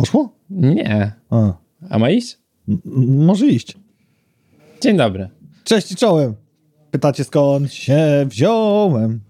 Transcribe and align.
Poszło? 0.00 0.32
Nie. 0.50 1.12
A. 1.30 1.52
A 1.90 1.98
ma 1.98 2.10
iść? 2.10 2.38
M- 2.68 2.80
może 3.24 3.46
iść. 3.46 3.76
Dzień 4.80 4.96
dobry. 4.96 5.28
Cześć 5.64 5.92
i 5.92 5.96
czołem. 5.96 6.34
Pytacie 6.90 7.24
skąd 7.24 7.72
się 7.72 8.26
wziąłem. 8.26 9.20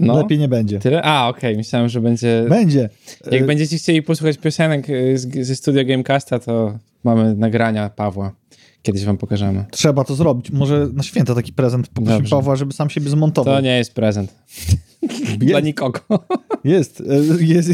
No, 0.00 0.16
Lepiej 0.16 0.38
nie 0.38 0.48
będzie. 0.48 0.78
tyle? 0.78 1.02
A, 1.02 1.28
okej, 1.28 1.56
myślałem, 1.56 1.88
że 1.88 2.00
będzie... 2.00 2.44
Będzie. 2.48 2.88
Jak 3.30 3.42
E, 3.42 3.46
będziecie 3.46 3.76
chcieli 3.76 4.02
posłuchać 4.02 4.38
piosenek 4.38 4.90
y, 4.90 5.18
z, 5.18 5.46
ze 5.46 5.56
studia 5.56 5.84
Gamecasta, 5.84 6.38
to 6.38 6.78
mamy 7.04 7.34
nagrania 7.34 7.90
Pawła. 7.90 8.32
Kiedyś 8.82 9.04
wam 9.04 9.16
pokażemy. 9.16 9.64
Trzeba 9.70 10.04
to 10.04 10.14
zrobić. 10.14 10.50
Może 10.50 10.88
na 10.92 11.02
święta 11.02 11.34
taki 11.34 11.52
prezent 11.52 11.88
poprosimy. 11.88 12.28
Pawła, 12.28 12.56
żeby 12.56 12.72
sam 12.72 12.90
siebie 12.90 13.10
zmontował. 13.10 13.54
To 13.54 13.60
nie 13.60 13.76
jest 13.78 13.94
prezent. 13.94 14.34
Dla 15.38 15.48
jest, 15.58 15.64
nikogo. 15.64 16.00
jest, 16.64 17.00
e, 17.00 17.44
jest, 17.44 17.70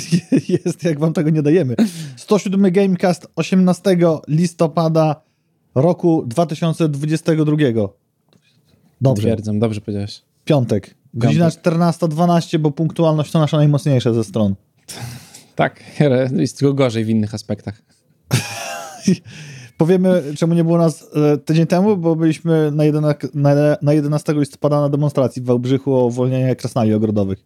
jest, 0.67 0.85
jak 0.85 0.99
wam 0.99 1.13
tego 1.13 1.31
nie 1.31 1.43
dajemy. 1.43 1.75
107 2.17 2.73
Gamecast 2.73 3.27
18 3.37 3.97
listopada 4.29 5.23
roku 5.75 6.25
2022. 6.27 7.57
Dobrze, 9.01 9.23
Twierdzam, 9.23 9.59
dobrze 9.59 9.81
powiedziałeś. 9.81 10.23
piątek. 10.45 10.95
Godzina 11.15 11.51
Piątek. 11.51 11.75
14.12, 11.75 12.59
bo 12.59 12.71
punktualność 12.71 13.33
to 13.33 13.39
nasza 13.39 13.57
najmocniejsza 13.57 14.13
ze 14.13 14.25
stron. 14.25 14.55
Tak, 15.57 15.81
jest 16.37 16.59
tylko 16.59 16.75
gorzej 16.75 17.05
w 17.05 17.09
innych 17.09 17.35
aspektach. 17.35 17.83
Powiemy, 19.81 20.23
czemu 20.37 20.55
nie 20.55 20.65
było 20.65 20.79
nas 20.79 21.07
e, 21.35 21.39
tydzień 21.39 21.67
temu, 21.67 21.97
bo 21.97 22.17
byliśmy 22.17 22.71
na, 22.71 22.85
11, 22.85 23.29
na, 23.35 23.51
na 23.83 23.93
11 23.93 24.33
listopada 24.35 24.81
na 24.81 24.89
demonstracji 24.89 25.43
w 25.43 25.45
Wałbrzychu 25.45 25.95
o 25.95 26.05
uwolnienie 26.07 26.57
krasnali 26.57 26.95
ogrodowych. 26.95 27.45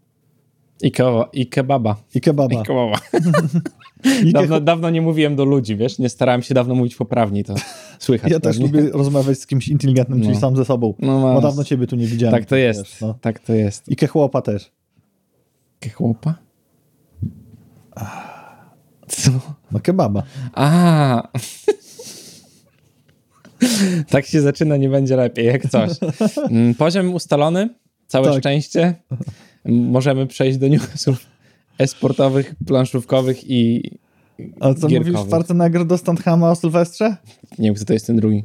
I, 0.83 0.92
ke 0.92 1.25
i 1.33 1.47
kebaba. 1.47 1.97
I 2.15 2.20
kebaba. 2.20 2.55
I 2.61 2.65
kebaba. 2.66 2.98
I 4.27 4.33
Dawno, 4.33 4.61
dawno 4.61 4.91
nie 4.91 5.02
mówiłem 5.02 5.37
do 5.37 5.45
ludzi, 5.45 5.77
wiesz? 5.77 5.98
Nie 5.98 6.09
starałem 6.09 6.42
się 6.42 6.55
dawno 6.55 6.75
mówić 6.75 6.97
poprawniej, 6.97 7.45
to 7.45 7.55
słychać. 7.98 8.33
Ja 8.33 8.41
też 8.41 8.59
lubię 8.59 8.91
rozmawiać 8.92 9.39
z 9.39 9.47
kimś 9.47 9.69
inteligentnym, 9.69 10.20
czyli 10.20 10.34
No. 10.34 10.41
sam 10.41 10.56
ze 10.56 10.64
sobą. 10.64 10.94
No 10.98 11.20
Bo 11.20 11.34
masz. 11.34 11.42
dawno 11.42 11.64
ciebie 11.64 11.87
tu 11.87 11.97
nie 11.97 12.06
widziałem. 12.06 12.34
Tak 12.34 12.44
to 12.44 12.56
jest. 12.56 12.81
Wiesz, 12.81 13.00
no. 13.00 13.14
Tak 13.20 13.39
to 13.39 13.55
jest. 13.55 13.89
I 13.89 13.97
kechłopa 13.97 14.42
też. 14.42 14.70
Chłopa? 15.94 16.34
Co? 19.09 19.31
No 19.72 19.81
kebaba. 19.81 20.22
A. 20.53 21.28
tak 24.11 24.27
się 24.27 24.41
zaczyna, 24.43 24.77
nie 24.77 24.89
będzie 24.89 25.17
lepiej, 25.17 25.47
jak 25.47 25.69
coś. 25.69 25.91
Mm, 26.51 26.75
Poziom 26.75 27.15
ustalony, 27.15 27.69
całe 28.06 28.29
Tak. 28.31 28.39
szczęście. 28.39 28.95
Możemy 29.65 30.27
przejść 30.27 30.59
do 30.59 30.69
newsów 30.69 31.27
esportowych, 31.79 32.55
planszówkowych 32.67 33.51
i 33.51 33.91
A 34.61 34.75
co 34.75 34.89
gierkowych. 34.89 35.12
mówisz 35.15 35.27
Schwarzenegger 35.27 35.87
do 35.87 35.98
Stanthama 35.98 36.51
o 36.51 36.56
Sylwestrze? 36.56 37.17
Nie 37.59 37.67
wiem, 37.69 37.75
kto 37.75 37.84
to 37.84 37.93
jest 37.93 38.06
ten 38.06 38.17
drugi. 38.17 38.45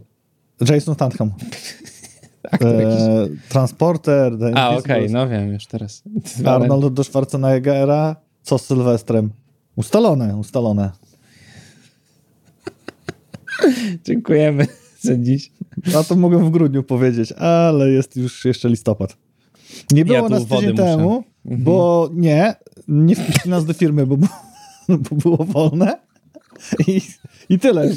Jason 0.69 0.95
Statham. 0.95 1.31
Aktor 2.51 2.75
jakiś. 2.75 3.01
E, 3.01 3.27
transporter. 3.49 4.37
The 4.39 4.57
A, 4.57 4.69
okej, 4.77 5.09
no 5.09 5.29
wiem 5.29 5.53
już 5.53 5.65
teraz. 5.67 6.03
Arnold 6.45 6.93
do 6.93 7.03
Schwarzeneggera. 7.03 8.15
Co 8.43 8.57
z 8.57 8.65
Sylwestrem? 8.65 9.31
Ustalone, 9.75 10.37
ustalone. 10.37 10.91
Dziękujemy 14.05 14.67
za 15.01 15.15
dziś. 15.17 15.51
A 15.99 16.03
to 16.03 16.15
mogłem 16.15 16.45
w 16.45 16.49
grudniu 16.49 16.83
powiedzieć, 16.83 17.31
ale 17.31 17.89
jest 17.91 18.15
już 18.15 18.45
jeszcze 18.45 18.69
listopad. 18.69 19.17
Nie 19.91 20.05
było 20.05 20.17
Ja 20.17 20.29
nas 20.29 20.43
tydzień 20.45 20.71
muszę. 20.71 20.83
temu, 20.83 21.23
Mhm. 21.45 21.63
bo 21.63 22.09
nie, 22.13 22.55
nie 22.87 23.15
wpuścili 23.15 23.49
nas 23.49 23.65
do 23.65 23.73
firmy, 23.73 24.05
bo, 24.05 24.17
było- 24.17 24.29
bo 25.09 25.15
było 25.15 25.37
wolne. 25.37 25.97
I, 26.87 27.01
I 27.49 27.59
tyle. 27.59 27.89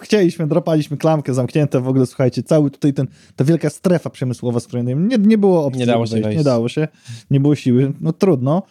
Chcieliśmy, 0.00 0.46
drapaliśmy 0.46 0.96
klamkę 0.96 1.34
zamknięte, 1.34 1.80
w 1.80 1.88
ogóle 1.88 2.06
słuchajcie, 2.06 2.42
cały 2.42 2.70
tutaj 2.70 2.92
ten, 2.94 3.06
ta 3.36 3.44
wielka 3.44 3.70
strefa 3.70 4.10
przemysłowa, 4.10 4.60
z 4.60 4.66
której 4.66 4.84
nie, 4.84 4.94
nie, 5.18 5.38
było 5.38 5.64
opcji. 5.66 5.80
Nie 5.80 5.86
dało 5.86 6.06
się 6.06 6.20
wejść. 6.20 6.38
Nie 6.38 6.44
dało 6.44 6.68
się, 6.68 6.88
nie 7.30 7.40
było 7.40 7.54
siły, 7.54 7.92
no 8.00 8.12
trudno, 8.12 8.62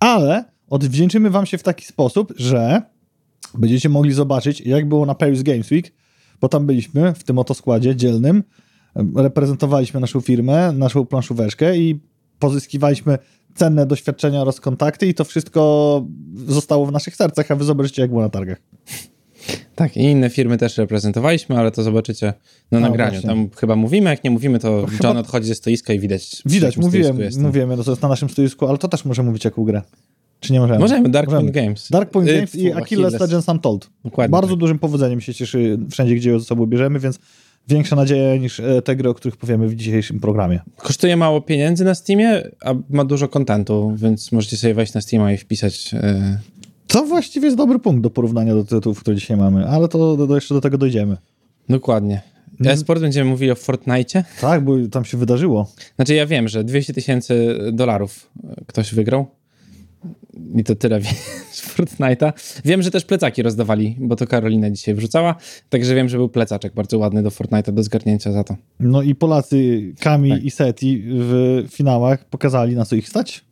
ale 0.00 0.44
odwdzięczymy 0.70 1.30
wam 1.30 1.46
się 1.46 1.58
w 1.58 1.62
taki 1.62 1.84
sposób, 1.84 2.32
że 2.36 2.82
będziecie 3.58 3.88
mogli 3.88 4.12
zobaczyć, 4.12 4.60
jak 4.60 4.88
było 4.88 5.06
na 5.06 5.14
Paris 5.14 5.42
Games 5.42 5.70
Week, 5.70 5.92
bo 6.42 6.48
tam 6.48 6.66
byliśmy 6.66 7.14
w 7.14 7.24
tym 7.24 7.38
oto 7.38 7.54
składzie 7.54 7.96
dzielnym, 7.96 8.42
reprezentowaliśmy 9.16 10.00
naszą 10.00 10.20
firmę, 10.20 10.72
naszą 10.72 11.06
planszóweczkę 11.06 11.76
i 11.78 12.00
pozyskiwaliśmy 12.38 13.18
cenne 13.54 13.86
doświadczenia 13.86 14.42
oraz 14.42 14.60
kontakty 14.60 15.06
i 15.06 15.14
to 15.14 15.24
wszystko 15.24 16.04
zostało 16.46 16.86
w 16.86 16.92
naszych 16.92 17.16
sercach, 17.16 17.50
a 17.50 17.56
wy 17.56 17.64
zobaczycie, 17.64 18.02
jak 18.02 18.10
było 18.10 18.22
na 18.22 18.28
targach. 18.28 18.58
Tak, 19.74 19.96
i 19.96 20.00
inne 20.00 20.30
firmy 20.30 20.58
też 20.58 20.78
reprezentowaliśmy, 20.78 21.58
ale 21.58 21.70
to 21.70 21.82
zobaczycie 21.82 22.34
na 22.70 22.78
A, 22.78 22.80
nagraniu. 22.80 23.12
właśnie. 23.12 23.28
Tam 23.28 23.50
chyba 23.56 23.76
mówimy, 23.76 24.10
jak 24.10 24.24
nie 24.24 24.30
mówimy, 24.30 24.58
to 24.58 24.86
chyba- 24.86 25.08
John 25.08 25.16
odchodzi 25.16 25.46
ze 25.46 25.54
stoiska 25.54 25.92
i 25.92 25.98
widać. 25.98 26.42
Widać, 26.46 26.76
mówiłem, 26.76 27.16
mówiłem, 27.38 27.68
no 27.76 27.84
to 27.84 27.90
jest 27.90 28.02
na 28.02 28.08
naszym 28.08 28.28
stoisku, 28.30 28.66
ale 28.66 28.78
to 28.78 28.88
też 28.88 29.04
może 29.04 29.22
mówić 29.22 29.44
jaką 29.44 29.64
grę. 29.64 29.82
Czy 30.42 30.52
nie 30.52 30.60
możemy? 30.60 30.78
Możemy, 30.80 31.08
Dark 31.08 31.26
Możemy. 31.28 31.42
Point 31.42 31.54
Games. 31.54 31.88
Dark 31.90 32.10
Point 32.10 32.28
Y, 32.30 32.34
Games 32.34 32.54
i 32.54 32.72
Achilles 32.72 33.20
Legends 33.20 33.48
Untold. 33.48 33.90
Dokładnie. 34.04 34.30
Bardzo 34.32 34.50
tak. 34.50 34.58
dużym 34.58 34.78
powodzeniem 34.78 35.20
się 35.20 35.34
cieszy 35.34 35.78
wszędzie, 35.90 36.14
gdzie 36.14 36.30
ją 36.30 36.38
ze 36.38 36.44
sobą 36.44 36.66
bierzemy, 36.66 36.98
więc 37.00 37.18
większa 37.68 37.96
nadzieja 37.96 38.36
niż 38.36 38.60
e, 38.60 38.82
te 38.82 38.96
gry, 38.96 39.08
o 39.10 39.14
których 39.14 39.36
powiemy 39.36 39.68
w 39.68 39.74
dzisiejszym 39.74 40.20
programie. 40.20 40.60
Kosztuje 40.76 41.16
mało 41.16 41.40
pieniędzy 41.40 41.84
na 41.84 41.94
Steamie, 41.94 42.42
a 42.64 42.74
ma 42.90 43.04
dużo 43.04 43.28
kontentu, 43.28 43.92
więc 43.96 44.32
możecie 44.32 44.56
sobie 44.56 44.74
wejść 44.74 44.94
na 44.94 45.00
Steama 45.00 45.32
i 45.32 45.36
wpisać. 45.36 45.94
y, 45.94 46.38
To 46.86 47.04
właściwie 47.06 47.44
jest 47.46 47.56
dobry 47.56 47.78
punkt 47.78 48.02
do 48.02 48.10
porównania 48.10 48.54
do 48.54 48.64
tytułów, 48.64 49.00
które 49.00 49.16
dzisiaj 49.16 49.36
mamy, 49.36 49.66
ale 49.68 49.88
to, 49.88 50.16
to, 50.16 50.26
to 50.26 50.34
jeszcze 50.34 50.54
do 50.54 50.60
tego 50.60 50.78
dojdziemy. 50.78 51.16
dokładnie. 51.68 52.20
Mhm. 52.52 52.74
Esport 52.74 53.00
będziemy 53.00 53.30
mówili 53.30 53.50
o 53.50 53.54
Fortnite. 53.54 54.24
Tak, 54.40 54.64
bo 54.64 54.72
tam 54.90 55.04
się 55.04 55.16
wydarzyło. 55.18 55.70
Znaczy 55.96 56.14
ja 56.14 56.26
wiem, 56.26 56.48
że 56.48 56.64
200 56.64 56.94
tysięcy 56.94 57.58
dolarów 57.72 58.30
ktoś 58.66 58.94
wygrał. 58.94 59.26
I 60.54 60.64
to 60.64 60.74
tyle 60.74 61.00
z 61.52 61.62
Fortnite'a. 61.76 62.32
Wiem, 62.64 62.82
że 62.82 62.90
też 62.90 63.04
plecaki 63.04 63.42
rozdawali, 63.42 63.96
bo 64.00 64.16
to 64.16 64.26
Karolina 64.26 64.70
dzisiaj 64.70 64.94
wrzucała. 64.94 65.34
Także 65.68 65.94
wiem, 65.94 66.08
że 66.08 66.16
był 66.16 66.28
plecaczek 66.28 66.74
bardzo 66.74 66.98
ładny 66.98 67.22
do 67.22 67.28
Fortnite'a 67.30 67.72
do 67.72 67.82
zgarnięcia 67.82 68.32
za 68.32 68.44
to. 68.44 68.56
No 68.80 69.02
i 69.02 69.14
Polacy 69.14 69.82
Kami 70.00 70.30
Tak. 70.30 70.44
i 70.44 70.50
Seti 70.50 71.02
w 71.06 71.62
finałach 71.70 72.24
pokazali, 72.24 72.76
na 72.76 72.84
co 72.84 72.96
ich 72.96 73.08
stać. 73.08 73.44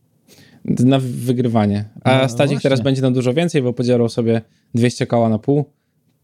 Na 0.65 0.99
wygrywanie. 1.03 1.85
A 2.05 2.19
No, 2.23 2.29
stać 2.29 2.47
ich 2.47 2.51
właśnie. 2.57 2.63
teraz 2.63 2.81
będzie 2.81 3.03
na 3.03 3.11
dużo 3.11 3.35
więcej, 3.35 3.63
bo 3.63 3.73
podzielą 3.73 4.09
sobie 4.09 4.41
200 4.75 5.07
koła 5.07 5.29
na 5.29 5.39
pół. 5.39 5.65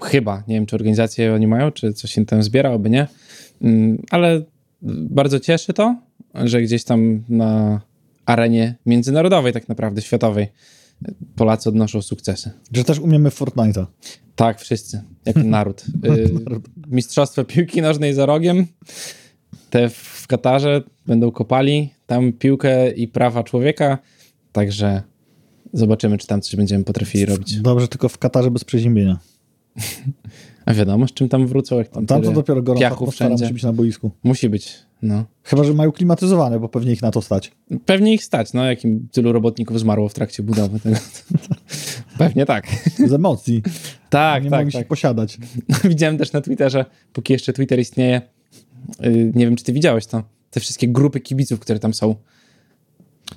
Chyba. 0.03 0.43
Nie 0.49 0.55
wiem, 0.55 0.66
czy 0.66 0.77
organizacje 0.77 1.34
oni 1.34 1.47
mają, 1.47 1.71
czy 1.72 1.93
coś 1.93 2.12
się 2.12 2.27
tam 2.27 2.43
zbiera, 2.43 2.71
oby 2.71 2.91
nie. 2.91 3.06
Mm, 3.62 4.03
Ale 4.11 4.43
bardzo 5.11 5.41
cieszy 5.41 5.72
to, 5.72 5.97
że 6.34 6.62
gdzieś 6.62 6.84
tam 6.84 7.22
na 7.28 7.81
arenie 8.26 8.75
międzynarodowej, 8.87 9.53
tak 9.53 9.69
naprawdę 9.69 10.03
światowej, 10.03 10.48
Polacy 11.37 11.69
odnoszą 11.69 12.03
sukcesy. 12.03 12.50
Że 12.72 12.84
też 12.84 12.98
umiemy 12.98 13.28
Fortnite'a. 13.28 13.87
Tak, 14.37 14.60
wszyscy, 14.60 15.03
jako 15.26 15.42
naród. 15.56 15.84
Y, 16.04 16.31
Mistrzostwa 16.86 17.44
piłki 17.44 17.82
nożnej 17.82 18.15
za 18.15 18.26
rogiem. 18.26 18.66
Te 19.70 19.88
w 19.88 20.26
Katarze 20.28 20.82
będą 21.06 21.31
kopali 21.31 21.91
tam 22.06 22.32
piłkę 22.32 22.91
i 22.91 23.09
prawa 23.09 23.44
człowieka. 23.44 23.98
Także 24.53 25.03
zobaczymy, 25.72 26.19
czy 26.19 26.26
tam 26.26 26.41
coś 26.42 26.56
będziemy 26.56 26.84
potrafili 26.84 27.26
robić. 27.26 27.60
Dobrze, 27.60 27.88
tylko 27.88 28.09
w 28.09 28.19
Katarze 28.19 28.50
bez 28.50 28.65
przeziębienia. 28.65 29.19
A 30.66 30.75
wiadomo, 30.75 31.06
z 31.09 31.12
czym 31.12 31.28
tam 31.28 31.47
wrócą, 31.47 31.78
jak 31.78 31.88
tam, 31.88 32.06
Tam 32.06 32.22
to 32.22 32.32
dopiero 32.32 32.62
gorąca 32.62 32.87
atmosfera 32.87 33.28
wszędzie. 33.28 33.44
musi 33.44 33.54
być 33.54 33.62
na 33.62 33.72
boisku. 33.72 34.10
Musi 34.25 34.49
być, 34.49 34.75
no. 35.03 35.25
Chyba, 35.43 35.65
że 35.65 35.75
mają 35.75 35.93
klimatyzowane, 35.93 36.60
bo 36.60 36.69
pewnie 36.69 36.93
ich 36.93 37.03
na 37.03 37.10
to 37.10 37.22
stać. 37.22 37.53
Pewnie 37.87 38.15
ich 38.15 38.25
stać, 38.25 38.53
no, 38.53 38.65
jakim 38.65 39.09
tylu 39.12 39.32
robotników 39.32 39.81
zmarło 39.81 40.09
w 40.09 40.15
trakcie 40.15 40.43
budowy 40.43 40.81
tego. 40.81 40.97
Pewnie 42.19 42.47
tak. 42.47 42.66
Z 43.09 43.12
emocji. 43.12 43.62
Tak, 44.10 44.45
nie 44.45 44.51
tak, 44.51 44.60
mogli 44.60 44.72
tak. 44.72 44.83
się 44.83 44.89
posiadać. 44.89 45.39
Widziałem 45.84 46.18
też 46.18 46.33
na 46.33 46.41
Twitterze, 46.41 46.84
póki 47.13 47.33
jeszcze 47.33 47.53
Twitter 47.53 47.78
istnieje, 47.80 48.21
yy, 49.01 49.33
nie 49.34 49.47
wiem, 49.47 49.57
czy 49.57 49.65
ty 49.65 49.72
widziałeś 49.72 50.07
to, 50.07 50.22
te 50.51 50.60
wszystkie 50.60 50.89
grupy 50.89 51.21
kibiców, 51.21 51.60
które 51.60 51.78
tam 51.78 51.95
są. 51.95 52.15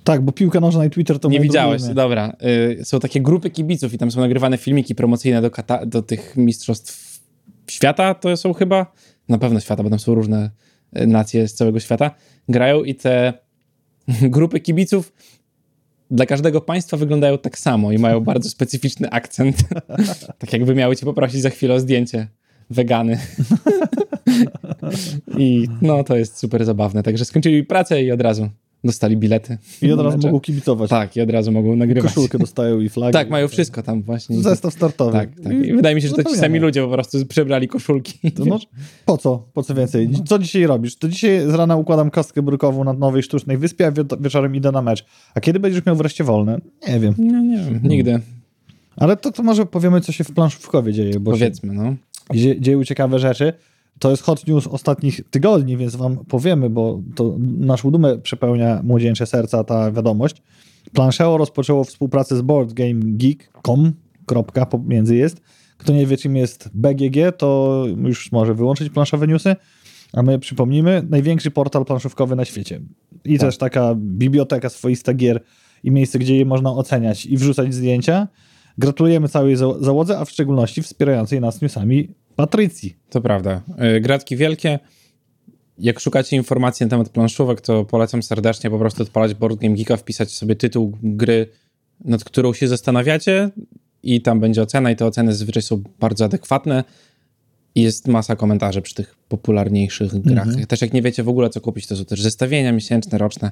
Tak, 0.04 0.22
bo 0.22 0.32
piłka 0.32 0.60
nożna 0.60 0.86
i 0.86 0.90
Twitter 0.90 1.20
to 1.20 1.30
nie 1.30 1.40
widziałeś, 1.40 1.82
dobra. 1.82 2.36
Yy, 2.78 2.86
są 2.86 3.00
takie 3.00 3.22
grupy 3.22 3.50
kibiców 3.50 3.94
i 3.94 3.98
tam 3.98 4.12
są 4.12 4.20
nagrywane 4.20 4.58
filmiki 4.58 4.96
promocyjne 4.96 5.42
do, 5.42 5.50
kata- 5.50 5.86
do 5.86 6.02
tych 6.02 6.38
mistrzostw 6.38 7.09
świata, 7.72 8.14
to 8.14 8.38
są 8.38 8.54
chyba, 8.54 8.94
na 9.30 9.38
pewno 9.38 9.60
świata, 9.60 9.84
bo 9.84 9.90
tam 9.90 10.00
są 10.00 10.16
różne 10.16 10.52
y, 10.98 11.08
nacje 11.08 11.48
z 11.48 11.54
całego 11.54 11.80
świata, 11.80 12.12
grają 12.50 12.84
i 12.84 12.96
te 12.96 13.34
grupy 14.36 14.60
kibiców 14.60 15.14
dla 16.12 16.26
każdego 16.26 16.62
państwa 16.62 16.98
wyglądają 16.98 17.38
tak 17.38 17.60
samo 17.60 17.92
i 17.92 17.98
mają 17.98 18.20
bardzo 18.20 18.50
specyficzny 18.50 19.10
akcent. 19.10 19.58
tak 20.40 20.54
jakby 20.54 20.76
miały 20.76 20.96
cię 20.96 21.06
poprosić 21.06 21.42
za 21.42 21.50
chwilę 21.50 21.74
o 21.74 21.80
zdjęcie 21.80 22.28
wegany. 22.70 23.20
I 25.38 25.68
no, 25.82 26.04
to 26.04 26.18
jest 26.18 26.38
super 26.38 26.66
zabawne. 26.66 27.04
Także 27.04 27.26
skończyli 27.26 27.64
pracę 27.64 28.04
i 28.04 28.12
od 28.12 28.22
razu 28.22 28.50
dostali 28.84 29.18
bilety. 29.18 29.58
I 29.82 29.92
od 29.92 30.00
razu 30.00 30.18
Mecze. 30.18 30.28
mogą 30.28 30.40
kibicować. 30.40 30.90
Tak, 30.90 31.18
i 31.18 31.22
od 31.22 31.30
razu 31.30 31.52
mogą 31.52 31.76
nagrywać. 31.76 32.14
Koszulkę 32.14 32.38
dostają 32.40 32.80
i 32.80 32.90
flagi. 32.90 33.14
Tak, 33.14 33.30
mają 33.30 33.48
wszystko 33.48 33.84
tam 33.84 34.02
właśnie. 34.02 34.42
Zestaw 34.42 34.74
startowy. 34.74 35.12
Tak, 35.12 35.30
tak. 35.44 35.54
I 35.54 35.74
wydaje 35.74 35.96
mi 35.96 36.02
się, 36.02 36.08
że 36.08 36.14
to 36.16 36.24
ci 36.24 36.36
sami 36.38 36.60
ludzie 36.60 36.82
po 36.82 36.90
prostu 36.90 37.26
przebrali 37.26 37.68
koszulki. 37.68 38.32
To 38.32 38.46
no, 38.46 38.60
po 39.06 39.18
co? 39.18 39.48
Po 39.54 39.64
co 39.64 39.76
więcej? 39.76 40.10
Co 40.26 40.40
dzisiaj 40.40 40.64
robisz? 40.66 40.96
To 40.96 41.08
dzisiaj 41.10 41.42
z 41.52 41.54
rana 41.54 41.76
układam 41.76 42.12
kostkę 42.12 42.42
brukową 42.42 42.84
na 42.84 42.94
nowej 42.94 43.24
sztucznej 43.24 43.58
wyspie, 43.58 43.88
a 43.88 43.92
wie- 43.92 44.04
wieczorem 44.20 44.56
idę 44.56 44.72
na 44.72 44.82
mecz. 44.82 45.06
A 45.36 45.40
kiedy 45.42 45.60
będziesz 45.60 45.86
miał 45.86 45.96
wreszcie 45.96 46.24
wolne? 46.24 46.60
Nie 46.88 47.00
wiem. 47.00 47.14
No 47.18 47.42
nie 47.42 47.58
wiem, 47.58 47.80
nigdy. 47.84 48.20
Ale 48.96 49.18
to, 49.18 49.32
to 49.32 49.44
może 49.44 49.66
powiemy, 49.66 50.02
co 50.02 50.12
się 50.12 50.24
w 50.24 50.32
planszówkowie 50.32 50.94
dzieje, 50.94 51.20
bo 51.20 51.32
Powiedzmy, 51.32 51.74
no. 51.74 51.96
dzie, 52.34 52.62
dzieją 52.62 52.84
ciekawe 52.84 53.20
rzeczy. 53.20 53.54
To 54.00 54.12
jest 54.12 54.24
hot 54.24 54.48
news 54.48 54.68
ostatnich 54.68 55.22
tygodni, 55.30 55.78
więc 55.78 55.96
wam 55.96 56.18
powiemy, 56.18 56.70
bo 56.70 57.02
to 57.16 57.36
naszą 57.58 57.92
dumę 57.92 58.18
przepełnia 58.18 58.82
młodzieńcze 58.84 59.26
serca 59.26 59.64
ta 59.64 59.92
wiadomość. 59.92 60.36
Planszeo 60.94 61.38
rozpoczęło 61.38 61.84
współpracę 61.84 62.38
z 62.38 62.42
boardgamegeek.com, 62.42 63.94
kropka 64.26 64.66
pomiędzy 64.66 65.16
jest. 65.16 65.42
Kto 65.78 65.94
nie 65.94 66.06
wie, 66.06 66.18
czym 66.18 66.36
jest 66.36 66.70
BGG, 66.74 67.16
to 67.38 67.84
już 68.06 68.32
może 68.32 68.54
wyłączyć 68.54 68.90
planszowe 68.90 69.28
newsy. 69.28 69.56
A 70.14 70.24
my 70.24 70.40
przypomnimy, 70.40 71.06
największy 71.10 71.52
portal 71.52 71.86
planszówkowy 71.86 72.36
na 72.36 72.46
świecie. 72.46 72.82
I 73.26 73.38
Tak. 73.38 73.48
też 73.48 73.58
taka 73.58 73.96
biblioteka 73.96 74.70
swoista 74.70 75.14
gier 75.14 75.44
i 75.84 75.92
miejsce, 75.92 76.20
gdzie 76.20 76.38
je 76.38 76.46
można 76.46 76.72
oceniać 76.74 77.26
i 77.26 77.38
wrzucać 77.38 77.74
zdjęcia. 77.74 78.28
Gratulujemy 78.78 79.28
całej 79.30 79.56
za- 79.56 79.80
załodze, 79.80 80.20
a 80.20 80.26
w 80.26 80.30
szczególności 80.32 80.82
wspierającej 80.82 81.42
nas 81.42 81.62
newsami 81.62 82.10
Patrycji. 82.40 82.96
To 83.10 83.22
prawda. 83.22 83.62
Y, 83.98 84.02
Gratki 84.02 84.38
wielkie. 84.38 84.80
Jak 85.78 86.00
szukacie 86.00 86.36
informacji 86.36 86.86
na 86.86 86.90
temat 86.90 87.10
planszówek, 87.10 87.62
to 87.62 87.86
polecam 87.86 88.24
serdecznie 88.24 88.70
po 88.70 88.80
prostu 88.80 89.04
odpalać 89.04 89.34
Board 89.34 89.60
Game 89.60 89.76
Geeka, 89.76 89.98
wpisać 89.98 90.32
sobie 90.32 90.56
tytuł 90.56 90.98
gry, 91.04 91.48
nad 92.06 92.24
którą 92.24 92.54
się 92.54 92.68
zastanawiacie 92.68 93.50
i 94.04 94.22
tam 94.22 94.40
będzie 94.40 94.62
ocena 94.62 94.92
i 94.92 94.96
te 94.96 95.06
oceny 95.06 95.32
zazwyczaj 95.32 95.64
są 95.64 95.84
bardzo 96.00 96.26
adekwatne 96.26 96.84
i 97.76 97.82
jest 97.82 98.08
masa 98.08 98.36
komentarzy 98.36 98.82
przy 98.82 98.96
tych 98.96 99.16
popularniejszych 99.28 100.22
grach. 100.22 100.48
Też 100.68 100.82
jak 100.82 100.94
nie 100.94 101.02
wiecie 101.02 101.24
w 101.24 101.30
ogóle 101.30 101.50
co 101.50 101.62
kupić, 101.62 101.88
to 101.88 101.96
są 101.96 102.06
też 102.06 102.22
zestawienia 102.22 102.72
miesięczne, 102.72 103.18
roczne. 103.18 103.52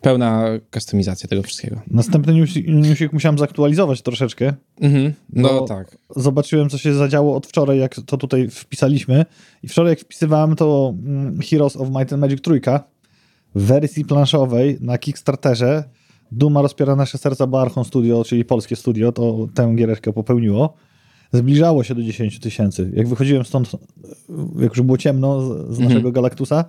Pełna 0.00 0.44
kustomizacja 0.72 1.28
tego 1.28 1.42
wszystkiego. 1.42 1.80
Następny 1.90 2.34
news, 2.34 2.50
newsik 2.66 3.12
musiałem 3.12 3.38
zaktualizować 3.38 4.02
troszeczkę. 4.02 4.54
Mhm. 4.80 5.12
No 5.32 5.60
tak. 5.60 5.98
Zobaczyłem, 6.16 6.68
co 6.68 6.78
się 6.78 6.94
zadziało 6.94 7.36
od 7.36 7.46
wczoraj, 7.46 7.78
jak 7.78 7.94
to 7.94 8.16
tutaj 8.16 8.48
wpisaliśmy. 8.48 9.24
I 9.62 9.68
wczoraj, 9.68 9.90
jak 9.90 10.00
wpisywałem, 10.00 10.56
to 10.56 10.94
mm, 11.06 11.40
Heroes 11.40 11.76
of 11.76 11.88
Might 11.88 12.12
and 12.12 12.20
Magic 12.20 12.40
trójka 12.40 12.84
w 13.54 13.62
wersji 13.62 14.04
planszowej 14.04 14.78
na 14.80 14.98
Kickstarterze. 14.98 15.84
Duma 16.32 16.62
rozpiera 16.62 16.96
nasze 16.96 17.18
serca, 17.18 17.46
bo 17.46 17.60
Archon 17.60 17.84
Studio, 17.84 18.24
czyli 18.24 18.44
polskie 18.44 18.76
studio, 18.76 19.12
to 19.12 19.48
tę 19.54 19.74
giereczkę 19.76 20.12
popełniło. 20.12 20.74
Zbliżało 21.32 21.84
się 21.84 21.94
do 21.94 22.02
10 22.02 22.40
tysięcy. 22.40 22.90
Jak 22.94 23.08
wychodziłem 23.08 23.44
stąd, 23.44 23.70
jak 24.58 24.76
już 24.76 24.82
było 24.82 24.98
ciemno 24.98 25.40
z, 25.42 25.76
z 25.76 25.78
naszego 25.78 26.12
Galactusa, 26.12 26.64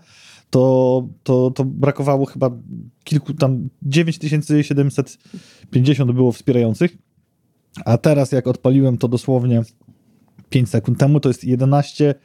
to, 0.49 1.07
to, 1.23 1.51
to 1.51 1.65
brakowało 1.65 2.25
chyba 2.25 2.51
kilku, 3.03 3.33
tam 3.33 3.69
9750 3.81 6.11
było 6.11 6.31
wspierających. 6.31 6.97
A 7.85 7.97
teraz, 7.97 8.31
jak 8.31 8.47
odpaliłem 8.47 8.97
to 8.97 9.07
dosłownie 9.07 9.61
5 10.49 10.69
sekund 10.69 10.99
temu, 10.99 11.19
to 11.19 11.29
jest 11.29 11.43
11 11.43 12.15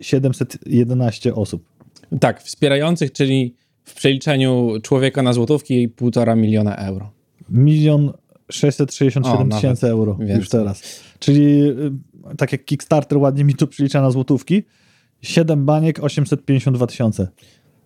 711 0.00 1.34
osób. 1.34 1.64
Tak, 2.20 2.42
wspierających, 2.42 3.12
czyli 3.12 3.54
w 3.84 3.94
przeliczeniu 3.94 4.72
człowieka 4.82 5.22
na 5.22 5.32
złotówki 5.32 5.88
półtora 5.88 6.36
miliona 6.36 6.76
euro. 6.76 7.10
Milion 7.50 8.08
O, 8.08 8.52
667 8.52 9.38
nawet 9.38 9.54
tysięcy 9.54 9.86
euro 9.86 10.16
już 10.20 10.28
więcej. 10.28 10.48
teraz. 10.50 10.82
Czyli 11.18 11.62
y, 11.62 12.36
tak 12.36 12.52
jak 12.52 12.64
Kickstarter 12.64 13.18
ładnie 13.18 13.44
mi 13.44 13.54
tu 13.54 13.66
przylicza 13.66 14.02
na 14.02 14.10
złotówki, 14.10 14.62
7 15.22 15.64
baniek 15.64 16.04
852 16.04 16.86
tysiące. 16.86 17.28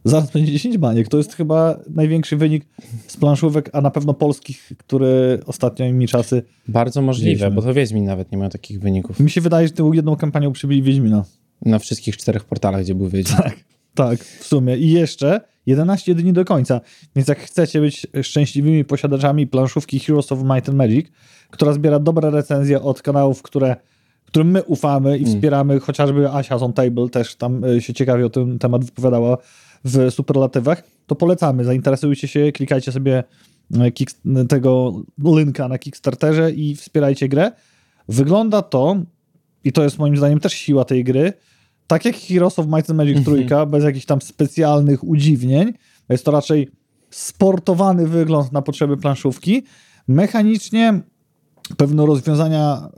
Zaraz 0.05 0.31
będzie 0.31 0.52
10 0.52 0.79
baniek. 0.79 1.08
To 1.08 1.17
jest 1.17 1.34
chyba 1.34 1.79
największy 1.90 2.37
wynik 2.37 2.64
z 3.06 3.17
planszówek, 3.17 3.70
a 3.73 3.81
na 3.81 3.90
pewno 3.90 4.14
polskich, 4.14 4.73
które 4.79 5.38
ostatnimi 5.46 6.08
czasy. 6.08 6.43
Bardzo 6.69 7.02
możliwe, 7.02 7.29
Mieliśmy. 7.29 7.50
bo 7.50 7.62
to 7.62 7.75
Wiedźmin 7.75 8.05
nawet 8.05 8.32
nie 8.32 8.38
miał 8.38 8.49
takich 8.49 8.81
wyników. 8.81 9.20
Mi 9.20 9.31
się 9.31 9.40
wydaje, 9.40 9.69
że 9.69 9.75
tą 9.75 9.93
jedną 9.93 10.17
kampanią 10.17 10.52
przybili 10.52 10.82
Wiedźmina. 10.82 11.25
Na 11.64 11.79
wszystkich 11.79 12.17
czterech 12.17 12.44
portalach, 12.44 12.82
gdzie 12.82 12.94
był 12.94 13.08
Wiedźmin. 13.08 13.38
Tak, 13.94 14.25
w 14.25 14.46
sumie. 14.46 14.76
I 14.76 14.90
jeszcze 14.90 15.40
11 15.67 16.14
dni 16.14 16.32
do 16.32 16.44
końca. 16.44 16.81
Więc 17.17 17.28
jak 17.28 17.38
chcecie 17.38 17.81
być 17.81 18.06
szczęśliwymi 18.23 18.85
posiadaczami 18.85 19.46
planszówki 19.46 20.00
Heroes 20.00 20.32
of 20.32 20.38
Might 20.43 20.69
and 20.69 20.78
Magic, 20.78 21.06
która 21.50 21.73
zbiera 21.73 21.99
dobre 21.99 22.31
recenzje 22.31 22.82
od 22.82 23.02
kanałów, 23.02 23.43
które, 23.43 23.76
którym 24.32 24.50
my 24.50 24.62
ufamy 24.62 25.19
i 25.19 25.25
wspieramy, 25.25 25.81
chociażby 25.81 26.31
Asia 26.31 26.56
on 26.56 26.73
Table 26.73 27.08
też 27.08 27.37
tam 27.37 27.64
y, 27.64 27.81
się 27.82 27.94
ciekawie 27.94 28.26
o 28.26 28.31
ten 28.31 28.58
temat 28.58 28.84
wypowiadała 28.84 29.38
w 29.84 30.11
superlatywach, 30.11 30.82
to 31.06 31.14
polecamy. 31.14 31.64
Zainteresujcie 31.64 32.29
się, 32.29 32.52
klikajcie 32.52 32.93
sobie 32.93 33.25
y, 33.75 33.79
kick- 33.79 34.46
tego 34.49 35.02
linka 35.25 35.69
na 35.69 35.79
Kickstarterze 35.79 36.50
i 36.50 36.76
wspierajcie 36.76 37.29
grę. 37.29 37.52
Wygląda 38.08 38.62
to, 38.62 38.96
i 39.64 39.73
to 39.73 39.82
jest 39.84 39.99
moim 39.99 40.17
zdaniem 40.17 40.40
też 40.40 40.52
siła 40.52 40.85
tej 40.85 41.05
gry, 41.05 41.32
tak 41.87 42.05
jak 42.05 42.17
Heroes 42.17 42.58
of 42.58 42.67
Might 42.67 42.90
and 42.90 42.96
Magic 42.96 43.25
trójka, 43.25 43.67
bez 43.67 43.85
jakichś 43.85 44.06
tam 44.06 44.23
specjalnych 44.23 45.05
udziwnień. 45.05 45.73
Jest 46.08 46.25
to 46.25 46.31
raczej 46.31 46.69
sportowany 47.11 48.06
wygląd 48.06 48.52
na 48.52 48.62
potrzeby 48.62 48.96
planszówki. 48.96 49.62
Mechanicznie 50.08 51.00
pewne 51.76 52.06
rozwiązania 52.06 52.88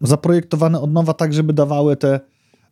zaprojektowane 0.00 0.80
od 0.80 0.92
nowa 0.92 1.14
tak, 1.14 1.32
żeby 1.32 1.52
dawały 1.52 1.96
te 1.96 2.20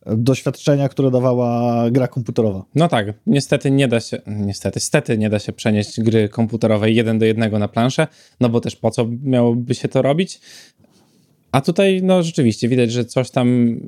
doświadczenia, 0.05 0.89
które 0.89 1.11
dawała 1.11 1.91
gra 1.91 2.07
komputerowa. 2.07 2.65
No 2.75 2.87
tak, 2.87 3.07
niestety 3.27 3.71
nie 3.71 3.87
da 3.87 3.99
się, 3.99 4.21
niestety, 4.27 4.79
stety 4.79 5.17
nie 5.17 5.29
da 5.29 5.39
się 5.39 5.53
przenieść 5.53 6.01
gry 6.01 6.29
komputerowej 6.29 6.95
jeden 6.95 7.19
do 7.19 7.25
jednego 7.25 7.59
na 7.59 7.67
planszę, 7.67 8.07
no 8.39 8.49
bo 8.49 8.61
też 8.61 8.75
po 8.75 8.91
co 8.91 9.07
miałoby 9.23 9.75
się 9.75 9.87
to 9.87 10.01
robić? 10.01 10.39
A 11.51 11.61
tutaj, 11.61 12.01
no 12.03 12.23
rzeczywiście, 12.23 12.67
widać, 12.67 12.91
że 12.91 13.05
coś 13.05 13.31
tam 13.31 13.79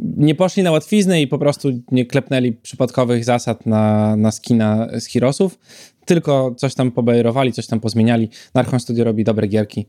nie 0.00 0.34
poszli 0.34 0.62
na 0.62 0.70
łatwiznę 0.70 1.22
i 1.22 1.26
po 1.26 1.38
prostu 1.38 1.68
nie 1.90 2.06
klepnęli 2.06 2.52
przypadkowych 2.52 3.24
zasad 3.24 3.66
na, 3.66 4.16
na 4.16 4.30
skina 4.30 4.88
z 5.00 5.06
Heroesów, 5.06 5.58
tylko 6.04 6.54
coś 6.56 6.74
tam 6.74 6.90
pobajerowali, 6.90 7.52
coś 7.52 7.66
tam 7.66 7.80
pozmieniali. 7.80 8.28
Narchon 8.54 8.80
Studio 8.80 9.04
robi 9.04 9.24
dobre 9.24 9.46
gierki, 9.46 9.86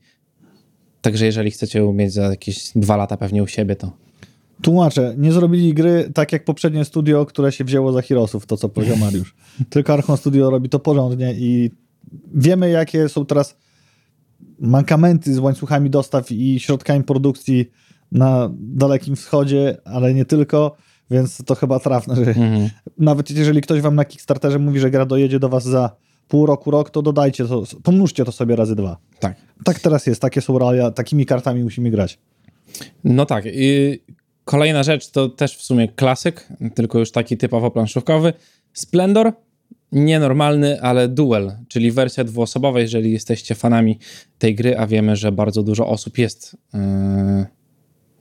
także 1.01 1.25
jeżeli 1.25 1.51
chcecie 1.51 1.80
ją 1.80 1.94
mieć 1.94 2.13
za 2.13 2.22
jakieś 2.22 2.72
dwa 2.75 2.96
lata 2.98 3.18
pewnie 3.18 3.44
u 3.44 3.48
siebie, 3.48 3.75
to 3.75 3.91
Tłumaczę, 4.62 5.15
nie 5.18 5.32
zrobili 5.32 5.74
gry 5.74 6.12
tak 6.13 6.32
jak 6.32 6.46
poprzednie 6.46 6.86
studio, 6.86 7.25
które 7.25 7.51
się 7.51 7.63
wzięło 7.63 7.91
za 7.91 8.01
Heroesów, 8.01 8.46
to 8.46 8.58
co 8.58 8.70
powiedział 8.70 8.98
Mariusz. 9.06 9.36
Tylko 9.70 9.94
Archon 9.94 10.18
Studio 10.18 10.50
robi 10.50 10.70
to 10.70 10.79
porządnie 10.79 11.34
i 11.34 11.72
wiemy, 12.36 12.70
jakie 12.70 13.10
są 13.10 13.25
teraz 13.25 13.58
mankamenty 14.60 15.34
z 15.34 15.39
łańcuchami 15.39 15.89
dostaw 15.89 16.32
i 16.32 16.60
środkami 16.60 17.03
produkcji 17.03 17.72
na 18.12 18.50
Dalekim 18.60 19.15
Wschodzie, 19.15 19.77
ale 19.86 20.13
nie 20.13 20.25
tylko, 20.25 20.75
więc 21.12 21.38
to 21.46 21.56
chyba 21.56 21.79
trafne, 21.79 22.15
że 22.15 22.22
Mhm. 22.22 22.70
nawet 22.98 23.32
jeżeli 23.32 23.62
ktoś 23.62 23.82
wam 23.82 23.96
na 23.96 24.06
Kickstarterze 24.06 24.60
mówi, 24.60 24.79
że 24.79 24.91
gra 24.91 25.06
dojedzie 25.06 25.39
do 25.39 25.50
was 25.50 25.63
za 25.63 25.96
pół 26.29 26.45
roku, 26.45 26.71
rok, 26.71 26.89
to 26.89 27.01
dodajcie 27.01 27.45
to, 27.45 27.63
pomnóżcie 27.83 28.25
to 28.25 28.31
sobie 28.31 28.55
razy 28.55 28.75
dwa. 28.75 28.98
tak. 29.19 29.36
Tak 29.63 29.79
teraz 29.79 30.07
jest, 30.07 30.21
takie 30.21 30.41
są 30.41 30.59
realia, 30.59 30.91
takimi 30.91 31.25
kartami 31.25 31.63
musimy 31.63 31.89
grać. 31.89 32.19
No 33.03 33.25
tak. 33.25 33.43
I 33.45 34.00
kolejna 34.45 34.83
rzecz 34.83 35.12
to 35.12 35.29
też 35.29 35.57
w 35.57 35.62
sumie 35.62 35.88
klasyk, 35.88 36.48
tylko 36.75 37.00
już 37.00 37.12
taki 37.12 37.38
typowo 37.38 37.71
planszówkowy. 37.71 38.33
Splendor, 38.74 39.33
nienormalny, 39.91 40.81
ale 40.81 41.07
duel, 41.07 41.51
czyli 41.67 41.91
wersja 41.91 42.24
dwuosobowa, 42.24 42.79
jeżeli 42.79 43.12
jesteście 43.12 43.55
fanami 43.55 44.00
tej 44.38 44.55
gry, 44.55 44.77
a 44.77 44.88
wiemy, 44.88 45.15
że 45.15 45.31
bardzo 45.31 45.63
dużo 45.63 45.88
osób 45.88 46.17
jest 46.17 46.57
yy, 46.74 46.79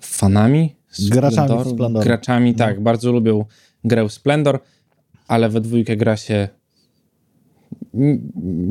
fanami 0.00 0.76
Graczami. 1.10 1.70
Splendoru. 1.70 2.04
Graczami, 2.04 2.54
tak, 2.54 2.82
bardzo 2.82 3.12
lubią 3.12 3.44
grę 3.84 4.08
Splendor, 4.08 4.60
ale 5.28 5.48
we 5.48 5.60
dwójkę 5.60 5.96
gra 5.96 6.16
się 6.16 6.48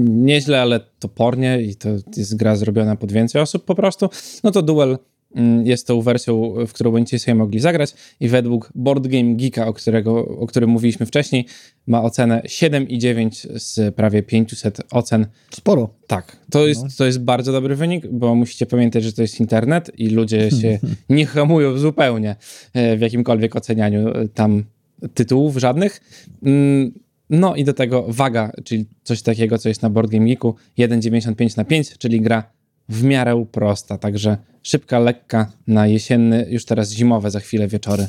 nieźle, 0.04 0.62
ale 0.62 0.80
topornie 1.00 1.62
i 1.62 1.76
to 1.76 1.90
jest 2.18 2.36
gra 2.36 2.56
zrobiona 2.56 2.96
pod 2.96 3.12
więcej 3.12 3.42
osób 3.42 3.66
po 3.66 3.76
prostu, 3.76 4.10
no 4.44 4.52
to 4.52 4.62
Duel 4.62 4.98
mm, 5.36 5.66
jest 5.66 5.88
tą 5.88 6.02
wersją, 6.02 6.54
w 6.68 6.74
którą 6.74 6.92
będziecie 6.92 7.20
sobie 7.20 7.36
mogli 7.36 7.60
zagrać 7.60 7.94
i 8.20 8.30
według 8.30 8.72
Board 8.76 9.08
Game 9.08 9.36
Geeka, 9.36 9.68
o, 9.68 9.74
którego, 9.74 10.26
o 10.26 10.48
którym 10.48 10.70
mówiliśmy 10.70 11.06
wcześniej, 11.06 11.46
ma 11.88 12.04
ocenę 12.04 12.42
7,9 12.46 13.48
z 13.60 13.96
prawie 13.96 14.24
500 14.24 14.82
ocen. 14.92 15.26
Sporo. 15.52 15.90
Tak, 16.08 16.38
to 16.52 16.68
jest, 16.68 16.84
No. 16.84 16.90
to 16.98 17.06
jest 17.06 17.20
bardzo 17.24 17.52
dobry 17.52 17.76
wynik, 17.76 18.08
bo 18.08 18.36
musicie 18.36 18.66
pamiętać, 18.66 19.04
że 19.04 19.14
to 19.14 19.22
jest 19.22 19.40
internet 19.40 19.92
i 19.98 20.10
ludzie 20.10 20.52
się 20.62 20.80
nie 21.10 21.26
hamują 21.26 21.78
zupełnie 21.78 22.36
e, 22.74 22.98
w 22.98 23.02
jakimkolwiek 23.02 23.56
ocenianiu 23.56 24.10
e, 24.10 24.28
tam 24.28 24.64
tytułów 25.14 25.58
żadnych. 25.58 26.02
No 27.30 27.56
i 27.56 27.64
do 27.64 27.74
tego 27.74 28.06
waga, 28.08 28.52
czyli 28.64 28.86
coś 29.04 29.22
takiego, 29.22 29.58
co 29.58 29.70
jest 29.70 29.82
na 29.82 29.90
Board 29.90 30.12
Game 30.12 30.26
Geeku, 30.26 30.56
1,95 30.78 31.58
na 31.58 31.64
5, 31.64 31.98
czyli 31.98 32.22
gra 32.22 32.44
w 32.90 33.04
miarę 33.04 33.46
prosta, 33.52 33.98
także 33.98 34.38
szybka, 34.64 35.00
lekka 35.00 35.52
na 35.68 35.88
jesienny, 35.88 36.48
już 36.50 36.66
teraz 36.66 36.92
zimowe 36.92 37.32
za 37.32 37.40
chwilę 37.40 37.68
wieczory 37.68 38.08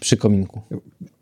przy 0.00 0.16
kominku. 0.16 0.60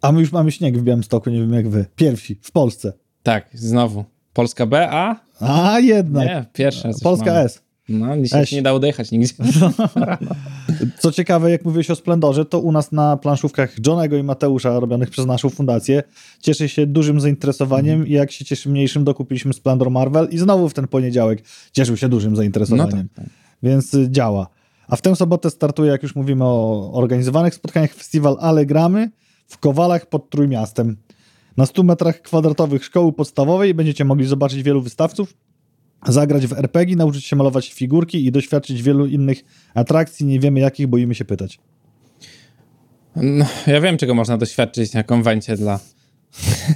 A 0.01 0.13
my 0.13 0.21
już 0.21 0.33
mamy 0.33 0.53
śnieg 0.53 0.79
w 0.79 0.83
Białymstoku, 0.83 1.31
nie 1.31 1.41
wiem 1.41 1.53
jak 1.53 1.69
wy. 1.69 1.85
Pierwsi, 1.97 2.39
w 2.43 2.51
Polsce. 2.51 2.93
Tak, 3.23 3.49
znowu. 3.53 4.05
Polska 4.33 4.67
B, 4.67 4.89
a? 4.91 5.21
A 5.41 5.81
jednak. 5.81 6.27
Nie, 6.27 6.45
pierwsza. 6.53 6.91
Polska 7.03 7.27
mamy. 7.27 7.39
S. 7.39 7.66
No, 7.89 8.23
dzisiaj 8.23 8.43
Eś. 8.43 8.49
się 8.51 8.57
nie 8.57 8.63
dało 8.63 8.79
dojechać 8.79 9.11
nigdzie. 9.11 9.35
Co 10.99 11.13
ciekawe, 11.13 11.51
jak 11.51 11.65
mówiłeś 11.65 11.91
o 11.91 11.95
Splendorze, 11.97 12.45
to 12.45 12.61
u 12.61 12.73
nas 12.73 12.93
na 12.93 13.17
planszówkach 13.17 13.87
Johnego 13.87 14.17
i 14.17 14.23
Mateusza, 14.23 14.81
robionych 14.81 15.11
przez 15.11 15.27
naszą 15.27 15.51
fundację, 15.51 16.03
cieszy 16.43 16.69
się 16.69 16.87
dużym 16.87 17.21
zainteresowaniem 17.21 18.07
i 18.07 18.13
jak 18.13 18.33
się 18.33 18.45
cieszy 18.45 18.69
mniejszym, 18.69 19.05
dokupiliśmy 19.05 19.53
Splendor 19.53 19.91
Marvel 19.91 20.29
i 20.31 20.39
znowu 20.39 20.69
w 20.69 20.75
ten 20.75 20.89
poniedziałek 20.89 21.43
cieszył 21.73 21.97
się 21.97 22.09
dużym 22.09 22.31
No 22.31 22.37
zainteresowaniem. 22.37 23.09
tak, 23.09 23.25
tak. 23.25 23.35
Więc 23.63 23.95
y, 23.95 24.11
działa. 24.11 24.49
A 24.89 24.97
w 24.97 25.03
tę 25.03 25.17
sobotę 25.17 25.51
startuje, 25.51 25.91
jak 25.91 26.03
już 26.03 26.15
mówimy 26.17 26.45
o 26.45 26.91
organizowanych 26.93 27.55
spotkaniach, 27.55 27.95
festiwal 27.95 28.37
Ale 28.41 28.67
Gramy 28.67 29.11
w 29.47 29.59
Kowalach 29.59 30.07
pod 30.07 30.31
Trójmiastem. 30.31 30.97
Na 31.57 31.67
100 31.67 31.83
metrach 31.83 32.23
kwadratowych 32.23 32.85
szkoły 32.85 33.13
podstawowej 33.13 33.75
będziecie 33.75 34.05
mogli 34.05 34.27
zobaczyć 34.27 34.63
wielu 34.63 34.83
wystawców, 34.83 35.35
zagrać 36.07 36.47
w 36.47 36.53
RPG, 36.53 36.97
nauczyć 36.97 37.25
się 37.25 37.37
malować 37.37 37.73
figurki 37.73 38.27
i 38.27 38.33
doświadczyć 38.33 38.83
wielu 38.83 39.07
innych 39.07 39.45
atrakcji. 39.75 40.27
Nie 40.27 40.41
wiemy 40.41 40.61
jakich, 40.61 40.87
boimy 40.87 41.15
się 41.15 41.25
pytać. 41.25 41.59
No, 43.17 43.47
ja 43.67 43.81
wiem, 43.81 43.97
czego 43.97 44.15
można 44.15 44.39
doświadczyć 44.39 44.93
na 44.93 45.03
konwencie 45.03 45.57
dla 45.57 45.81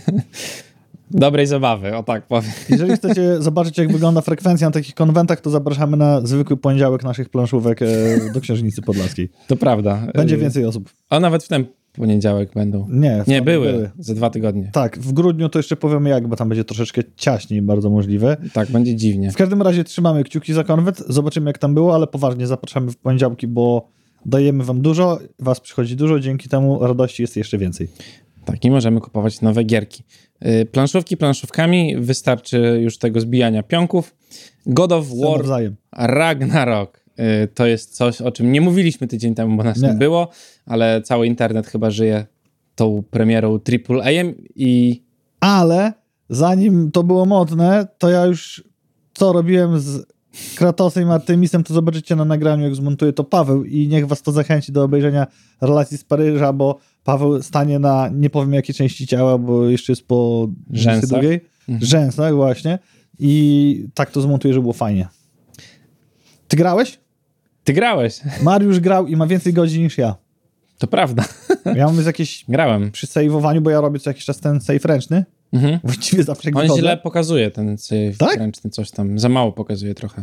dobrej 1.10 1.46
zabawy, 1.46 1.96
o 1.96 2.02
tak 2.02 2.26
powiem. 2.26 2.50
Jeżeli 2.68 2.96
chcecie 2.96 3.22
zobaczyć, 3.42 3.78
jak 3.78 3.92
wygląda 3.92 4.20
frekwencja 4.20 4.68
na 4.68 4.72
takich 4.72 4.94
konwentach, 4.94 5.40
to 5.40 5.50
zapraszamy 5.50 5.96
na 5.96 6.26
zwykły 6.26 6.56
poniedziałek 6.56 7.04
naszych 7.04 7.28
planszówek 7.28 7.82
e, 7.82 7.86
do 8.34 8.40
Księżnicy 8.40 8.82
Podlaskiej. 8.82 9.30
To 9.46 9.56
prawda. 9.56 10.06
Będzie 10.14 10.34
Y, 10.34 10.38
więcej 10.38 10.64
osób. 10.64 10.90
A 11.08 11.20
nawet 11.20 11.44
w 11.44 11.48
ten 11.48 11.64
poniedziałek 12.00 12.50
będą. 12.54 12.86
Nie, 12.90 13.24
Nie, 13.26 13.36
tam 13.36 13.44
były. 13.44 13.90
Za 13.98 14.14
dwa 14.14 14.30
tygodnie. 14.30 14.70
Tak, 14.72 14.98
w 14.98 15.12
grudniu 15.12 15.48
to 15.48 15.58
jeszcze 15.58 15.76
powiemy 15.76 16.10
jak, 16.10 16.28
bo 16.28 16.36
tam 16.36 16.48
będzie 16.48 16.64
troszeczkę 16.64 17.02
ciaśniej, 17.16 17.62
bardzo 17.62 17.90
możliwe. 17.90 18.36
Tak, 18.52 18.70
będzie 18.70 18.96
dziwnie. 18.96 19.30
W 19.30 19.36
każdym 19.36 19.62
razie 19.62 19.84
trzymamy 19.84 20.24
kciuki 20.24 20.52
za 20.52 20.64
konwent, 20.64 21.02
zobaczymy 21.08 21.50
jak 21.50 21.58
tam 21.58 21.74
było, 21.74 21.94
ale 21.94 22.06
poważnie 22.06 22.46
zapraszamy 22.46 22.90
w 22.90 22.96
poniedziałki, 22.96 23.46
bo 23.46 23.88
dajemy 24.26 24.64
wam 24.64 24.80
dużo, 24.80 25.18
was 25.38 25.60
przychodzi 25.60 25.96
dużo, 25.96 26.20
dzięki 26.20 26.48
temu 26.48 26.86
radości 26.86 27.22
jest 27.22 27.36
jeszcze 27.36 27.58
więcej. 27.58 27.88
Tak, 28.44 28.64
i 28.64 28.70
możemy 28.70 29.00
kupować 29.00 29.40
nowe 29.40 29.64
gierki. 29.64 30.02
Y, 30.46 30.66
Planszówki 30.66 31.16
planszówkami, 31.16 31.96
wystarczy 31.96 32.80
już 32.82 32.98
tego 32.98 33.20
zbijania 33.20 33.62
pionków. 33.62 34.14
God 34.66 34.92
of 34.92 35.06
War. 35.08 35.30
War 35.30 35.38
Nawzajem. 35.38 35.76
Ragnarok. 35.92 36.99
Y, 37.20 37.48
To 37.54 37.66
jest 37.66 37.94
coś, 37.96 38.20
o 38.20 38.32
czym 38.32 38.52
nie 38.52 38.60
mówiliśmy 38.60 39.06
tydzień 39.06 39.34
temu, 39.34 39.56
bo 39.56 39.62
nas 39.64 39.78
nie, 39.80 39.88
Nie. 39.88 39.94
było, 39.94 40.28
ale 40.66 41.02
cały 41.02 41.26
internet 41.26 41.66
chyba 41.66 41.90
żyje 41.90 42.26
tą 42.74 43.02
premierą 43.10 43.58
AAA 43.88 44.10
i 44.56 45.02
Ale 45.40 45.92
zanim 46.28 46.90
to 46.90 47.02
było 47.02 47.26
modne, 47.26 47.86
to 47.98 48.10
ja 48.10 48.26
już 48.26 48.64
co 49.14 49.32
robiłem 49.32 49.80
z 49.80 50.06
Kratosem 50.56 51.08
i 51.08 51.10
Artemisem, 51.12 51.64
to 51.64 51.74
zobaczycie 51.74 52.16
na 52.16 52.24
nagraniu, 52.24 52.64
jak 52.64 52.74
zmontuję 52.74 53.12
to 53.12 53.24
Paweł 53.24 53.64
i 53.64 53.88
niech 53.88 54.06
was 54.06 54.22
to 54.22 54.32
zachęci 54.32 54.72
do 54.72 54.84
obejrzenia 54.84 55.26
relacji 55.60 55.98
z 55.98 56.04
Paryża, 56.04 56.52
bo 56.52 56.78
Paweł 57.04 57.42
stanie 57.42 57.78
na 57.78 58.08
nie 58.12 58.30
powiem 58.30 58.52
jakiej 58.54 58.74
części 58.74 59.06
ciała, 59.06 59.38
bo 59.38 59.68
jeszcze 59.68 59.92
jest 59.92 60.06
po 60.06 60.48
Rzęsach. 60.70 61.10
drugiej. 61.20 61.40
Rzęsach 61.68 62.34
właśnie. 62.34 62.78
I 63.18 63.84
tak 63.94 64.10
to 64.10 64.20
zmontuję, 64.20 64.54
żeby 64.54 64.62
było 64.62 64.72
fajnie. 64.72 65.08
Ty 66.48 66.56
grałeś? 66.56 66.99
Ty 67.70 67.74
grałeś. 67.74 68.20
Mariusz 68.42 68.80
grał 68.80 69.06
i 69.06 69.16
ma 69.16 69.26
więcej 69.26 69.52
godzin 69.52 69.82
niż 69.82 69.98
ja. 69.98 70.14
To 70.78 70.86
prawda. 70.86 71.24
Ja 71.76 71.86
mam 71.86 72.06
jakieś 72.06 72.44
Grałem. 72.48 72.90
przy 72.90 73.06
save'owaniu, 73.06 73.60
bo 73.60 73.70
ja 73.70 73.80
robię 73.80 73.98
co 73.98 74.10
jakiś 74.10 74.24
czas 74.24 74.40
ten 74.40 74.60
save 74.60 74.84
ręczny. 74.84 75.24
Mhm. 75.52 75.78
Właściwie 75.84 76.22
zawsze 76.22 76.50
On 76.54 76.76
źle 76.78 76.96
pokazuje 76.96 77.50
ten 77.50 77.78
save 77.78 78.18
Tak? 78.18 78.36
ręczny, 78.38 78.70
coś 78.70 78.90
tam. 78.90 79.18
Za 79.18 79.28
mało 79.28 79.52
pokazuje 79.52 79.94
trochę. 79.94 80.22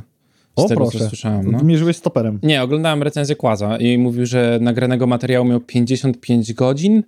Z 0.58 0.62
O 0.62 0.68
tego, 0.68 0.82
proszę, 0.82 1.00
co 1.00 1.08
słyszałem. 1.10 1.51
No. 1.51 1.63
mierzyłeś 1.63 1.98
stoperem. 1.98 2.39
Nie, 2.44 2.63
oglądałem 2.63 3.04
recenzję 3.04 3.36
Kłaza 3.36 3.77
i 3.77 3.98
mówił, 3.98 4.25
że 4.25 4.60
nagranego 4.62 5.08
materiału 5.08 5.46
miał 5.46 5.60
55 5.60 6.54
godzin, 6.54 7.04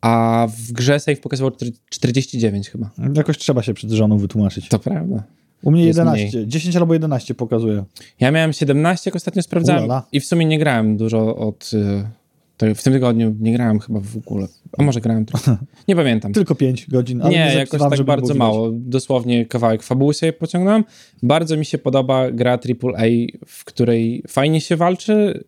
a 0.00 0.46
w 0.58 0.72
grze 0.72 1.00
save 1.00 1.20
pokazywał 1.20 1.50
49 1.90 2.70
chyba. 2.70 2.90
Jakoś 3.14 3.38
trzeba 3.38 3.62
się 3.62 3.74
przed 3.74 3.90
żoną 3.90 4.18
wytłumaczyć. 4.18 4.68
To 4.68 4.78
prawda. 4.78 5.22
U 5.62 5.70
mnie 5.70 5.86
Jest 5.86 5.98
11, 5.98 6.46
10 6.46 6.76
albo 6.76 6.94
11 6.94 7.34
pokazuje. 7.34 7.84
Ja 8.20 8.30
miałem 8.30 8.52
17, 8.52 9.10
jak 9.10 9.16
ostatnio 9.16 9.42
sprawdzałem 9.42 9.84
Ulala. 9.84 10.06
i 10.12 10.20
w 10.20 10.26
sumie 10.26 10.46
nie 10.46 10.58
grałem 10.58 10.96
dużo 10.96 11.36
od... 11.36 11.70
y, 11.72 12.74
w 12.74 12.82
tym 12.82 12.92
tygodniu 12.92 13.36
nie 13.40 13.52
grałem 13.52 13.80
chyba 13.80 14.00
w 14.00 14.16
ogóle. 14.16 14.48
A 14.78 14.82
może 14.82 15.00
grałem 15.00 15.26
trochę. 15.26 15.56
Nie 15.88 15.96
pamiętam. 15.96 16.32
Tylko 16.32 16.54
5 16.54 16.90
godzin. 16.90 17.22
Ale 17.22 17.30
Nie, 17.30 17.54
jakoś 17.54 17.80
tak 17.80 18.02
bardzo 18.02 18.34
mało. 18.34 18.70
Dosłownie 18.72 19.46
kawałek 19.46 19.82
fabuły 19.82 20.14
sobie 20.14 20.32
pociągnąłem. 20.32 20.84
Bardzo 21.22 21.56
mi 21.56 21.64
się 21.64 21.78
podoba 21.78 22.30
gra 22.30 22.52
AAA, 22.52 23.06
w 23.46 23.64
której 23.64 24.22
fajnie 24.28 24.60
się 24.60 24.76
walczy. 24.76 25.44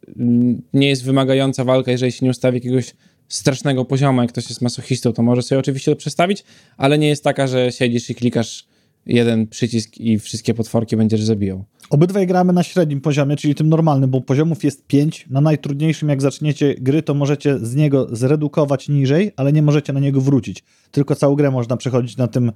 Nie 0.72 0.88
jest 0.88 1.04
wymagająca 1.04 1.64
walka, 1.64 1.90
jeżeli 1.90 2.12
się 2.12 2.26
nie 2.26 2.30
ustawi 2.30 2.56
jakiegoś 2.56 2.94
strasznego 3.28 3.84
poziomu. 3.84 4.20
Jak 4.22 4.30
ktoś 4.32 4.48
jest 4.48 4.62
masochistą, 4.62 5.12
to 5.12 5.22
może 5.22 5.42
sobie 5.42 5.58
oczywiście 5.58 5.90
to 5.90 5.96
przestawić, 5.96 6.44
ale 6.76 6.98
nie 6.98 7.08
jest 7.08 7.24
taka, 7.24 7.46
że 7.46 7.72
siedzisz 7.72 8.10
i 8.10 8.14
klikasz 8.14 8.66
jeden 9.08 9.46
przycisk 9.46 9.98
i 9.98 10.18
wszystkie 10.18 10.54
potworki 10.54 10.96
będziesz 10.96 11.22
zabijał. 11.22 11.64
Obydwaj 11.90 12.26
gramy 12.26 12.52
na 12.52 12.62
średnim 12.62 13.00
poziomie, 13.00 13.36
czyli 13.36 13.54
tym 13.54 13.68
normalnym, 13.68 14.10
bo 14.10 14.20
poziomów 14.20 14.64
jest 14.64 14.86
5. 14.86 15.26
Na 15.30 15.40
najtrudniejszym, 15.40 16.08
jak 16.08 16.22
zaczniecie 16.22 16.74
gry, 16.74 17.02
to 17.02 17.14
możecie 17.14 17.58
z 17.58 17.74
niego 17.74 18.06
zredukować 18.16 18.88
niżej, 18.88 19.32
ale 19.36 19.52
nie 19.52 19.62
możecie 19.62 19.92
na 19.92 20.00
niego 20.00 20.20
wrócić. 20.20 20.64
Tylko 20.90 21.14
całą 21.14 21.34
grę 21.34 21.50
można 21.50 21.76
przechodzić 21.76 22.16
na 22.16 22.26
tym 22.28 22.52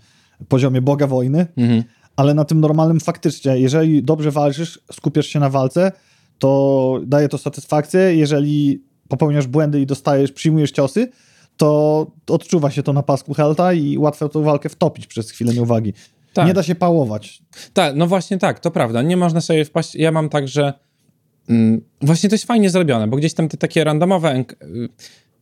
poziomie 0.48 0.82
Boga 0.82 1.06
Wojny, 1.06 1.46
Mhm. 1.56 1.82
ale 2.16 2.34
na 2.34 2.44
tym 2.44 2.60
normalnym 2.60 3.00
faktycznie, 3.00 3.58
jeżeli 3.58 4.02
dobrze 4.02 4.30
walczysz, 4.30 4.80
skupiasz 4.92 5.26
się 5.26 5.40
na 5.40 5.50
walce, 5.50 5.92
to 6.38 7.00
daje 7.06 7.28
to 7.28 7.38
satysfakcję. 7.38 8.00
Jeżeli 8.00 8.82
popełniasz 9.08 9.46
błędy 9.46 9.80
i 9.80 9.86
dostajesz, 9.86 10.32
przyjmujesz 10.32 10.70
ciosy, 10.70 11.08
to 11.56 12.06
odczuwa 12.28 12.70
się 12.70 12.82
to 12.82 12.92
na 12.92 13.02
pasku 13.02 13.34
Helta 13.34 13.72
i 13.72 13.98
łatwo 13.98 14.28
tą 14.28 14.42
walkę 14.42 14.68
wtopić 14.68 15.06
przez 15.06 15.30
chwilę 15.30 15.54
nieuwagi. 15.54 15.92
Tak. 16.32 16.46
Nie 16.46 16.54
da 16.54 16.62
się 16.62 16.74
pałować. 16.74 17.42
Tak, 17.72 17.96
no 17.96 18.06
właśnie 18.06 18.38
tak, 18.38 18.60
to 18.60 18.70
prawda. 18.70 19.02
Nie 19.02 19.16
można 19.16 19.40
sobie 19.40 19.64
wpaść. 19.64 19.94
Ja 19.94 20.12
mam 20.12 20.28
tak, 20.28 20.48
że 20.48 20.72
mm, 21.48 21.80
właśnie 22.00 22.28
to 22.28 22.34
jest 22.34 22.44
fajnie 22.44 22.70
zrobione, 22.70 23.08
bo 23.08 23.16
gdzieś 23.16 23.34
tam 23.34 23.48
te 23.48 23.56
takie 23.56 23.84
randomowe, 23.84 24.36
y, 24.38 24.44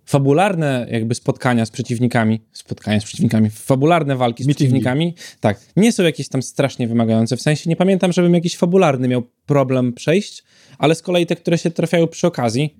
fabularne 0.04 0.86
jakby 0.90 1.14
spotkania 1.14 1.66
z 1.66 1.70
przeciwnikami, 1.70 2.40
spotkania 2.52 3.00
z 3.00 3.04
przeciwnikami, 3.04 3.50
fabularne 3.50 4.16
walki 4.16 4.44
z 4.44 4.46
przeciwnikami, 4.46 5.14
tak, 5.40 5.60
nie 5.76 5.92
są 5.92 6.02
jakieś 6.02 6.28
tam 6.28 6.42
strasznie 6.42 6.88
wymagające. 6.88 7.36
W 7.36 7.42
sensie 7.42 7.70
nie 7.70 7.76
pamiętam, 7.76 8.12
żebym 8.12 8.34
jakiś 8.34 8.56
fabularny 8.56 9.08
miał 9.08 9.22
problem 9.46 9.92
przejść, 9.92 10.44
ale 10.78 10.94
z 10.94 11.02
kolei 11.02 11.26
te, 11.26 11.36
które 11.36 11.58
się 11.58 11.70
trafiają 11.70 12.08
przy 12.08 12.26
okazji, 12.26 12.76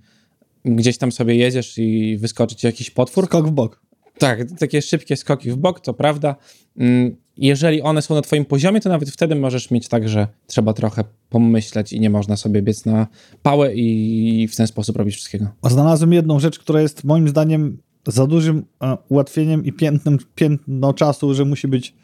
gdzieś 0.65 0.99
tam 0.99 1.13
sobie 1.13 1.35
jedziesz 1.35 1.79
i 1.79 2.17
wyskoczy 2.17 2.57
ci 2.57 2.67
jakiś 2.67 2.91
potwór, 2.91 3.27
Skok 3.27 3.49
w 3.49 3.51
bok. 3.51 3.81
Tak, 4.21 4.39
takie 4.59 4.83
szybkie 4.83 5.17
skoki 5.17 5.51
w 5.51 5.57
bok, 5.57 5.81
to 5.81 5.95
prawda. 5.95 6.37
Mm, 6.79 7.17
Jeżeli 7.37 7.83
one 7.83 8.03
są 8.03 8.15
na 8.15 8.23
twoim 8.23 8.45
poziomie, 8.45 8.81
to 8.81 8.89
nawet 8.89 9.11
wtedy 9.11 9.35
możesz 9.35 9.71
mieć 9.71 9.89
tak, 9.89 10.09
że 10.09 10.29
trzeba 10.47 10.73
trochę 10.73 11.05
pomyśleć 11.31 11.93
i 11.93 12.01
nie 12.01 12.11
można 12.11 12.37
sobie 12.37 12.63
biec 12.63 12.85
na 12.85 13.07
pałę 13.43 13.75
i 13.75 14.49
w 14.53 14.57
ten 14.57 14.67
sposób 14.67 14.97
robić 14.97 15.15
wszystkiego. 15.15 15.47
Znalazłem 15.65 16.13
jedną 16.13 16.41
rzecz, 16.41 16.59
która 16.59 16.81
jest 16.81 17.05
moim 17.05 17.29
zdaniem 17.29 17.79
za 18.07 18.27
dużym 18.27 18.65
e, 18.83 18.97
ułatwieniem 19.09 19.65
i 19.65 19.73
piętnem, 19.73 20.19
piętno 20.35 20.95
czasu, 20.95 21.35
że 21.35 21.45
musi 21.45 21.69
być 21.69 21.95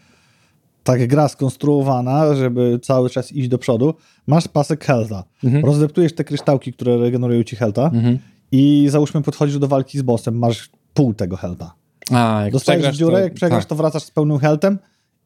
tak 0.85 1.07
gra 1.07 1.29
skonstruowana, 1.29 2.35
żeby 2.35 2.79
cały 2.83 3.11
czas 3.11 3.33
iść 3.33 3.49
do 3.49 3.59
przodu. 3.59 3.95
Masz 4.27 4.49
pasek 4.49 4.85
Helta. 4.85 5.25
Mhm. 5.45 5.65
Rozdeptujesz 5.65 6.15
te 6.15 6.25
kryształki, 6.25 6.73
które 6.73 6.97
regenerują 6.99 7.43
ci 7.43 7.57
Helta 7.57 7.91
Mhm. 7.95 8.19
i 8.53 8.87
załóżmy 8.91 9.23
podchodzisz 9.23 9.59
do 9.59 9.69
walki 9.69 9.99
z 9.99 10.03
bossem, 10.03 10.39
masz 10.39 10.71
pół 10.95 11.15
tego 11.15 11.37
Helta. 11.37 11.75
A, 12.11 12.41
jak 12.45 12.53
Dostajesz 12.53 12.97
dziurę, 12.97 13.17
to- 13.17 13.25
jak 13.25 13.35
przegrasz, 13.35 13.63
tak. 13.63 13.69
to 13.69 13.75
wracasz 13.75 14.03
z 14.03 14.11
pełnym 14.11 14.39
Heltem 14.39 14.79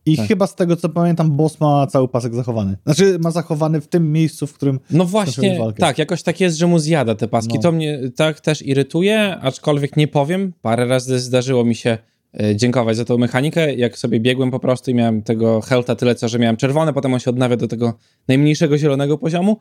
i 0.07 0.17
Tak. 0.17 0.29
chyba 0.29 0.47
z 0.47 0.55
tego, 0.55 0.77
co 0.77 0.89
pamiętam, 0.89 1.37
boss 1.37 1.61
ma 1.61 1.87
cały 1.87 2.09
pasek 2.09 2.35
zachowany. 2.35 2.77
Znaczy 2.85 3.19
ma 3.19 3.31
zachowany 3.31 3.81
w 3.81 3.89
tym 3.89 4.13
miejscu, 4.13 4.47
w 4.47 4.53
którym 4.53 4.81
No 4.91 5.05
właśnie, 5.05 5.59
tak, 5.79 5.99
jakoś 5.99 6.23
tak 6.23 6.41
jest, 6.41 6.57
że 6.57 6.67
mu 6.67 6.79
zjada 6.79 7.15
te 7.15 7.29
paski. 7.29 7.55
No. 7.55 7.61
To 7.63 7.73
mnie 7.73 8.01
tak 8.17 8.41
też 8.41 8.63
irytuje, 8.67 9.37
aczkolwiek 9.37 9.97
nie 9.97 10.09
powiem. 10.09 10.53
Parę 10.63 10.87
razy 10.87 11.19
zdarzyło 11.21 11.65
mi 11.65 11.75
się 11.75 11.99
e, 12.41 12.57
dziękować 12.57 12.97
za 12.97 13.05
tą 13.05 13.19
mechanikę. 13.19 13.75
Jak 13.75 13.99
sobie 13.99 14.21
biegłem 14.21 14.51
po 14.51 14.61
prostu 14.61 14.91
i 14.91 14.95
miałem 14.95 15.23
tego 15.23 15.61
healtha 15.61 15.95
tyle, 15.97 16.15
co 16.15 16.29
że 16.29 16.39
miałem 16.39 16.57
czerwone, 16.57 16.93
potem 16.93 17.15
on 17.15 17.21
się 17.21 17.31
odnawia 17.31 17.57
do 17.57 17.69
tego 17.69 17.95
najmniejszego 18.29 18.79
zielonego 18.79 19.19
poziomu 19.19 19.57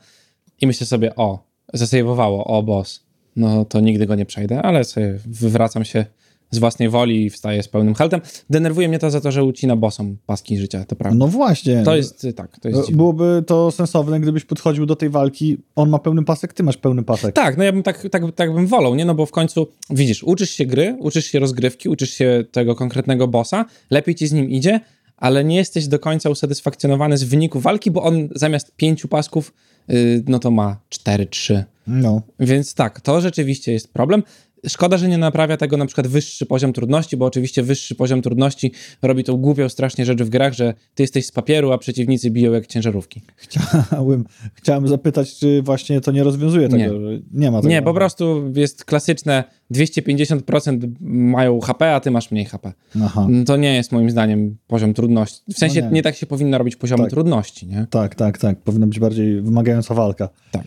i 0.61 0.67
myślę 0.67 0.88
sobie, 0.88 1.15
o, 1.15 1.43
zasejwowało, 1.73 2.43
o, 2.45 2.63
boss. 2.63 3.03
No 3.35 3.65
to 3.65 3.79
nigdy 3.79 4.05
go 4.05 4.15
nie 4.15 4.25
przejdę, 4.25 4.61
ale 4.61 4.83
sobie 4.83 5.19
wywracam 5.25 5.85
się 5.85 6.05
z 6.51 6.60
własnej 6.60 6.89
woli 6.89 7.25
i 7.25 7.29
wstaje 7.29 7.63
z 7.63 7.68
pełnym 7.68 7.96
heltem. 7.96 8.22
Denerwuje 8.50 8.88
mnie 8.88 9.00
to 9.00 9.12
za 9.12 9.22
to, 9.22 9.32
że 9.32 9.44
ucina 9.44 9.75
bosom 9.75 10.18
paski 10.25 10.58
życia, 10.58 10.86
to 10.86 10.96
prawda. 10.96 11.18
No 11.18 11.27
właśnie. 11.27 11.84
To 11.84 11.96
jest, 11.96 12.24
y, 12.24 12.34
tak, 12.34 12.60
to 12.60 12.70
jest 12.70 12.82
dziwne. 12.82 12.98
Byłoby 12.98 13.44
to 13.48 13.72
sensowne, 13.72 14.20
gdybyś 14.20 14.46
podchodził 14.46 14.86
do 14.86 14.96
tej 14.96 15.10
walki, 15.10 15.58
on 15.75 15.89
ma 15.89 16.00
pełny 16.00 16.24
pasek, 16.24 16.53
ty 16.53 16.63
masz 16.63 16.77
pełny 16.77 17.03
pasek. 17.03 17.36
Tak, 17.36 17.58
no 17.58 17.63
ja 17.63 17.72
bym 17.72 17.84
tak, 17.84 18.08
tak, 18.12 18.24
tak 18.36 18.53
bym 18.53 18.68
wolał, 18.68 18.96
nie? 18.96 19.06
No 19.06 19.15
bo 19.15 19.25
w 19.25 19.32
końcu, 19.32 19.68
widzisz, 19.89 20.24
uczysz 20.24 20.50
się 20.50 20.65
gry, 20.65 20.98
uczysz 21.00 21.25
się 21.25 21.39
rozgrywki, 21.39 21.89
uczysz 21.89 22.12
się 22.12 22.44
tego 22.51 22.75
konkretnego 22.75 23.27
bossa, 23.27 23.65
lepiej 23.89 24.15
ci 24.15 24.27
z 24.27 24.32
nim 24.32 24.50
idzie, 24.50 24.79
ale 25.18 25.44
nie 25.44 25.56
jesteś 25.56 25.88
do 25.88 26.00
końca 26.00 26.29
usatysfakcjonowany 26.29 27.18
z 27.18 27.24
wyniku 27.24 27.60
walki, 27.60 27.91
bo 27.91 28.03
on 28.03 28.29
zamiast 28.36 28.75
pięciu 28.75 29.08
pasków, 29.08 29.53
yy, 29.88 30.24
no 30.27 30.39
to 30.39 30.51
ma 30.51 30.77
cztery, 30.89 31.25
trzy. 31.25 31.63
No. 31.88 32.22
Więc 32.39 32.74
tak, 32.74 33.01
to 33.01 33.22
rzeczywiście 33.22 33.72
jest 33.72 33.94
problem. 33.94 34.24
Szkoda, 34.67 34.97
że 34.97 35.07
nie 35.07 35.17
naprawia 35.17 35.57
tego 35.57 35.77
na 35.77 35.85
przykład 35.85 36.07
wyższy 36.07 36.45
poziom 36.45 36.73
trudności, 36.73 37.17
bo 37.17 37.25
oczywiście 37.25 37.63
wyższy 37.63 37.95
poziom 37.95 38.21
trudności 38.21 38.71
robi 39.01 39.23
tą 39.23 39.37
głupią 39.37 39.69
strasznie 39.69 40.05
rzecz 40.05 40.21
w 40.23 40.29
grach, 40.29 40.53
że 40.53 40.73
ty 40.95 41.03
jesteś 41.03 41.25
z 41.25 41.31
papieru, 41.31 41.71
a 41.71 41.77
przeciwnicy 41.77 42.31
biją 42.31 42.51
jak 42.53 42.67
ciężarówki. 42.67 43.21
Chciałem, 43.35 44.25
chciałem 44.53 44.87
zapytać, 44.87 45.37
czy 45.37 45.61
właśnie 45.61 46.01
to 46.01 46.11
nie 46.11 46.23
rozwiązuje 46.23 46.69
tego, 46.69 46.77
Nie. 46.77 46.89
że 46.89 47.19
nie 47.33 47.51
ma 47.51 47.57
tego. 47.61 47.69
Nie, 47.69 47.81
po 47.81 47.93
prostu 47.93 48.51
jest 48.55 48.85
klasyczne 48.85 49.43
250% 49.73 50.91
mają 51.01 51.59
HP, 51.59 51.95
a 51.95 51.99
ty 51.99 52.11
masz 52.11 52.31
mniej 52.31 52.45
HP. 52.45 52.73
Aha. 53.03 53.27
To 53.45 53.57
nie 53.57 53.75
jest 53.75 53.91
moim 53.91 54.09
zdaniem 54.09 54.57
poziom 54.67 54.93
trudności. 54.93 55.41
W 55.53 55.57
sensie 55.57 55.81
No 55.81 55.87
nie. 55.87 55.93
nie. 55.93 56.03
tak 56.03 56.15
się 56.15 56.25
powinno 56.25 56.57
robić 56.57 56.75
poziomu 56.75 57.03
Tak. 57.03 57.09
trudności, 57.11 57.67
nie? 57.67 57.87
Tak, 57.89 58.15
tak, 58.15 58.37
tak. 58.37 58.61
Powinna 58.61 58.87
być 58.87 58.99
bardziej 58.99 59.41
wymagająca 59.41 59.93
walka. 59.93 60.29
Tak. 60.51 60.63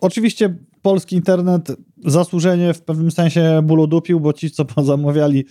Oczywiście 0.00 0.54
polski 0.82 1.16
internet 1.16 1.76
zasłużenie 2.04 2.74
w 2.74 2.82
pewnym 2.82 3.10
sensie 3.10 3.60
bólu 3.64 3.86
dupił, 3.86 4.20
bo 4.20 4.32
ci, 4.32 4.50
co 4.50 4.64
zamawiali 4.82 5.44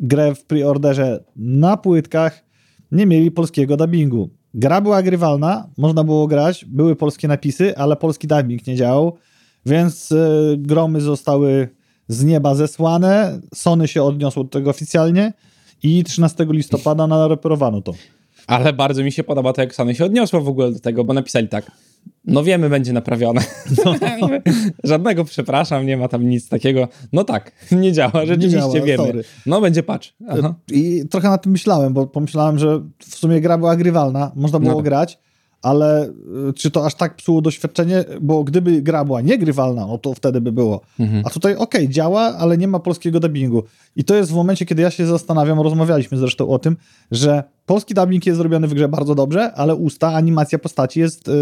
grę 0.00 0.34
w 0.34 0.44
preorderze 0.44 1.24
na 1.36 1.76
płytkach, 1.76 2.44
nie 2.92 3.06
mieli 3.06 3.30
polskiego 3.30 3.76
dubbingu. 3.76 4.30
Gra 4.54 4.80
była 4.80 5.02
grywalna, 5.02 5.68
można 5.78 6.04
było 6.04 6.26
grać, 6.26 6.64
były 6.64 6.96
polskie 6.96 7.28
napisy, 7.28 7.76
ale 7.76 7.96
polski 7.96 8.26
dubbing 8.26 8.66
nie 8.66 8.76
działał, 8.76 9.16
więc 9.66 10.12
y, 10.12 10.56
gromy 10.58 11.00
zostały 11.00 11.68
z 12.08 12.24
nieba 12.24 12.54
zesłane, 12.54 13.40
Sony 13.54 13.88
się 13.88 14.02
odniosło 14.02 14.44
do 14.44 14.50
tego 14.50 14.70
oficjalnie 14.70 15.32
i 15.82 16.04
13 16.04 16.46
listopada 16.50 17.06
nareperowano 17.06 17.82
to. 17.82 17.92
Ale 18.46 18.72
bardzo 18.72 19.02
mi 19.02 19.12
się 19.12 19.24
podoba 19.24 19.52
to, 19.52 19.60
jak 19.60 19.74
Sony 19.74 19.94
się 19.94 20.04
odniosło 20.04 20.40
w 20.40 20.48
ogóle 20.48 20.72
do 20.72 20.80
tego, 20.80 21.04
bo 21.04 21.12
napisali 21.12 21.48
tak. 21.48 21.70
No 22.24 22.44
wiemy, 22.44 22.68
będzie 22.70 22.92
naprawione. 22.92 23.40
Żadnego 24.84 25.24
przepraszam, 25.24 25.86
nie 25.86 25.96
ma 25.96 26.08
tam 26.08 26.28
nic 26.28 26.48
takiego. 26.48 26.88
No 27.12 27.24
tak, 27.24 27.52
nie 27.72 27.92
działa, 27.92 28.26
rzeczywiście 28.26 28.58
działa, 28.58 28.80
wiemy. 28.86 29.06
sorry. 29.06 29.24
No 29.46 29.60
będzie 29.60 29.82
patch. 29.82 30.08
Aha. 30.28 30.54
I 30.72 31.02
trochę 31.10 31.28
na 31.28 31.38
tym 31.38 31.52
myślałem, 31.52 31.92
bo 31.92 32.06
pomyślałem, 32.06 32.58
że 32.58 32.82
w 32.98 33.14
sumie 33.14 33.40
gra 33.40 33.58
była 33.58 33.76
grywalna, 33.76 34.32
można 34.36 34.58
było 34.60 34.72
No 34.72 34.76
tak. 34.78 34.84
grać, 34.84 35.18
ale 35.62 36.08
y, 36.48 36.52
czy 36.52 36.70
to 36.70 36.86
aż 36.86 36.94
tak 36.94 37.16
psuło 37.16 37.40
doświadczenie? 37.40 38.04
Bo 38.20 38.44
gdyby 38.44 38.82
gra 38.82 39.04
była 39.04 39.20
niegrywalna, 39.20 39.86
no 39.86 39.98
to 39.98 40.14
wtedy 40.14 40.40
by 40.40 40.52
było. 40.52 40.80
Mhm. 41.00 41.22
A 41.26 41.30
tutaj 41.30 41.56
okej, 41.56 41.88
działa, 41.88 42.20
ale 42.20 42.58
nie 42.58 42.68
ma 42.68 42.78
polskiego 42.78 43.20
dubbingu. 43.20 43.62
I 43.96 44.04
to 44.04 44.14
jest 44.14 44.32
w 44.32 44.34
momencie, 44.34 44.66
kiedy 44.66 44.82
ja 44.82 44.90
się 44.90 45.06
zastanawiam, 45.06 45.60
rozmawialiśmy 45.60 46.18
zresztą 46.18 46.48
o 46.48 46.58
tym, 46.58 46.76
że 47.10 47.42
polski 47.66 47.94
dubbing 47.94 48.26
jest 48.26 48.38
zrobiony 48.38 48.68
w 48.68 48.74
grze 48.74 48.88
bardzo 48.88 49.14
dobrze, 49.14 49.52
ale 49.52 49.74
usta, 49.74 50.14
animacja 50.14 50.58
postaci 50.58 51.00
jest, 51.00 51.28
y, 51.28 51.32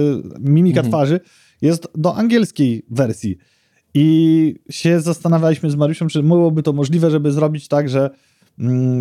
mimika 0.40 0.80
Mhm. 0.80 0.90
twarzy 0.92 1.20
jest 1.62 1.88
do 1.94 2.14
angielskiej 2.14 2.82
wersji. 2.90 3.37
I 3.94 4.54
się 4.70 5.00
zastanawialiśmy 5.00 5.70
z 5.70 5.76
Mariuszem, 5.76 6.08
czy 6.08 6.23
byłoby 6.23 6.62
to 6.62 6.73
możliwe, 6.73 7.11
żeby 7.11 7.32
zrobić 7.32 7.68
tak, 7.68 7.88
że 7.88 8.11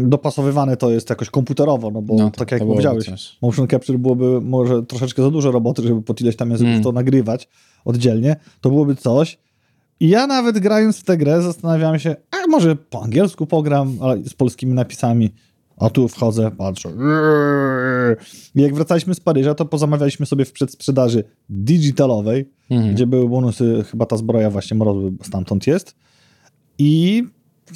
dopasowywane 0.03 0.77
to 0.77 0.91
jest 0.91 1.09
jakoś 1.09 1.29
komputerowo, 1.29 1.91
no 1.91 2.01
bo 2.01 2.15
No, 2.15 2.31
tak 2.31 2.49
to 2.49 2.55
jak 2.55 2.63
powiedziałeś, 2.67 3.37
motion 3.41 3.67
capture 3.67 3.97
byłoby 3.99 4.41
może 4.41 4.83
troszeczkę 4.83 5.21
za 5.23 5.31
dużo 5.31 5.51
roboty, 5.51 5.81
żeby 5.83 6.01
pod 6.01 6.21
ileś 6.21 6.35
tam 6.35 6.49
języków 6.51 6.71
Mm. 6.71 6.83
to 6.83 6.91
nagrywać 6.91 7.47
oddzielnie, 7.85 8.35
to 8.61 8.69
byłoby 8.69 8.95
coś. 8.95 9.37
I 9.99 10.09
ja 10.09 10.27
nawet 10.27 10.59
grając 10.59 10.97
w 10.99 11.03
tę 11.03 11.17
grę 11.17 11.41
zastanawiałem 11.41 11.99
się, 11.99 12.15
a 12.31 12.47
może 12.47 12.75
po 12.75 13.03
angielsku 13.03 13.45
pogram, 13.47 13.97
ale 14.01 14.23
z 14.23 14.33
polskimi 14.33 14.73
napisami. 14.73 15.29
A 15.77 15.89
tu 15.89 16.07
wchodzę, 16.07 16.51
patrzę. 16.51 16.89
I 18.55 18.61
jak 18.61 18.75
wracaliśmy 18.75 19.15
z 19.15 19.19
Paryża, 19.19 19.55
to 19.55 19.65
pozamawialiśmy 19.65 20.25
sobie 20.25 20.45
w 20.45 20.51
przedsprzedaży 20.51 21.23
digitalowej, 21.49 22.49
Mhm. 22.69 22.93
gdzie 22.95 23.07
były 23.07 23.29
bonusy, 23.29 23.83
chyba 23.91 24.05
ta 24.05 24.17
zbroja 24.17 24.49
właśnie 24.49 24.77
mrozu 24.77 25.11
stamtąd 25.23 25.67
jest. 25.67 25.95
I 26.77 27.23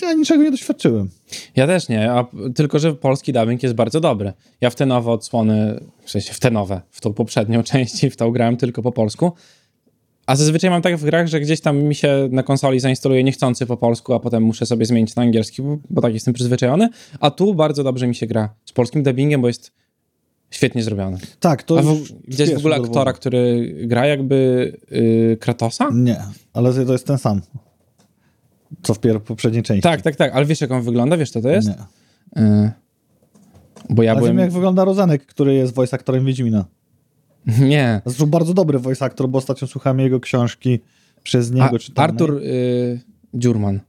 ja 0.01 0.13
niczego 0.13 0.43
nie 0.43 0.51
doświadczyłem. 0.51 1.09
Ja 1.55 1.67
też 1.67 1.89
nie, 1.89 2.11
a, 2.11 2.25
tylko 2.55 2.79
że 2.79 2.95
polski 2.95 3.33
dubbing 3.33 3.63
jest 3.63 3.75
bardzo 3.75 3.99
dobry. 3.99 4.33
Ja 4.61 4.69
w 4.69 4.75
te 4.75 4.85
nowe 4.85 5.11
odsłony, 5.11 5.79
w 6.03 6.11
sensie 6.11 6.33
w 6.33 6.39
te 6.39 6.51
nowe, 6.51 6.81
w 6.89 7.01
tą 7.01 7.13
poprzednią 7.13 7.63
część 7.71 8.03
i 8.03 8.09
w 8.09 8.15
tą 8.15 8.31
grałem 8.31 8.57
tylko 8.57 8.81
po 8.81 8.91
polsku. 8.91 9.31
A 10.25 10.35
zazwyczaj 10.35 10.69
mam 10.69 10.81
tak 10.81 10.97
w 10.97 11.03
grach, 11.03 11.27
że 11.27 11.39
gdzieś 11.39 11.61
tam 11.61 11.77
mi 11.77 11.95
się 11.95 12.29
na 12.31 12.43
konsoli 12.43 12.79
zainstaluje 12.79 13.23
niechcący 13.23 13.65
po 13.65 13.77
polsku, 13.77 14.13
a 14.13 14.19
potem 14.19 14.43
muszę 14.43 14.65
sobie 14.65 14.85
zmienić 14.85 15.15
na 15.15 15.23
angielski, 15.23 15.61
bo, 15.61 15.77
bo 15.89 16.01
tak 16.01 16.13
jestem 16.13 16.33
przyzwyczajony. 16.33 16.89
A 17.19 17.31
tu 17.31 17.53
bardzo 17.53 17.83
dobrze 17.83 18.07
mi 18.07 18.15
się 18.15 18.27
gra 18.27 18.55
z 18.65 18.71
polskim 18.71 19.03
dubbingiem, 19.03 19.41
bo 19.41 19.47
jest 19.47 19.71
świetnie 20.51 20.83
zrobione. 20.83 21.17
Tak, 21.39 21.63
to 21.63 21.79
A 21.79 21.81
w, 21.81 21.97
widziałeś 22.27 22.53
w 22.53 22.57
ogóle 22.57 22.75
aktora, 22.75 23.13
który 23.13 23.73
gra 23.87 24.07
jakby 24.07 24.77
yy, 24.91 25.37
Kratosa? 25.39 25.89
Nie, 25.93 26.17
ale 26.53 26.85
to 26.85 26.91
jest 26.91 27.07
ten 27.07 27.17
sam. 27.17 27.41
Co 28.81 28.93
w 28.93 28.99
poprzedniej 29.25 29.63
części. 29.63 29.81
Tak, 29.81 30.01
tak, 30.01 30.15
tak, 30.15 30.33
ale 30.33 30.45
wiesz 30.45 30.61
jak 30.61 30.71
on 30.71 30.81
wygląda, 30.81 31.17
wiesz 31.17 31.31
co 31.31 31.41
to 31.41 31.49
jest? 31.49 31.67
Nie. 31.67 31.75
Yy, 32.43 32.71
bo 33.89 34.03
ja 34.03 34.11
Ale 34.11 34.19
byłem... 34.19 34.35
wiem, 34.35 34.39
jak 34.39 34.51
wygląda 34.51 34.85
Rozanek, 34.85 35.25
który 35.25 35.53
jest 35.53 35.73
voice 35.73 35.95
aktorem 35.95 36.25
Wiedźmina. 36.25 36.65
Nie, 37.59 38.01
Zresztą 38.05 38.25
bardzo 38.25 38.53
dobry 38.53 38.79
voice 38.79 39.05
actor, 39.05 39.29
bo 39.29 39.37
ostatnio 39.37 39.67
słuchałem 39.67 39.99
jego 39.99 40.19
książki 40.19 40.79
przez 41.23 41.51
A, 41.51 41.53
niego 41.53 41.79
czytanej. 41.79 42.09
Artur 42.09 42.37
y, 42.37 42.99
Dziurman. 43.33 43.79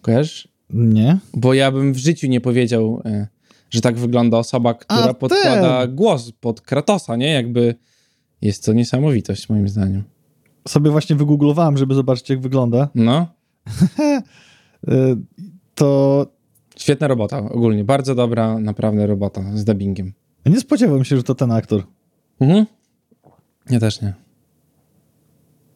Kojarzysz? 0.00 0.48
Nie? 0.70 1.18
Bo 1.34 1.54
ja 1.54 1.72
bym 1.72 1.92
w 1.92 1.96
życiu 1.96 2.26
nie 2.26 2.40
powiedział, 2.40 3.02
y, 3.06 3.26
że 3.70 3.80
tak 3.80 3.96
wygląda 3.98 4.38
osoba, 4.38 4.74
która 4.74 5.00
A, 5.00 5.14
podkłada 5.14 5.86
głos 5.86 6.32
pod 6.40 6.60
Kratosa, 6.60 7.16
nie? 7.16 7.32
Jakby 7.32 7.74
jest 8.42 8.64
to 8.64 8.72
niesamowitość, 8.72 9.48
moim 9.48 9.68
zdaniem. 9.68 10.04
Sobie 10.68 10.90
właśnie 10.90 11.16
wygooglowałem, 11.16 11.76
żeby 11.76 11.94
zobaczyć, 11.94 12.30
jak 12.30 12.40
wygląda. 12.40 12.88
No, 12.94 13.22
Y, 13.22 13.35
To 15.74 16.26
świetna 16.76 17.08
robota 17.08 17.38
ogólnie. 17.38 17.84
Bardzo 17.84 18.14
dobra, 18.14 18.58
naprawdę 18.58 19.06
robota 19.06 19.42
z 19.54 19.64
dubbingiem. 19.64 20.12
nie 20.46 20.60
spodziewałem 20.60 21.04
się, 21.04 21.16
że 21.16 21.22
to 21.22 21.34
ten 21.34 21.52
aktor. 21.52 21.82
Mhm. 22.40 22.66
Ja 23.70 23.80
też 23.80 24.00
nie. 24.00 24.14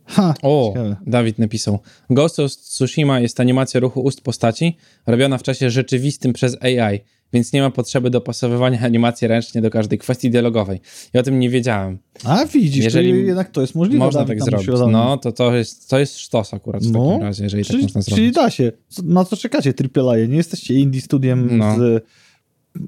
Ha, 0.07 0.35
O, 0.43 0.71
ciekawe. 0.75 0.97
Dawid 1.07 1.39
napisał. 1.39 1.79
Ghost 2.11 2.39
of 2.41 2.53
Tsushima 2.53 3.21
jest 3.21 3.41
animacja 3.41 3.81
ruchu 3.81 4.01
ust 4.01 4.21
postaci, 4.21 4.77
robiona 5.07 5.39
w 5.39 5.43
czasie 5.43 5.71
rzeczywistym 5.71 6.33
przez 6.33 6.57
AI, 6.63 7.01
więc 7.33 7.53
nie 7.53 7.63
ma 7.63 7.71
potrzeby 7.71 8.11
dopasowywania 8.11 8.81
animacji 8.91 9.29
ręcznie 9.29 9.63
do 9.63 9.71
każdej 9.71 9.99
kwestii 9.99 10.31
dialogowej. 10.31 10.81
Ja 11.13 11.21
o 11.21 11.25
tym 11.25 11.39
nie 11.39 11.51
wiedziałem. 11.51 11.99
A 12.25 12.45
widzisz, 12.47 12.85
Jeżeli 12.85 13.11
czyli 13.13 13.27
jednak 13.27 13.51
to 13.51 13.61
jest 13.61 13.75
możliwe. 13.75 14.05
Można 14.05 14.25
tak 14.25 14.43
zrobić. 14.43 14.69
No, 14.91 15.17
to, 15.17 15.33
to, 15.33 15.57
jest, 15.57 15.91
to 15.91 15.99
jest 15.99 16.19
sztos 16.19 16.55
akurat 16.55 16.83
w 16.85 16.93
No, 16.93 17.07
takim 17.07 17.23
razie, 17.23 17.45
jeżeli 17.45 17.65
czyli, 17.65 17.79
tak 17.79 17.95
można 17.95 18.03
czyli 18.03 18.17
zrobić. 18.17 18.35
da 18.35 18.51
się. 18.51 18.73
Na 19.05 19.25
co 19.25 19.37
czekacie 19.37 19.73
AAA? 19.97 20.17
Nie 20.17 20.37
jesteście 20.37 20.75
indie 20.75 21.01
studiem 21.01 21.59
No. 21.59 21.77
z 21.79 22.05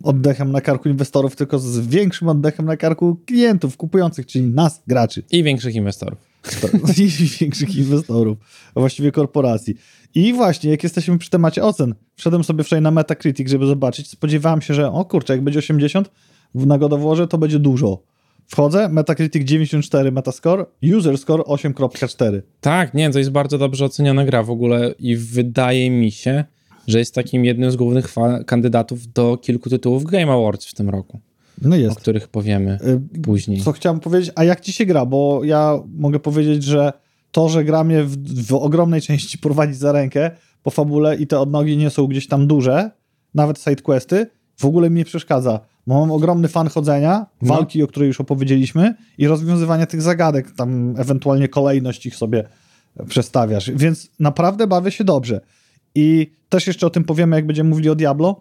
oddechem 0.03 0.53
na 0.53 0.61
karku 0.61 0.89
inwestorów, 0.89 1.37
tylko 1.37 1.59
z 1.59 1.87
większym 1.87 2.29
oddechem 2.29 2.67
na 2.67 2.77
karku 2.77 3.17
klientów 3.27 3.77
kupujących, 3.77 4.27
czyli 4.27 4.45
nas, 4.47 4.83
graczy. 4.87 5.23
I 5.31 5.43
większych 5.43 5.75
inwestorów. 5.75 6.32
większych 7.41 7.77
inwestorów, 7.77 8.39
a 8.75 8.81
właściwie 8.81 9.13
korporacji. 9.13 9.75
I 10.15 10.33
właśnie, 10.33 10.71
jak 10.71 10.83
jesteśmy 10.83 11.19
przy 11.19 11.31
temacie 11.31 11.63
ocen, 11.63 11.95
wszedłem 12.15 12.45
sobie 12.45 12.65
wczoraj 12.65 12.83
na 12.83 12.91
Metacritic, 12.91 13.49
żeby 13.49 13.67
zobaczyć, 13.67 14.09
spodziewałem 14.09 14.63
się, 14.63 14.75
że 14.75 14.93
o 14.93 15.05
kurczę, 15.05 15.33
jak 15.33 15.45
będzie 15.45 15.59
80 15.59 16.11
w 16.55 16.67
nagodowłoże, 16.67 17.29
to 17.29 17.39
będzie 17.39 17.59
dużo. 17.59 18.03
Wchodzę, 18.47 18.89
Metacritic 18.89 19.45
94 19.45 20.13
Metascore, 20.13 20.67
User 20.97 21.19
Score 21.19 21.43
8.4. 21.43 22.43
Tak, 22.61 22.95
nie, 22.95 23.11
to 23.11 23.19
jest 23.19 23.31
bardzo 23.31 23.59
dobrze 23.59 23.85
oceniona 23.85 24.25
gra 24.25 24.43
w 24.43 24.51
ogóle 24.51 24.95
i 24.99 25.17
wydaje 25.17 25.91
mi 25.91 26.11
się, 26.11 26.45
że 26.87 26.99
jest 26.99 27.15
takim 27.15 27.45
jednym 27.45 27.71
z 27.71 27.77
głównych 27.77 28.15
kandydatów 28.47 29.13
do 29.13 29.37
kilku 29.37 29.71
tytułów 29.71 30.05
Game 30.05 30.33
Awards 30.33 30.67
w 30.67 30.75
tym 30.75 30.91
roku, 30.91 31.21
No 31.61 31.77
o 31.91 31.95
których 31.95 32.29
powiemy 32.29 32.79
Y, 33.17 33.21
później. 33.21 33.61
Co 33.61 33.73
chciałem 33.73 34.01
powiedzieć, 34.01 34.33
a 34.35 34.45
jak 34.45 34.61
ci 34.61 34.73
się 34.73 34.87
gra? 34.87 35.07
Bo 35.07 35.45
ja 35.45 35.79
mogę 35.95 36.19
powiedzieć, 36.21 36.65
że 36.65 36.93
to, 37.31 37.49
że 37.49 37.65
gra 37.65 37.85
mnie 37.85 38.05
w, 38.05 38.47
w 38.47 38.55
ogromnej 38.55 39.01
części 39.01 39.39
prowadzi 39.39 39.75
za 39.75 39.93
rękę 39.93 40.31
po 40.63 40.71
fabule 40.71 41.17
i 41.17 41.27
te 41.27 41.41
odnogi 41.41 41.77
nie 41.77 41.91
są 41.91 42.07
gdzieś 42.07 42.29
tam 42.29 42.47
duże, 42.47 42.91
nawet 43.35 43.59
sidequesty, 43.61 44.27
w 44.57 44.65
ogóle 44.65 44.91
mi 44.91 44.97
nie 44.97 45.05
przeszkadza. 45.05 45.61
Bo 45.87 46.01
mam 46.01 46.11
ogromny 46.11 46.49
fan 46.49 46.69
chodzenia, 46.69 47.27
No. 47.43 47.55
walki, 47.55 47.83
o 47.83 47.87
której 47.87 48.07
już 48.07 48.21
opowiedzieliśmy 48.21 48.95
i 49.19 49.27
rozwiązywania 49.27 49.87
tych 49.87 50.03
zagadek, 50.03 50.51
tam 50.51 50.95
ewentualnie 50.99 51.49
kolejność 51.49 52.07
ich 52.07 52.17
sobie 52.17 52.45
przestawiasz. 53.09 53.71
Więc 53.71 54.11
naprawdę 54.19 54.67
bawię 54.67 54.91
się 54.91 55.05
dobrze. 55.05 55.41
I 55.95 56.33
też 56.49 56.67
jeszcze 56.67 56.87
o 56.87 56.91
tym 56.91 57.05
powiemy, 57.05 57.37
jak 57.37 57.47
będziemy 57.47 57.71
mówili 57.71 57.89
o 57.89 57.95
Diablo. 57.95 58.41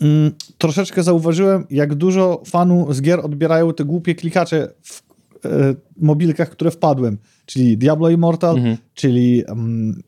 Mm, 0.00 0.32
troszeczkę 0.58 1.02
zauważyłem, 1.02 1.66
jak 1.70 1.94
dużo 1.94 2.42
fanu 2.46 2.92
z 2.92 3.02
gier 3.02 3.20
odbierają 3.24 3.72
te 3.74 3.84
głupie 3.84 4.14
klikacze 4.14 4.68
w 4.82 5.02
e, 5.44 5.74
mobilkach, 5.96 6.50
które 6.50 6.70
wpadłem. 6.70 7.18
Czyli 7.46 7.78
Diablo 7.78 8.10
Immortal, 8.10 8.56
Mhm. 8.56 8.76
czyli 8.94 9.44
um, 9.48 10.02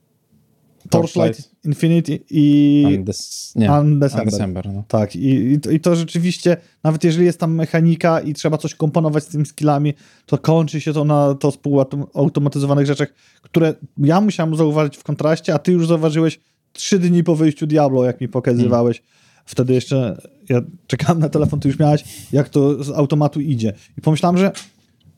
Torchlight. 0.90 1.51
Infinity 1.64 2.18
i 2.31 2.85
Undes- 2.87 3.53
nie, 3.57 3.72
Undecember. 3.72 4.27
Undecember, 4.27 4.66
no. 4.75 4.85
Tak, 4.88 5.16
i, 5.16 5.53
i, 5.53 5.61
to, 5.61 5.70
i 5.70 5.81
to 5.81 5.96
rzeczywiście, 5.96 6.57
nawet 6.85 7.05
jeżeli 7.05 7.27
jest 7.27 7.40
tam 7.40 7.55
mechanika 7.55 8.20
i 8.20 8.35
trzeba 8.35 8.59
coś 8.59 8.75
komponować 8.75 9.25
z 9.25 9.27
tymi 9.27 9.46
skillami, 9.46 9.94
to 10.27 10.38
kończy 10.38 10.81
się 10.81 10.92
to 10.92 11.05
na 11.05 11.35
to 11.35 11.51
spółautomatyzowanych 11.51 12.87
rzeczach, 12.87 13.09
które 13.42 13.75
ja 13.99 14.20
musiałem 14.20 14.57
zauważyć 14.57 14.96
w 14.96 15.03
kontraście, 15.03 15.55
a 15.55 15.59
ty 15.59 15.72
już 15.72 15.88
zauważyłeś 15.88 16.40
trzy 16.72 16.99
dni 16.99 17.25
po 17.25 17.37
wyjściu 17.37 17.66
Diablo, 17.66 18.05
jak 18.05 18.20
mi 18.20 18.29
pokazywałeś. 18.29 19.03
Wtedy 19.47 19.75
jeszcze 19.75 20.21
ja 20.49 20.61
czekałem 20.87 21.19
na 21.19 21.29
telefon, 21.29 21.61
ty 21.61 21.69
już 21.69 21.79
miałeś, 21.79 22.05
jak 22.33 22.49
to 22.49 22.85
z 22.85 22.91
automatu 22.91 23.41
idzie. 23.41 23.73
I 23.99 24.01
pomyślałem, 24.01 24.39
że 24.39 24.53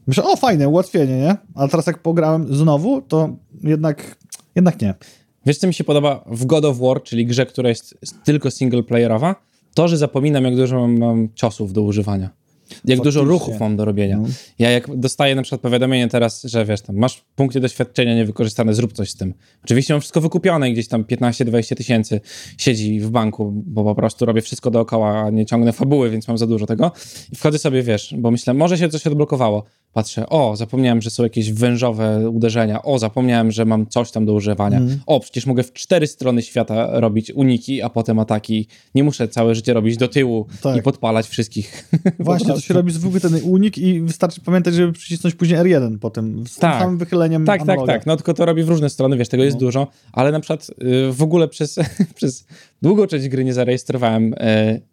myślę, 0.07 0.25
o 0.25 0.37
fajne, 0.37 0.69
ułatwienie, 0.69 1.19
nie? 1.19 1.37
Ale 1.55 1.69
teraz 1.69 1.87
jak 1.87 2.03
pograłem 2.03 2.57
znowu, 2.57 3.03
to 3.03 3.37
jednak, 3.63 4.17
jednak 4.55 4.81
nie. 4.83 4.95
Wiesz, 5.47 5.59
co 5.59 5.67
mi 5.67 5.75
się 5.75 5.85
podoba 5.85 6.25
w 6.27 6.45
God 6.45 6.65
of 6.65 6.79
War, 6.79 7.03
czyli 7.03 7.27
grze, 7.27 7.47
która 7.47 7.69
jest 7.69 7.95
tylko 8.25 8.51
singleplayerowa? 8.51 9.35
To, 9.75 9.89
że 9.89 9.97
zapominam, 9.97 10.45
jak 10.45 10.57
dużo 10.57 10.81
mam, 10.81 10.99
mam 10.99 11.29
ciosów 11.35 11.73
do 11.73 11.83
używania. 11.83 12.31
Jak 12.85 13.01
dużo 13.01 13.25
ruchów 13.25 13.61
mam 13.61 13.77
do 13.77 13.85
robienia. 13.85 14.17
No. 14.17 14.29
Ja 14.59 14.71
jak 14.71 14.97
dostaję 14.97 15.35
na 15.35 15.43
przykład 15.43 15.61
powiadomienie 15.61 16.09
teraz, 16.09 16.43
że 16.43 16.65
wiesz, 16.65 16.81
tam 16.81 16.97
masz 16.97 17.25
punkty 17.37 17.61
doświadczenia 17.61 18.15
niewykorzystane, 18.15 18.75
zrób 18.75 18.93
coś 18.93 19.11
z 19.11 19.17
tym. 19.17 19.35
Oczywiście 19.65 19.95
mam 19.95 20.01
wszystko 20.01 20.21
wykupione 20.21 20.71
i 20.71 20.73
gdzieś 20.73 20.89
tam 20.89 21.05
15-20 21.05 21.75
tysięcy 21.75 22.21
siedzi 22.59 23.01
w 23.01 23.11
banku, 23.11 23.53
bo 23.67 23.85
po 23.85 23.95
prostu 23.95 24.25
robię 24.25 24.43
wszystko 24.43 24.71
dookoła, 24.71 25.19
a 25.19 25.31
nie 25.31 25.47
ciągnę 25.47 25.73
fabuły, 25.73 26.11
więc 26.11 26.29
mam 26.29 26.39
za 26.39 26.47
dużo 26.47 26.67
tego. 26.67 26.93
I 27.33 27.37
wchodzę 27.37 27.59
sobie, 27.59 27.83
wiesz, 27.83 28.15
bo 28.19 28.31
myślę, 28.31 28.55
może 28.55 28.79
się 28.79 28.89
coś 28.89 29.07
odblokowało. 29.07 29.65
Patrzę, 29.93 30.29
o, 30.29 30.57
zapomniałem, 30.57 31.03
że 31.03 31.11
są 31.11 31.23
jakieś 31.23 31.53
wężowe 31.53 32.31
uderzenia, 32.31 32.83
o, 32.83 32.99
zapomniałem, 32.99 33.51
że 33.51 33.65
mam 33.65 33.87
coś 33.87 34.11
tam 34.11 34.27
do 34.27 34.33
używania. 34.33 34.79
Mhm. 34.79 35.01
O, 35.07 35.21
przecież 35.21 35.47
mogę 35.47 35.63
w 35.63 35.73
cztery 35.73 36.07
strony 36.07 36.43
świata 36.43 37.01
robić 37.01 37.31
uniki, 37.31 37.83
a 37.83 37.89
potem 37.89 38.19
ataki. 38.19 38.67
Nie 38.95 39.05
muszę 39.05 39.29
całe 39.29 39.55
życie 39.55 39.73
robić 39.73 39.97
do 39.97 40.09
tyłu 40.09 40.47
Tak. 40.63 40.77
i 40.77 40.83
podpalać 40.83 41.27
wszystkich. 41.27 41.91
Właśnie, 42.19 42.55
to 42.61 42.67
się 42.67 42.75
robi 42.75 42.93
zwykły 42.93 43.21
ten 43.21 43.35
unik 43.45 43.79
i 43.79 44.01
wystarczy 44.01 44.41
pamiętać, 44.41 44.75
żeby 44.75 44.93
przycisnąć 44.93 45.35
później 45.35 45.59
R1 45.61 45.99
potem, 45.99 46.47
z 46.47 46.57
Tak. 46.57 46.73
tym 46.73 46.81
samym 46.83 46.99
wychyleniem 46.99 47.45
Tak, 47.47 47.61
tak, 47.61 47.69
analoga. 47.69 47.93
tak. 47.93 48.07
No 48.07 48.17
tylko 48.17 48.35
to 48.35 48.45
robi 48.47 48.63
w 48.63 48.69
różne 48.69 48.91
strony, 48.91 49.17
wiesz, 49.17 49.29
tego 49.29 49.45
jest 49.45 49.55
No. 49.57 49.61
dużo, 49.61 49.87
ale 50.13 50.33
na 50.33 50.41
przykład 50.41 50.71
y, 51.09 51.13
w 51.13 51.23
ogóle 51.23 51.49
przez, 51.49 51.79
przez 52.15 52.47
długą 52.83 53.07
część 53.07 53.29
gry 53.29 53.45
nie 53.45 53.55
zarejestrowałem 53.55 54.33
y, 54.35 54.37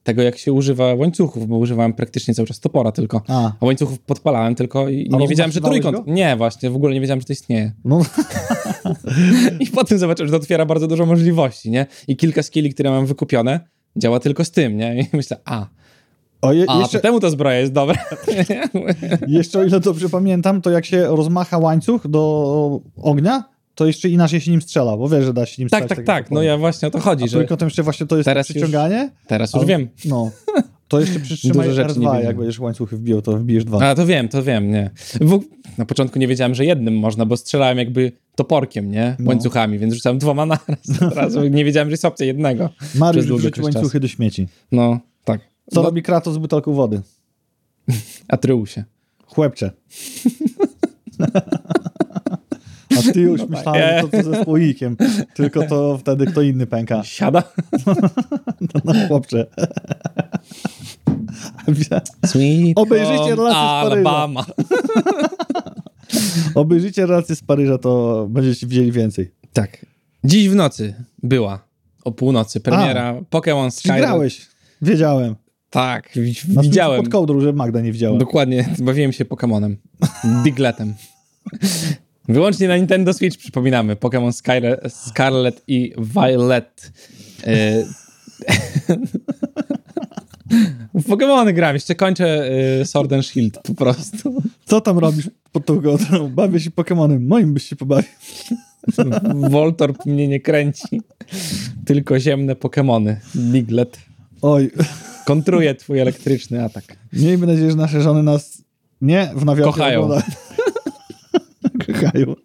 tego, 0.03 0.21
jak 0.21 0.37
się 0.37 0.53
używa 0.53 0.93
łańcuchów, 0.93 1.47
bo 1.47 1.57
używałem 1.57 1.93
praktycznie 1.93 2.33
cały 2.33 2.47
czas 2.47 2.59
topora 2.59 2.91
tylko. 2.91 3.21
A, 3.27 3.51
A 3.59 3.65
łańcuchów 3.65 3.99
podpalałem 3.99 4.55
tylko 4.55 4.89
i 4.89 5.09
A 5.13 5.17
nie 5.17 5.27
wiedziałem, 5.27 5.51
że 5.51 5.61
trójkąt. 5.61 5.97
go? 5.97 6.03
Nie, 6.07 6.35
właśnie, 6.35 6.69
w 6.69 6.75
ogóle 6.75 6.93
nie 6.93 7.01
wiedziałem, 7.01 7.19
że 7.21 7.25
to 7.27 7.33
istnieje. 7.33 7.71
no, 7.85 8.01
I 9.59 9.67
potem 9.67 9.97
zobaczyłem, 9.97 10.27
że 10.27 10.31
to 10.31 10.37
otwiera 10.37 10.65
bardzo 10.65 10.87
dużo 10.87 11.05
możliwości, 11.05 11.71
nie? 11.71 11.85
I 12.07 12.15
kilka 12.17 12.43
skilli, 12.43 12.73
które 12.73 12.89
mam 12.89 13.05
wykupione, 13.05 13.59
działa 13.97 14.19
tylko 14.19 14.45
z 14.45 14.51
tym, 14.51 14.77
nie? 14.77 14.99
I 15.01 15.17
myślę, 15.17 15.37
a, 15.45 15.67
o, 16.41 16.53
je, 16.53 16.65
a 16.67 16.79
jeszcze, 16.79 16.99
temu 16.99 17.19
ta 17.19 17.29
zbroja 17.29 17.59
jest 17.59 17.71
dobra. 17.73 17.95
jeszcze 19.27 19.59
o 19.59 19.63
ile 19.63 19.79
dobrze 19.79 20.09
pamiętam, 20.09 20.61
to 20.61 20.69
jak 20.69 20.85
się 20.85 21.03
rozmacha 21.07 21.57
łańcuch 21.57 22.07
do 22.07 22.79
ognia, 23.01 23.43
to 23.75 23.85
jeszcze 23.87 24.09
inaczej 24.09 24.41
się 24.41 24.51
nim 24.51 24.61
strzela, 24.61 24.97
bo 24.97 25.09
wiesz, 25.09 25.25
że 25.25 25.33
da 25.33 25.45
się 25.45 25.61
nim 25.61 25.69
tak, 25.69 25.83
strzelać. 25.83 26.05
tak, 26.05 26.15
tak. 26.17 26.29
to 26.29 26.35
No 26.35 26.41
ja 26.43 26.57
właśnie 26.57 26.87
o 26.87 26.91
to 26.91 26.99
chodzi, 26.99 27.23
A 27.23 27.27
że 27.27 27.31
trójkątem 27.31 27.65
jeszcze 27.67 27.83
właśnie 27.83 28.05
to 28.05 28.17
jest 28.17 28.25
Teraz 28.25 28.47
to 28.47 28.53
już- 28.53 28.63
przyciąganie. 28.63 29.09
teraz 29.27 29.53
już 29.53 29.63
a- 29.63 29.65
wiem. 29.65 29.89
No, 30.05 30.31
to 30.87 30.99
jeszcze 30.99 31.19
przytrzymaj 31.29 31.67
Dużo 31.69 31.75
rzeczy 31.75 31.89
nie 31.89 31.95
R2, 31.95 31.99
wiedziałem. 31.99 32.25
jak 32.25 32.37
będziesz 32.37 32.59
łańcuchy 32.59 32.97
wbijał, 32.97 33.21
to 33.21 33.37
wbijesz 33.37 33.65
dwa. 33.65 33.79
A, 33.89 33.95
to 33.95 34.05
wiem, 34.05 34.27
to 34.29 34.43
wiem, 34.43 34.71
nie. 34.71 34.89
W, 35.21 35.39
na 35.77 35.85
początku 35.85 36.19
nie 36.19 36.27
wiedziałem, 36.27 36.55
że 36.55 36.65
jednym 36.65 36.97
można, 36.99 37.25
bo 37.25 37.37
strzelałem 37.37 37.77
jakby 37.77 38.11
toporkiem, 38.35 38.91
nie? 38.91 39.15
No. 39.19 39.29
Łańcuchami, 39.29 39.79
więc 39.79 39.93
rzucałem 39.93 40.19
dwoma 40.19 40.45
naraz. 40.45 41.01
Od 41.07 41.13
razu 41.21 41.47
nie 41.47 41.65
wiedziałem, 41.65 41.89
że 41.89 41.93
jest 41.93 42.05
opcja 42.05 42.25
jednego. 42.25 42.69
Mariusz 42.95 43.25
czas. 43.53 43.63
łańcuchy 43.63 43.99
do 43.99 44.07
śmieci. 44.07 44.47
No, 44.71 44.91
tak. 44.93 45.14
Co 45.73 45.79
no, 45.79 45.83
robi 45.83 46.03
Kratos 46.03 46.33
z 46.33 46.37
butelką 46.37 46.73
wody? 46.73 47.01
Atreusie. 48.27 48.83
Chłepcze. 49.27 49.71
A 52.99 53.11
ty 53.13 53.21
już 53.21 53.41
No 53.41 53.47
tak. 53.47 53.55
myślałem, 53.57 54.01
że 54.01 54.09
to 54.09 54.23
co 54.23 54.29
ze 54.31 54.43
słoikiem, 54.43 54.97
tylko 55.33 55.67
to 55.67 55.97
wtedy 55.97 56.25
kto 56.25 56.41
inny 56.41 56.67
pęka. 56.67 57.03
Siada. 57.03 57.43
No 58.85 58.93
chłopcze. 59.07 59.45
Sweet 62.25 62.73
Obejrzyjcie 62.75 63.35
relacje 63.35 64.01
z 64.01 64.03
Paryża. 64.03 64.27
Obejrzyjcie 66.55 67.05
relacje 67.05 67.35
z 67.35 67.43
Paryża, 67.43 67.77
to 67.77 68.25
będziecie 68.29 68.67
widzieli 68.67 68.91
więcej. 68.91 69.31
Tak. 69.53 69.85
Dziś 70.23 70.49
w 70.49 70.55
nocy 70.55 70.93
była 71.23 71.59
o 72.03 72.11
północy 72.11 72.59
premiera 72.59 73.13
Pokémon 73.31 73.71
Czy 73.71 73.79
Sky. 73.79 73.97
grałeś? 73.97 74.47
Wiedziałem. 74.81 75.35
Tak, 75.75 76.09
Na 76.53 76.61
widziałem. 76.61 77.01
pod 77.03 77.11
kołdrą, 77.11 77.39
że 77.39 77.53
Magda 77.53 77.81
nie 77.81 77.91
widziała. 77.91 78.17
Dokładnie, 78.17 78.69
bawiłem 78.79 79.13
się 79.13 79.25
Pokemonem. 79.25 79.77
Digletem. 80.43 80.93
Wyłącznie 82.27 82.67
na 82.67 82.77
Nintendo 82.77 83.13
Switch 83.13 83.37
przypominamy. 83.37 83.95
Pokémon 83.95 84.29
Skyre- 84.31 84.89
Scarlet 84.89 85.63
i 85.67 85.93
Violet. 85.97 86.91
Y, 87.47 87.85
W 90.93 91.03
Pokémony 91.07 91.53
gram, 91.53 91.73
jeszcze 91.75 91.95
kończę 91.95 92.49
y, 92.81 92.85
Sword 92.85 93.13
and 93.13 93.25
Shield 93.25 93.59
po 93.63 93.73
prostu. 93.73 94.43
Co 94.65 94.81
tam 94.81 94.99
robisz 94.99 95.29
pod 95.51 95.65
tą 95.65 95.81
kołdrą? 95.81 96.29
Bawię 96.29 96.59
się 96.59 96.71
Pokemonem. 96.71 97.27
Moim 97.27 97.53
byś 97.53 97.63
się 97.63 97.75
pobawił. 97.75 98.09
Voltorb 99.49 100.05
mnie 100.05 100.27
nie 100.27 100.39
kręci. 100.39 101.01
Tylko 101.85 102.19
ziemne 102.19 102.53
Pokémony. 102.55 103.15
Diglet. 103.35 103.99
Oj, 104.41 104.71
Kontruje 105.25 105.75
twój 105.75 105.99
elektryczny 105.99 106.63
atak. 106.63 106.83
miejmy 107.13 107.47
nadzieję, 107.47 107.71
że 107.71 107.77
nasze 107.77 108.01
żony 108.01 108.23
nas 108.23 108.63
nie 109.01 109.31
w 109.35 109.45
nawiasie 109.45 109.71
Kochają. 109.71 110.09
Kochają. 111.87 112.35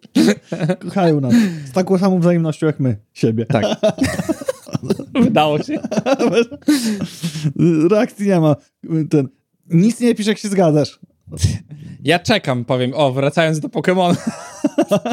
Kochają 0.79 1.21
nas. 1.21 1.33
Z 1.65 1.71
taką 1.71 1.97
samą 1.97 2.19
wzajemnością 2.19 2.67
jak 2.67 2.79
my. 2.79 2.97
Siebie. 3.13 3.45
Tak. 3.45 3.65
Wydało 5.23 5.63
się. 5.63 5.79
Reakcji 7.91 8.27
nie 8.27 8.39
ma. 8.39 8.55
Ten, 9.09 9.27
nic 9.69 9.99
nie 9.99 10.15
pisz, 10.15 10.27
jak 10.27 10.37
się 10.37 10.49
zgadzasz. 10.49 10.99
Ja 12.03 12.19
czekam, 12.19 12.65
powiem. 12.65 12.91
O, 12.95 13.11
wracając 13.11 13.59
do 13.59 13.67
Pokémon. 13.67 14.15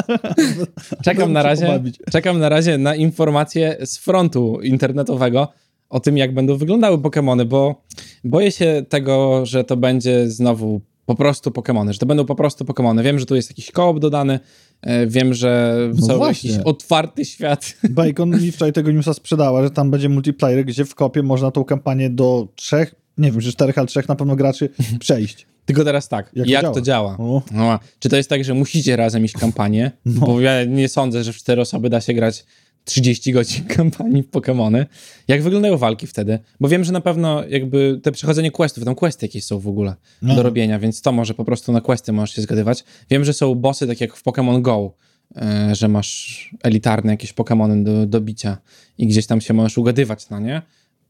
czekam 1.05 1.33
na 1.33 1.43
razie. 1.43 1.83
Czekam 2.11 2.39
na 2.39 2.49
razie 2.49 2.77
na 2.77 2.95
informacje 2.95 3.77
z 3.85 3.97
frontu 3.97 4.61
internetowego 4.61 5.47
o 5.89 5.99
tym, 5.99 6.17
jak 6.17 6.33
będą 6.33 6.57
wyglądały 6.57 6.97
Pokémony, 6.97 7.45
bo 7.45 7.83
boję 8.23 8.51
się 8.51 8.85
tego, 8.89 9.45
że 9.45 9.63
to 9.63 9.77
będzie 9.77 10.29
znowu 10.29 10.81
po 11.05 11.15
prostu 11.15 11.49
Pokémony, 11.49 11.91
że 11.91 11.99
to 11.99 12.05
będą 12.05 12.25
po 12.25 12.35
prostu 12.35 12.63
Pokémony. 12.63 13.03
Wiem, 13.03 13.19
że 13.19 13.25
tu 13.25 13.35
jest 13.35 13.49
jakiś 13.49 13.71
koop 13.71 13.99
dodany, 13.99 14.39
e, 14.81 15.07
wiem, 15.07 15.33
że 15.33 15.77
No 15.95 16.07
cały 16.07 16.19
właśnie. 16.19 16.51
jakiś 16.51 16.65
otwarty 16.65 17.25
świat. 17.25 17.73
Bacon 17.89 18.41
mi 18.41 18.51
wczoraj 18.51 18.73
tego 18.73 18.91
newsa 18.91 19.13
sprzedała, 19.13 19.63
że 19.63 19.71
tam 19.71 19.91
będzie 19.91 20.09
multiplayer, 20.09 20.65
gdzie 20.65 20.85
w 20.85 20.95
kopie 20.95 21.23
można 21.23 21.51
tą 21.51 21.63
kampanię 21.63 22.09
do 22.09 22.47
trzech, 22.55 22.95
nie 23.17 23.31
wiem, 23.31 23.41
czy 23.41 23.51
czterech, 23.51 23.77
ale 23.77 23.87
trzech 23.87 24.07
na 24.07 24.15
pewno 24.15 24.35
graczy 24.35 24.69
przejść. 24.99 25.47
Tylko 25.65 25.83
teraz 25.83 26.07
tak, 26.09 26.31
Jak 26.33 26.47
jak, 26.47 26.61
to 26.61 26.71
to 26.71 26.81
działa? 26.81 27.17
No, 27.51 27.79
czy 27.99 28.09
to 28.09 28.17
jest 28.17 28.29
tak, 28.29 28.43
że 28.43 28.53
musicie 28.53 28.95
razem 28.95 29.25
iść 29.25 29.33
kampanię? 29.33 29.91
No. 30.05 30.21
Bo 30.21 30.41
ja 30.41 30.65
nie 30.65 30.89
sądzę, 30.89 31.23
że 31.23 31.33
w 31.33 31.35
cztery 31.35 31.61
osoby 31.61 31.89
da 31.89 32.01
się 32.01 32.13
grać 32.13 32.45
30 32.85 33.31
godzin 33.33 33.65
kampanii 33.77 34.23
w 34.23 34.29
Pokémony. 34.29 34.85
Jak 35.27 35.41
wyglądają 35.43 35.77
walki 35.77 36.07
wtedy? 36.07 36.39
Bo 36.59 36.67
wiem, 36.69 36.83
że 36.83 36.91
na 36.91 37.01
pewno 37.01 37.43
jakby 37.45 37.99
te 38.03 38.11
przechodzenie 38.11 38.51
questów, 38.51 38.85
tam 38.85 38.95
questy 38.95 39.25
jakieś 39.25 39.45
są 39.45 39.59
w 39.59 39.67
ogóle 39.67 39.95
No. 40.21 40.35
do 40.35 40.43
robienia, 40.43 40.79
więc 40.79 41.01
to 41.01 41.11
może 41.11 41.33
po 41.33 41.45
prostu 41.45 41.71
na 41.71 41.81
questy 41.81 42.11
możesz 42.11 42.35
się 42.35 42.41
zgadywać. 42.41 42.83
Wiem, 43.09 43.25
że 43.25 43.33
są 43.33 43.55
bossy 43.55 43.87
tak 43.87 44.01
jak 44.01 44.15
w 44.15 44.23
Pokémon 44.23 44.61
Go, 44.61 44.93
e, 45.35 45.75
że 45.75 45.87
masz 45.87 46.49
elitarne 46.63 47.11
jakieś 47.11 47.33
Pokémony 47.33 47.83
do, 47.83 48.05
do 48.05 48.21
bicia 48.21 48.57
i 48.97 49.07
gdzieś 49.07 49.25
tam 49.27 49.41
się 49.41 49.53
możesz 49.53 49.77
ugadywać 49.77 50.29
na 50.29 50.39
nie. 50.39 50.61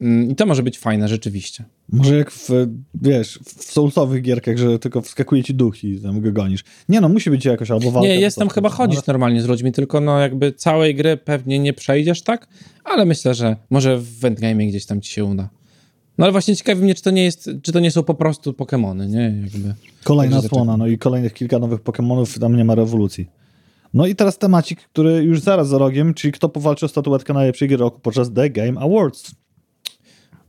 Mm, 0.01 0.31
I 0.31 0.35
to 0.35 0.45
może 0.45 0.63
być 0.63 0.79
fajne 0.79 1.07
rzeczywiście. 1.07 1.63
Może 1.89 2.17
jak 2.17 2.31
w, 2.31 2.49
wiesz, 3.01 3.39
w 3.45 3.63
soulsowych 3.63 4.21
gierkach, 4.21 4.57
że 4.57 4.79
tylko 4.79 5.01
wskakuje 5.01 5.43
ci 5.43 5.53
duch 5.53 5.83
i 5.83 5.99
tam 6.01 6.21
go 6.21 6.31
gonisz. 6.31 6.63
Nie 6.89 7.01
no, 7.01 7.09
musi 7.09 7.29
być 7.29 7.45
jakoś 7.45 7.71
albo 7.71 7.91
walka. 7.91 8.07
Nie, 8.07 8.13
albo 8.13 8.21
jest 8.21 8.37
tam 8.37 8.47
coś. 8.47 8.55
chyba 8.55 8.69
chodzić 8.69 9.05
normalnie 9.07 9.41
z 9.41 9.47
ludźmi, 9.47 9.71
tylko 9.71 9.99
no 9.99 10.19
jakby 10.19 10.53
całej 10.53 10.95
gry 10.95 11.17
pewnie 11.17 11.59
nie 11.59 11.73
przejdziesz 11.73 12.21
tak, 12.21 12.47
ale 12.83 13.05
myślę, 13.05 13.33
że 13.33 13.55
może 13.69 13.97
w 13.97 14.25
endgame 14.25 14.65
gdzieś 14.65 14.85
tam 14.85 15.01
ci 15.01 15.11
się 15.11 15.25
uda. 15.25 15.49
No 16.17 16.25
ale 16.25 16.31
właśnie 16.31 16.55
ciekawi 16.55 16.83
mnie, 16.83 16.95
czy 16.95 17.01
to 17.01 17.11
nie 17.11 17.23
jest, 17.23 17.49
czy 17.61 17.71
to 17.71 17.79
nie 17.79 17.91
są 17.91 18.03
po 18.03 18.13
prostu 18.13 18.53
Pokemony, 18.53 19.07
nie? 19.07 19.41
Jakby. 19.43 19.73
Kolejna 20.03 20.41
słona, 20.41 20.77
no 20.77 20.87
i 20.87 20.97
kolejnych 20.97 21.33
kilka 21.33 21.59
nowych 21.59 21.81
Pokemonów, 21.81 22.39
tam 22.39 22.55
nie 22.55 22.65
ma 22.65 22.75
rewolucji. 22.75 23.27
No 23.93 24.07
i 24.07 24.15
teraz 24.15 24.37
temacik, 24.37 24.81
który 24.81 25.23
już 25.23 25.41
zaraz 25.41 25.67
za 25.67 25.77
rogiem, 25.77 26.13
czyli 26.13 26.31
kto 26.31 26.49
powalczy 26.49 26.85
o 26.85 26.89
statuetkę 26.89 27.33
najlepszej 27.33 27.67
gry 27.67 27.77
roku 27.77 27.99
podczas 27.99 28.33
The 28.33 28.49
Game 28.49 28.79
Awards. 28.79 29.31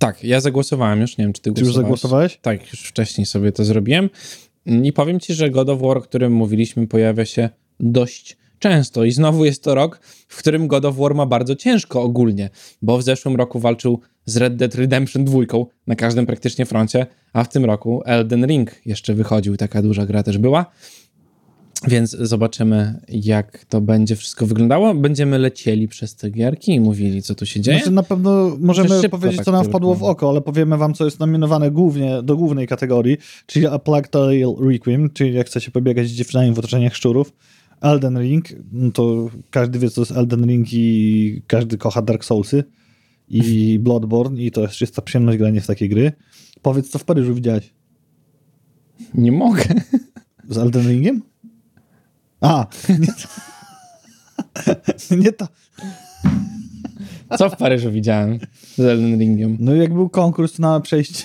Tak, 0.00 0.24
ja 0.24 0.40
zagłosowałem 0.40 1.00
już, 1.00 1.18
nie 1.18 1.24
wiem, 1.24 1.32
czy 1.32 1.42
ty 1.42 1.52
Czy 1.52 1.60
już 1.60 1.68
głosowałeś. 1.68 1.84
zagłosowałeś? 1.84 2.38
Tak, 2.42 2.72
już 2.72 2.80
wcześniej 2.80 3.26
sobie 3.26 3.52
to 3.52 3.64
zrobiłem. 3.64 4.10
I 4.66 4.92
powiem 4.92 5.20
ci, 5.20 5.34
że 5.34 5.50
God 5.50 5.68
of 5.68 5.80
War, 5.80 5.98
o 5.98 6.00
którym 6.00 6.32
mówiliśmy, 6.32 6.86
pojawia 6.86 7.24
się 7.24 7.48
dość 7.80 8.36
często. 8.58 9.04
I 9.04 9.12
znowu 9.12 9.44
jest 9.44 9.64
to 9.64 9.74
rok, 9.74 10.00
w 10.28 10.38
którym 10.38 10.68
God 10.68 10.84
of 10.84 10.96
War 10.96 11.14
ma 11.14 11.26
bardzo 11.26 11.56
ciężko 11.56 12.02
ogólnie, 12.02 12.50
bo 12.82 12.98
w 12.98 13.02
zeszłym 13.02 13.36
roku 13.36 13.58
walczył 13.60 14.00
z 14.24 14.36
Red 14.36 14.56
Dead 14.56 14.74
Redemption 14.74 15.24
2 15.24 15.38
na 15.86 15.96
każdym 15.96 16.26
praktycznie 16.26 16.66
froncie, 16.66 17.06
a 17.32 17.44
w 17.44 17.48
tym 17.48 17.64
roku 17.64 18.02
Elden 18.04 18.46
Ring 18.46 18.70
jeszcze 18.86 19.14
wychodził, 19.14 19.56
taka 19.56 19.82
duża 19.82 20.06
gra 20.06 20.22
też 20.22 20.38
była. 20.38 20.66
Więc 21.88 22.10
zobaczymy, 22.10 23.00
jak 23.08 23.64
to 23.64 23.80
będzie 23.80 24.16
wszystko 24.16 24.46
wyglądało. 24.46 24.94
Będziemy 24.94 25.38
lecieli 25.38 25.88
przez 25.88 26.14
te 26.14 26.30
gierki 26.30 26.74
i 26.74 26.80
mówili, 26.80 27.22
co 27.22 27.34
tu 27.34 27.46
się 27.46 27.60
dzieje. 27.60 27.78
Znaczy 27.78 27.90
na 27.90 28.02
pewno 28.02 28.56
możemy 28.60 29.08
powiedzieć, 29.08 29.36
tak 29.36 29.44
co 29.44 29.52
nam 29.52 29.64
wpadło 29.64 29.94
w 29.94 30.02
oko, 30.02 30.28
ale 30.28 30.40
powiemy 30.40 30.76
wam, 30.76 30.94
co 30.94 31.04
jest 31.04 31.20
nominowane 31.20 31.70
głównie 31.70 32.22
do 32.22 32.36
głównej 32.36 32.66
kategorii, 32.66 33.16
czyli 33.46 33.66
A 33.66 33.78
Plague 33.78 34.08
Tale 34.08 34.32
Requiem, 34.60 35.10
czyli 35.10 35.34
jak 35.34 35.46
chcecie 35.46 35.70
pobiegać 35.70 36.08
z 36.08 36.12
dziewczynami 36.12 36.52
w 36.52 36.58
otoczeniach 36.58 36.96
szczurów. 36.96 37.32
Elden 37.80 38.18
Ring, 38.18 38.48
no 38.72 38.92
to 38.92 39.30
każdy 39.50 39.78
wie, 39.78 39.90
co 39.90 40.00
jest 40.00 40.12
Elden 40.12 40.46
Ring 40.46 40.72
i 40.72 41.42
każdy 41.46 41.78
kocha 41.78 42.02
Dark 42.02 42.24
Soulsy 42.24 42.64
i 43.28 43.78
Bloodborne 43.84 44.42
i 44.42 44.50
to 44.50 44.60
jest 44.60 44.74
czysta 44.74 45.02
przyjemność 45.02 45.38
granie 45.38 45.60
w 45.60 45.66
takie 45.66 45.88
gry. 45.88 46.12
Powiedz, 46.62 46.88
co 46.88 46.98
w 46.98 47.04
Paryżu 47.04 47.34
widziałeś? 47.34 47.74
Nie 49.14 49.32
mogę. 49.32 49.64
Z 50.48 50.58
Elden 50.58 50.88
Ringiem? 50.88 51.29
A, 52.40 52.66
nie 52.88 53.06
to. 53.06 53.28
nie 55.16 55.32
to. 55.32 55.48
Co 57.38 57.50
w 57.50 57.56
Paryżu 57.56 57.90
widziałem 57.92 58.38
z 58.76 58.80
Elden 58.80 59.18
Ringiem? 59.20 59.56
No 59.60 59.74
jak 59.74 59.94
był 59.94 60.08
konkurs 60.08 60.58
na 60.58 60.80
przejście. 60.80 61.24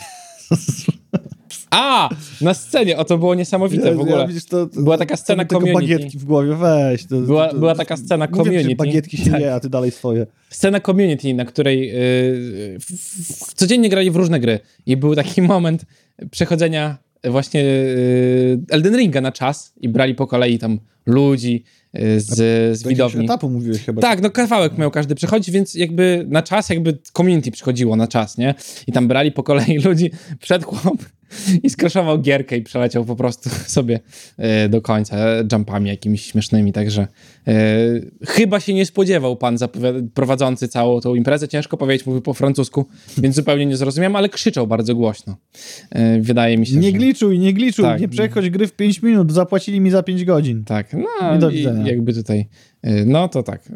A! 1.72 2.10
Na 2.42 2.54
scenie! 2.54 2.98
O, 2.98 3.06
to 3.06 3.18
było 3.18 3.36
niesamowite 3.36 3.84
w 3.84 3.96
Ja- 3.96 4.02
ogóle. 4.02 4.18
ja, 4.18 4.28
widzisz, 4.28 4.46
to, 4.46 4.66
to, 4.66 4.82
Była 4.82 4.98
taka 4.98 5.18
scena 5.18 5.46
community. 5.46 5.74
bagietki 5.74 6.18
w 6.18 6.26
głowie, 6.26 6.56
weź. 6.56 7.06
To, 7.06 7.16
Była- 7.22 7.54
była 7.54 7.76
taka 7.76 7.98
scena 7.98 8.26
Mówię, 8.32 8.38
community. 8.44 8.70
Że 8.70 8.76
bagietki 8.76 9.18
się 9.18 9.32
Tak. 9.32 9.42
je, 9.42 9.54
a 9.54 9.60
ty 9.60 9.70
dalej 9.70 9.92
swoje. 9.92 10.28
Scena 10.50 10.80
community, 10.80 11.34
na 11.34 11.46
której 11.46 11.80
yy, 11.88 11.94
w, 12.80 12.86
w, 13.50 13.54
codziennie 13.54 13.90
grali 13.90 14.12
w 14.12 14.16
różne 14.16 14.40
gry 14.40 14.60
i 14.86 14.98
był 14.98 15.16
taki 15.16 15.42
moment 15.54 15.86
przechodzenia 16.32 16.98
właśnie 17.32 17.62
yy, 17.64 18.60
Elden 18.70 18.98
Ringa 18.98 19.22
na 19.22 19.32
czas 19.32 19.74
i 19.82 19.90
brali 19.90 20.16
po 20.16 20.28
kolei 20.28 20.60
tam 20.60 20.80
ludzi 21.06 21.64
yy, 21.94 22.20
z, 22.20 22.34
z 22.80 22.82
Do 22.82 22.90
widowni. 22.90 23.26
etapu 23.26 23.50
mówiłeś 23.50 23.82
chyba. 23.82 24.02
Tak, 24.02 24.22
no 24.22 24.30
kawałek 24.30 24.78
miał 24.78 24.92
każdy 24.92 25.16
przechodzić, 25.16 25.52
więc 25.52 25.74
jakby 25.76 26.26
na 26.30 26.42
czas, 26.44 26.70
jakby 26.70 26.98
community 27.14 27.52
przychodziło 27.52 27.96
na 27.96 28.08
czas, 28.08 28.38
nie? 28.38 28.56
I 28.88 28.92
tam 28.92 29.08
brali 29.08 29.32
po 29.32 29.44
kolei 29.44 29.80
ludzi 29.86 30.12
przed 30.40 30.64
chłop 30.64 30.98
i 31.64 31.70
skraszował 31.70 32.22
gierkę 32.22 32.58
i 32.58 32.62
przeleciał 32.62 33.06
po 33.06 33.16
prostu 33.16 33.50
sobie 33.78 34.00
e, 34.38 34.70
do 34.70 34.82
końca 34.82 35.18
jumpami 35.52 35.90
jakimiś 35.90 36.26
śmiesznymi, 36.26 36.74
także 36.74 37.08
e, 37.48 37.54
chyba 38.28 38.60
się 38.60 38.74
nie 38.74 38.86
spodziewał 38.86 39.36
pan 39.36 39.58
prowadzący 40.14 40.68
całą 40.68 41.02
tą 41.02 41.16
imprezę, 41.16 41.48
ciężko 41.48 41.78
powiedzieć, 41.78 42.08
mówił 42.08 42.22
po 42.22 42.34
francusku, 42.34 42.86
więc 43.18 43.36
zupełnie 43.36 43.66
nie 43.66 43.78
zrozumiałem, 43.78 44.16
ale 44.16 44.30
krzyczał 44.30 44.68
bardzo 44.68 44.96
głośno. 44.96 45.38
E, 45.90 46.22
wydaje 46.22 46.58
mi 46.58 46.66
się, 46.68 46.76
Nie 46.76 46.92
że... 46.92 46.98
gliczuj, 46.98 47.40
nie 47.40 47.54
gliczuj, 47.54 47.86
Tak. 47.86 48.02
nie 48.02 48.08
przechodź 48.08 48.50
gry 48.50 48.68
w 48.68 48.74
5 48.74 49.02
minut, 49.02 49.32
zapłacili 49.32 49.82
mi 49.82 49.92
za 49.92 50.04
5 50.04 50.26
godzin. 50.26 50.64
Tak, 50.64 50.94
I 50.94 50.98
no 51.22 51.38
do 51.38 51.52
widzenia. 51.52 51.88
jakby 51.88 52.14
tutaj, 52.14 52.48
no 53.06 53.28
to 53.28 53.44
tak. 53.44 53.70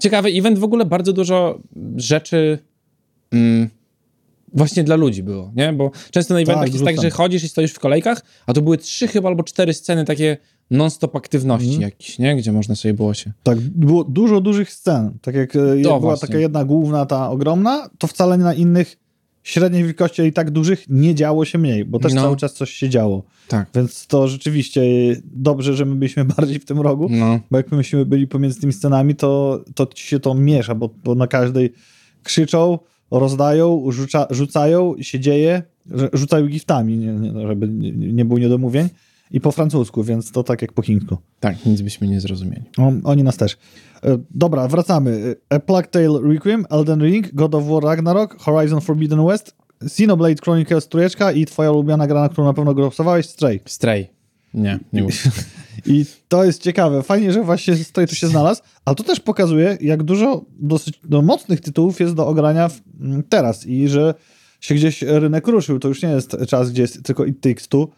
Ciekawy 0.00 0.28
event, 0.28 0.58
w 0.58 0.64
ogóle 0.64 0.84
bardzo 0.84 1.12
dużo 1.12 1.60
rzeczy 1.96 2.58
mm, 3.32 3.68
właśnie 4.54 4.84
dla 4.84 4.96
ludzi 4.96 5.22
było, 5.22 5.52
nie? 5.56 5.72
Bo 5.72 5.90
często 6.10 6.34
na 6.34 6.40
eventach 6.40 6.64
jest 6.64 6.76
wrzucam. 6.76 6.94
tak, 6.94 7.02
że 7.02 7.10
chodzisz 7.10 7.44
i 7.44 7.48
stoisz 7.48 7.72
w 7.72 7.78
kolejkach, 7.78 8.22
a 8.46 8.52
to 8.52 8.62
były 8.62 8.78
trzy 8.78 9.08
chyba 9.08 9.28
albo 9.28 9.42
cztery 9.42 9.74
sceny 9.74 10.04
takie 10.04 10.36
non-stop 10.70 11.16
aktywności 11.16 11.80
jakieś, 11.80 12.18
nie? 12.18 12.36
Gdzie 12.36 12.52
można 12.52 12.74
sobie 12.76 12.94
było 12.94 13.14
się... 13.14 13.32
Tak, 13.42 13.60
było 13.60 14.04
dużo 14.04 14.40
dużych 14.40 14.72
scen. 14.72 15.18
Tak 15.22 15.34
jak 15.34 15.56
e, 15.56 15.76
była 15.82 16.00
właśnie. 16.00 16.28
taka 16.28 16.38
jedna 16.38 16.64
główna, 16.64 17.06
ta 17.06 17.30
ogromna, 17.30 17.90
to 17.98 18.06
wcale 18.06 18.36
na 18.38 18.54
innych 18.54 18.96
średniej 19.42 19.84
wielkości 19.84 20.22
i 20.22 20.32
tak 20.32 20.50
dużych 20.50 20.84
nie 20.88 21.14
działo 21.14 21.44
się 21.44 21.58
mniej, 21.58 21.84
bo 21.84 21.98
też 21.98 22.14
No. 22.14 22.22
cały 22.22 22.36
czas 22.36 22.54
coś 22.54 22.70
się 22.70 22.88
działo. 22.88 23.22
Tak. 23.48 23.68
Więc 23.74 24.06
to 24.06 24.28
rzeczywiście 24.28 24.82
dobrze, 25.24 25.74
że 25.74 25.84
my 25.84 25.94
byliśmy 25.94 26.24
bardziej 26.36 26.58
w 26.58 26.64
tym 26.64 26.80
rogu, 26.80 27.06
No, 27.10 27.40
bo 27.50 27.56
jak 27.56 27.72
myśmy 27.72 28.06
byli 28.06 28.26
pomiędzy 28.26 28.60
tymi 28.60 28.72
scenami, 28.72 29.14
to, 29.14 29.60
to 29.74 29.86
ci 29.86 30.06
się 30.06 30.20
to 30.20 30.34
miesza, 30.34 30.74
bo, 30.74 30.90
bo 31.04 31.14
na 31.14 31.26
każdej 31.26 31.72
krzyczą, 32.22 32.78
rozdają, 33.10 33.84
rzuca, 33.88 34.26
rzucają, 34.30 34.94
się 35.00 35.20
dzieje, 35.20 35.62
rzucają 36.12 36.46
giftami, 36.46 36.98
nie, 36.98 37.12
nie, 37.12 37.46
żeby 37.48 37.68
nie, 37.68 37.92
nie 37.92 38.24
było 38.24 38.38
niedomówień, 38.38 38.88
i 39.30 39.40
po 39.40 39.52
francusku, 39.52 40.04
więc 40.04 40.32
to 40.32 40.42
tak 40.44 40.62
jak 40.62 40.72
po 40.72 40.82
chińsku. 40.82 41.16
tak, 41.40 41.66
nic 41.66 41.80
byśmy 41.80 42.08
nie 42.08 42.20
zrozumieli. 42.20 42.62
O, 42.78 42.92
oni 43.04 43.22
nas 43.22 43.36
też. 43.36 43.56
E, 44.04 44.18
Dobra, 44.30 44.68
wracamy. 44.68 45.36
E, 45.52 45.56
A 45.56 45.60
Plague 45.60 45.88
Tale 45.90 46.20
Requiem, 46.22 46.66
Elden 46.70 47.02
Ring, 47.02 47.34
God 47.34 47.54
of 47.54 47.64
War 47.68 47.82
Ragnarok, 47.82 48.36
Horizon 48.38 48.80
Forbidden 48.80 49.26
West, 49.26 49.54
Xenoblade 49.82 50.42
Chronicles 50.42 50.88
trójeczka 50.88 51.32
i 51.32 51.46
twoja 51.46 51.70
ulubiona 51.72 52.06
gra, 52.06 52.20
na 52.20 52.28
którą 52.28 52.44
na 52.44 52.54
pewno 52.54 52.74
głosowałeś, 52.74 53.26
Stray. 53.26 53.60
Stray. 53.66 54.06
Nie, 54.54 54.78
nie 54.92 55.02
muszę. 55.02 55.30
I 55.86 56.04
to 56.28 56.44
jest 56.44 56.62
ciekawe. 56.62 57.02
Fajnie, 57.02 57.32
że 57.32 57.42
właśnie 57.42 57.76
Stray 57.76 58.06
tu 58.06 58.14
się 58.14 58.28
znalazł, 58.28 58.62
ale 58.84 58.96
to 58.96 59.04
też 59.04 59.20
pokazuje, 59.20 59.78
jak 59.80 60.02
dużo 60.02 60.44
dosyć 60.58 61.00
no, 61.08 61.22
mocnych 61.22 61.60
tytułów 61.60 62.00
jest 62.00 62.14
do 62.14 62.26
ogrania 62.26 62.68
w, 62.68 62.80
m, 63.00 63.22
teraz 63.28 63.66
i 63.66 63.88
że 63.88 64.14
się 64.60 64.74
gdzieś 64.74 65.02
rynek 65.02 65.48
ruszył. 65.48 65.78
To 65.78 65.88
już 65.88 66.02
nie 66.02 66.08
jest 66.08 66.36
czas, 66.48 66.70
gdzie 66.70 66.82
jest 66.82 67.02
tylko 67.02 67.24
It 67.24 67.40
Takes 67.40 67.68
Two 67.68 67.88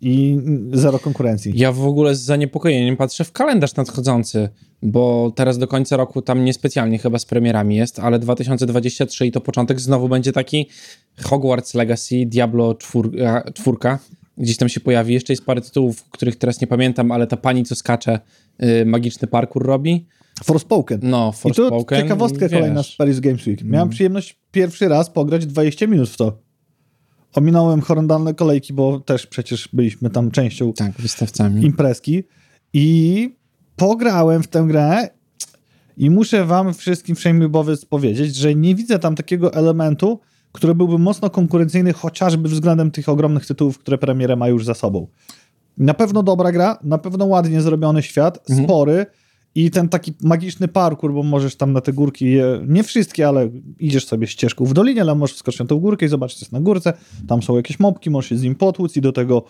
i 0.00 0.38
mm, 0.38 0.70
zero 0.78 0.98
konkurencji. 0.98 1.52
Ja 1.56 1.72
w 1.72 1.86
ogóle 1.86 2.14
z 2.14 2.20
zaniepokojeniem 2.20 2.96
patrzę 2.96 3.24
w 3.24 3.32
kalendarz 3.32 3.74
nadchodzący, 3.74 4.48
bo 4.82 5.32
teraz 5.36 5.58
do 5.58 5.68
końca 5.68 5.96
roku 5.96 6.22
tam 6.22 6.44
niespecjalnie 6.44 6.98
chyba 6.98 7.18
z 7.18 7.24
premierami 7.24 7.76
jest, 7.76 7.98
ale 7.98 8.18
2023 8.18 9.26
i 9.26 9.32
to 9.32 9.40
początek 9.40 9.80
znowu 9.80 10.08
będzie 10.08 10.32
taki 10.32 10.68
Hogwarts 11.22 11.74
Legacy, 11.74 12.26
Diablo 12.26 12.74
4, 12.74 13.10
czwórka, 13.54 13.98
gdzieś 14.38 14.56
tam 14.56 14.68
się 14.68 14.80
pojawi. 14.80 15.14
Jeszcze 15.14 15.32
jest 15.32 15.44
parę 15.44 15.60
tytułów, 15.60 16.04
których 16.10 16.36
teraz 16.36 16.60
nie 16.60 16.66
pamiętam, 16.66 17.12
ale 17.12 17.26
ta 17.26 17.36
pani, 17.36 17.64
co 17.64 17.74
skacze, 17.74 18.20
y, 18.62 18.86
magiczny 18.86 19.28
parkour 19.28 19.66
robi. 19.66 20.06
Forspoken. 20.44 21.00
No, 21.02 21.32
I 21.44 21.48
tu 21.48 21.54
Forspoken. 21.54 22.02
ciekawostka 22.02 22.38
wiesz. 22.40 22.52
Mm. 22.52 22.60
kolejna 22.62 22.82
z 22.82 22.96
Paris 22.96 23.20
Games 23.20 23.46
Week. 23.46 23.62
Miałem 23.64 23.88
przyjemność 23.88 24.40
pierwszy 24.52 24.88
raz 24.88 25.10
pograć 25.10 25.46
20 25.46 25.86
minut 25.86 26.08
w 26.08 26.16
to. 26.16 26.38
Ominąłem 27.34 27.80
horrendalne 27.80 28.34
kolejki, 28.34 28.72
bo 28.72 29.00
też 29.00 29.26
przecież 29.26 29.68
byliśmy 29.72 30.10
tam 30.10 30.30
częścią 30.30 30.72
Tak, 30.72 30.92
wystawcami. 30.92 31.62
imprezki 31.64 32.24
i 32.72 33.36
pograłem 33.76 34.42
w 34.42 34.46
tę 34.48 34.64
grę 34.68 35.08
i 35.96 36.10
muszę 36.10 36.44
wam 36.44 36.74
wszystkim 36.74 37.16
wszechmiobowiec 37.16 37.84
powiedzieć, 37.84 38.36
że 38.36 38.54
nie 38.54 38.74
widzę 38.74 38.98
tam 38.98 39.14
takiego 39.14 39.54
elementu, 39.54 40.20
który 40.52 40.74
byłby 40.74 40.98
mocno 40.98 41.30
konkurencyjny 41.30 41.92
chociażby 41.92 42.48
względem 42.48 42.90
tych 42.90 43.08
ogromnych 43.08 43.46
tytułów, 43.46 43.78
które 43.78 43.98
premierę 43.98 44.36
ma 44.36 44.48
już 44.48 44.64
za 44.64 44.74
sobą. 44.74 45.06
Na 45.78 45.94
pewno 45.94 46.22
dobra 46.22 46.52
gra, 46.52 46.78
na 46.82 46.98
pewno 46.98 47.26
ładnie 47.26 47.60
zrobiony 47.60 48.02
świat, 48.02 48.38
Mhm. 48.50 48.68
spory 48.68 49.06
i 49.54 49.70
ten 49.70 49.88
taki 49.88 50.12
magiczny 50.22 50.68
parkour, 50.68 51.12
bo 51.14 51.22
możesz 51.22 51.56
tam 51.56 51.72
na 51.72 51.80
te 51.80 51.92
górki, 51.92 52.36
nie 52.66 52.82
wszystkie, 52.82 53.28
ale 53.28 53.50
idziesz 53.78 54.06
sobie 54.06 54.26
ścieżką 54.26 54.64
w 54.64 54.72
dolinie, 54.74 55.00
ale 55.00 55.14
możesz 55.14 55.36
skoczyć 55.36 55.60
na 55.60 55.66
tę 55.66 55.74
górkę 55.74 56.06
i 56.06 56.08
zobaczyć, 56.08 56.38
co 56.38 56.44
jest 56.44 56.52
na 56.52 56.60
górce. 56.60 56.92
Tam 57.28 57.42
są 57.42 57.56
jakieś 57.56 57.80
mopki, 57.80 58.10
możesz 58.10 58.28
się 58.28 58.36
z 58.36 58.42
nim 58.42 58.54
potłuc 58.54 58.96
i 58.96 59.00
do 59.00 59.12
tego 59.12 59.44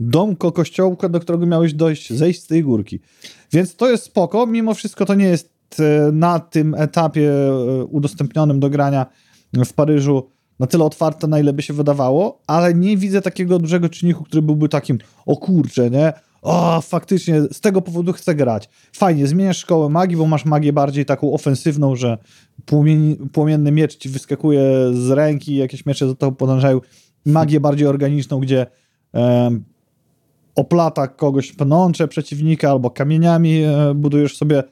domko, 0.00 0.52
kościołka, 0.52 1.08
do 1.08 1.20
którego 1.20 1.46
miałeś 1.46 1.74
dojść, 1.74 2.12
zejść 2.12 2.42
z 2.42 2.46
tej 2.46 2.62
górki. 2.62 3.00
Więc 3.52 3.76
to 3.76 3.90
jest 3.90 4.04
spoko, 4.04 4.46
mimo 4.46 4.74
wszystko 4.74 5.04
to 5.04 5.14
nie 5.14 5.26
jest 5.26 5.52
e, 5.80 6.12
na 6.12 6.40
tym 6.40 6.74
etapie 6.74 7.30
e, 7.32 7.84
udostępnionym 7.84 8.60
do 8.60 8.70
grania 8.70 9.06
w 9.64 9.72
Paryżu 9.72 10.30
na 10.58 10.66
tyle 10.66 10.84
otwarte, 10.84 11.26
na 11.26 11.38
ile 11.38 11.52
by 11.52 11.62
się 11.62 11.74
wydawało, 11.74 12.42
ale 12.46 12.74
nie 12.74 12.96
widzę 12.96 13.22
takiego 13.22 13.58
dużego 13.58 13.88
czynniku, 13.88 14.24
który 14.24 14.42
byłby 14.42 14.68
takim, 14.68 14.98
o 15.26 15.36
kurczę, 15.36 15.90
nie? 15.90 16.12
O, 16.42 16.80
faktycznie, 16.80 17.42
z 17.42 17.60
tego 17.60 17.82
powodu 17.82 18.12
chcę 18.12 18.34
grać. 18.34 18.68
Fajnie, 18.92 19.26
zmieniasz 19.26 19.58
szkołę 19.58 19.88
magii, 19.88 20.16
bo 20.16 20.26
masz 20.26 20.44
magię 20.44 20.72
bardziej 20.72 21.04
taką 21.04 21.32
ofensywną, 21.32 21.96
że 21.96 22.18
płomieni, 22.66 23.16
płomienny 23.32 23.72
miecz 23.72 23.96
ci 23.96 24.08
wyskakuje 24.08 24.62
z 24.92 25.10
ręki, 25.10 25.56
jakieś 25.56 25.86
miecze 25.86 26.08
za 26.08 26.14
to 26.14 26.32
podążają. 26.32 26.80
Magię 27.26 27.60
bardziej 27.60 27.86
organiczną, 27.86 28.40
gdzie 28.40 28.66
em, 29.12 29.64
oplata 30.54 31.08
kogoś 31.08 31.52
pnącze 31.52 32.08
przeciwnika 32.08 32.70
albo 32.70 32.90
kamieniami 32.90 33.62
e, 33.62 33.94
budujesz 33.94 34.36
sobie 34.36 34.62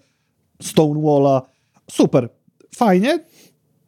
Stonewalla. 0.62 1.42
Super, 1.90 2.28
fajnie, 2.74 3.24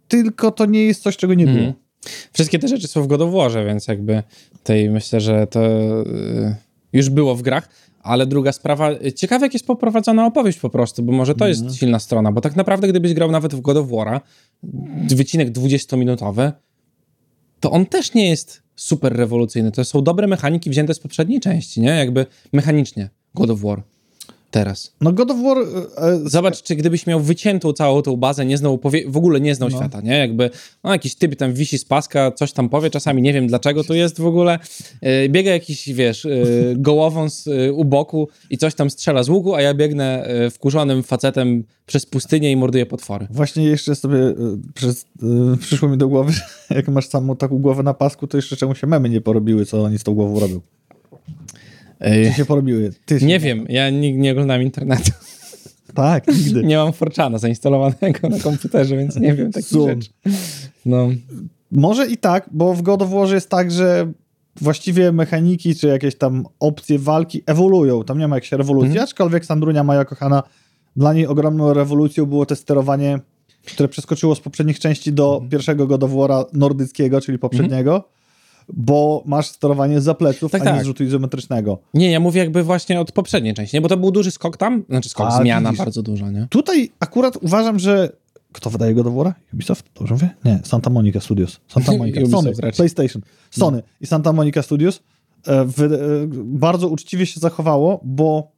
tylko 0.09 0.51
to 0.51 0.67
nie 0.67 0.85
jest 0.85 1.03
coś, 1.03 1.17
czego 1.17 1.35
nie 1.35 1.47
było. 1.47 1.59
Mhm. 1.59 1.88
Wszystkie 2.33 2.59
te 2.59 2.69
rzeczy 2.69 2.89
są 2.89 3.03
w 3.03 3.07
God 3.07 3.21
of 3.21 3.33
Warze, 3.33 3.65
więc 3.65 3.89
jakby 3.89 4.23
tej 4.65 4.91
myślę, 4.91 5.21
że 5.21 5.47
to 5.47 5.67
y, 6.03 6.55
już 6.93 7.11
było 7.11 7.35
w 7.35 7.43
grach, 7.43 7.69
ale 8.03 8.27
druga 8.27 8.53
sprawa, 8.53 8.91
ciekawe 9.17 9.47
jak 9.47 9.53
jest 9.53 9.67
poprowadzona 9.67 10.27
opowieść 10.27 10.59
po 10.59 10.71
prostu, 10.71 11.03
bo 11.03 11.13
może 11.13 11.35
to 11.35 11.49
Mhm. 11.49 11.67
jest 11.67 11.79
silna 11.79 11.99
strona, 11.99 12.33
bo 12.33 12.41
tak 12.41 12.57
naprawdę 12.57 12.89
gdybyś 12.89 13.15
grał 13.15 13.31
nawet 13.31 13.55
w 13.55 13.61
God 13.61 13.77
of 13.77 13.87
War'a, 13.87 14.21
wycinek 15.09 15.51
20-minutowy, 15.53 16.53
to 17.61 17.71
on 17.71 17.87
też 17.87 18.15
nie 18.15 18.29
jest 18.29 18.63
super 18.77 19.13
rewolucyjny. 19.17 19.73
To 19.73 19.85
są 19.85 20.03
dobre 20.03 20.27
mechaniki 20.27 20.71
wzięte 20.71 20.95
z 20.95 20.99
poprzedniej 20.99 21.41
części, 21.41 21.81
nie? 21.81 21.91
Jakby 21.91 22.27
mechanicznie 22.53 23.11
God 23.35 23.51
of 23.51 23.61
War 23.61 23.83
teraz. 24.51 24.93
No 25.01 25.13
God 25.13 25.31
of 25.31 25.37
War... 25.43 25.59
e, 25.59 26.17
z- 26.19 26.33
Zobacz, 26.33 26.63
czy 26.63 26.77
gdybyś 26.77 27.07
miał 27.07 27.21
wyciętą 27.21 27.73
całą 27.73 28.03
tą 28.03 28.17
bazę, 28.17 28.47
nie 28.47 28.59
znał, 28.59 28.81
w 29.07 29.17
ogóle 29.17 29.41
nie 29.41 29.55
znał 29.55 29.69
No. 29.69 29.77
świata, 29.77 30.01
nie? 30.01 30.19
Jakby, 30.19 30.51
no 30.85 30.93
jakiś 30.93 31.15
typ 31.15 31.37
tam 31.37 31.53
wisi 31.53 31.79
z 31.79 31.85
paska, 31.85 32.33
coś 32.33 32.53
tam 32.53 32.69
powie, 32.69 32.91
czasami 32.91 33.23
nie 33.23 33.33
wiem 33.33 33.47
dlaczego 33.47 33.85
to 33.85 33.95
jest 33.95 34.21
w 34.21 34.27
ogóle. 34.27 34.59
E, 35.01 35.29
biega 35.29 35.51
jakiś, 35.51 35.89
wiesz, 35.93 36.27
e, 36.27 36.31
gołowąs 36.77 37.47
e, 37.47 37.73
u 37.73 37.85
boku 37.85 38.29
i 38.51 38.59
coś 38.59 38.75
tam 38.75 38.91
strzela 38.91 39.23
z 39.23 39.29
łuku, 39.29 39.55
a 39.55 39.63
ja 39.63 39.75
biegnę 39.75 40.25
e, 40.25 40.51
wkurzonym 40.51 41.03
facetem 41.03 41.65
przez 41.87 42.07
pustynię 42.07 42.53
i 42.53 42.57
morduję 42.57 42.87
potwory. 42.87 43.27
Właśnie 43.31 43.65
jeszcze 43.65 43.95
sobie 43.95 44.19
e, 44.19 44.35
przez, 44.75 45.05
e, 45.23 45.57
przyszło 45.61 45.89
mi 45.89 45.97
do 45.99 46.09
głowy, 46.09 46.33
jak 46.71 46.89
masz 46.89 47.09
samą 47.09 47.37
taką 47.37 47.59
głowę 47.59 47.83
na 47.83 47.95
pasku, 47.95 48.27
to 48.27 48.39
jeszcze 48.39 48.57
czemu 48.57 48.75
się 48.75 48.87
memy 48.87 49.09
nie 49.09 49.21
porobiły, 49.21 49.67
co 49.67 49.83
oni 49.83 49.99
z 49.99 50.03
tą 50.05 50.15
głową 50.15 50.41
robią. 50.41 50.61
Czy 52.03 52.33
się 52.37 52.45
porobiły? 52.45 52.93
Ty 53.07 53.19
nie 53.23 53.39
wiem, 53.39 53.67
ja 53.69 53.91
nigdy 53.91 54.21
nie 54.21 54.33
oglądam 54.33 54.63
internetu. 54.63 55.11
Tak, 55.95 56.27
nigdy. 56.29 56.63
Nie 56.65 56.77
mam 56.77 56.93
Forczana 56.93 57.39
zainstalowanego 57.39 58.29
na 58.29 58.39
komputerze, 58.41 58.97
więc 58.97 59.17
nie 59.17 59.35
wiem 59.35 59.53
takich 59.53 59.69
Zoom. 59.69 59.89
rzeczy. 59.89 60.11
No, 60.87 61.09
Może 61.73 62.07
i 62.07 62.17
tak, 62.17 62.49
bo 62.53 62.75
w 62.75 62.83
God 62.83 63.03
of 63.03 63.11
War 63.11 63.29
jest 63.29 63.49
tak, 63.51 63.71
że 63.71 64.13
właściwie 64.61 65.13
mechaniki 65.13 65.75
czy 65.75 65.87
jakieś 65.89 66.15
tam 66.15 66.45
opcje 66.61 66.99
walki 66.99 67.43
ewoluują. 67.47 68.05
Tam 68.05 68.19
nie 68.19 68.29
ma 68.29 68.37
jakiejś 68.37 68.53
rewolucji, 68.53 68.89
Mhm. 68.91 69.05
aczkolwiek 69.05 69.45
Sandrunia, 69.45 69.85
moja 69.85 70.05
kochana, 70.05 70.43
dla 70.97 71.13
niej 71.13 71.27
ogromną 71.27 71.73
rewolucją 71.75 72.27
było 72.27 72.47
to 72.47 72.57
sterowanie, 72.57 73.19
które 73.67 73.89
przeskoczyło 73.89 74.35
z 74.35 74.41
poprzednich 74.41 74.79
części 74.81 75.13
do 75.13 75.33
Mhm. 75.35 75.51
pierwszego 75.51 75.87
God 75.87 76.03
of 76.05 76.11
War'a 76.11 76.45
nordyckiego, 76.53 77.21
czyli 77.21 77.39
poprzedniego, 77.39 78.09
bo 78.73 79.23
masz 79.27 79.47
sterowanie 79.47 80.01
za 80.01 80.15
pleców, 80.15 80.53
Tak, 80.53 80.63
a 80.63 80.65
nie 80.65 80.71
tak. 80.71 80.83
z 80.83 80.87
rzutu 80.87 81.05
izometrycznego. 81.05 81.79
nie, 81.95 82.11
ja 82.11 82.21
mówię 82.21 82.41
jakby 82.41 82.63
właśnie 82.63 83.01
od 83.01 83.13
poprzedniej 83.13 83.55
części, 83.55 83.77
nie? 83.77 83.81
Bo 83.81 83.89
to 83.89 83.97
był 83.97 84.11
duży 84.11 84.31
skok 84.31 84.57
tam, 84.57 84.85
znaczy 84.89 85.09
skok, 85.09 85.27
A, 85.31 85.41
zmiana 85.43 85.71
widzisz. 85.71 85.79
bardzo 85.85 86.03
duża, 86.03 86.31
nie? 86.31 86.47
Tutaj 86.51 86.91
akurat 87.01 87.37
uważam, 87.37 87.79
że 87.79 88.13
kto 88.53 88.71
wydaje 88.71 88.95
God 88.95 89.07
of 89.07 89.13
War'a? 89.15 89.33
Ubisoft? 89.55 89.87
Dobrze 89.95 90.15
mówię? 90.15 90.31
Nie, 90.45 90.61
Santa 90.65 90.91
Monica 90.91 91.21
Studios. 91.21 91.61
Santa 91.69 91.93
Monica. 91.99 92.21
Sony, 92.31 92.51
raczej. 92.51 92.73
PlayStation. 92.73 93.23
Sony 93.51 93.83
i 94.01 94.07
Santa 94.07 94.33
Monica 94.33 94.63
Studios 94.63 95.01
e, 95.49 95.53
e, 95.61 95.67
bardzo 96.45 96.89
uczciwie 96.89 97.27
się 97.27 97.41
zachowało, 97.41 98.01
bo 98.05 98.51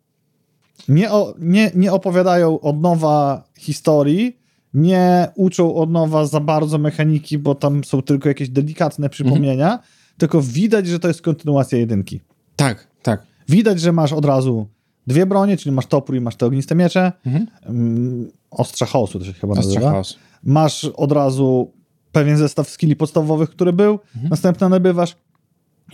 nie, 0.88 1.10
o, 1.12 1.34
nie, 1.38 1.70
nie 1.74 1.92
opowiadają 1.92 2.60
od 2.60 2.80
nowa 2.80 3.44
historii, 3.58 4.36
nie 4.74 5.28
uczą 5.36 5.74
od 5.74 5.90
nowa 5.90 6.26
za 6.26 6.40
bardzo 6.40 6.78
mechaniki, 6.78 7.38
bo 7.38 7.54
tam 7.54 7.84
są 7.84 8.02
tylko 8.02 8.28
jakieś 8.28 8.48
delikatne 8.48 9.08
przypomnienia, 9.08 9.78
tylko 10.20 10.42
widać, 10.42 10.86
że 10.86 10.98
to 10.98 11.08
jest 11.08 11.22
kontynuacja 11.22 11.78
jedynki. 11.78 12.20
Tak, 12.56 12.86
tak. 13.02 13.22
Widać, 13.48 13.80
że 13.80 13.92
masz 13.92 14.12
od 14.12 14.24
razu 14.24 14.66
dwie 15.06 15.26
bronie, 15.26 15.56
czyli 15.56 15.72
masz 15.74 15.86
topór 15.86 16.16
i 16.16 16.20
masz 16.20 16.36
te 16.36 16.46
ogniste 16.46 16.74
miecze. 16.74 17.12
Mhm. 17.26 17.46
Mm, 17.62 18.30
Ostrza 18.50 18.86
chaosu 18.86 19.18
to 19.18 19.24
się 19.24 19.32
chyba 19.32 19.52
Ostrza 19.52 19.66
nazywa. 19.68 19.90
chaos. 19.90 20.16
Masz 20.44 20.84
od 20.84 21.12
razu 21.12 21.72
pewien 22.12 22.36
zestaw 22.36 22.68
skilli 22.70 22.96
podstawowych, 22.96 23.50
który 23.50 23.72
był, 23.72 23.98
następne 24.30 24.68
nabywasz 24.68 25.16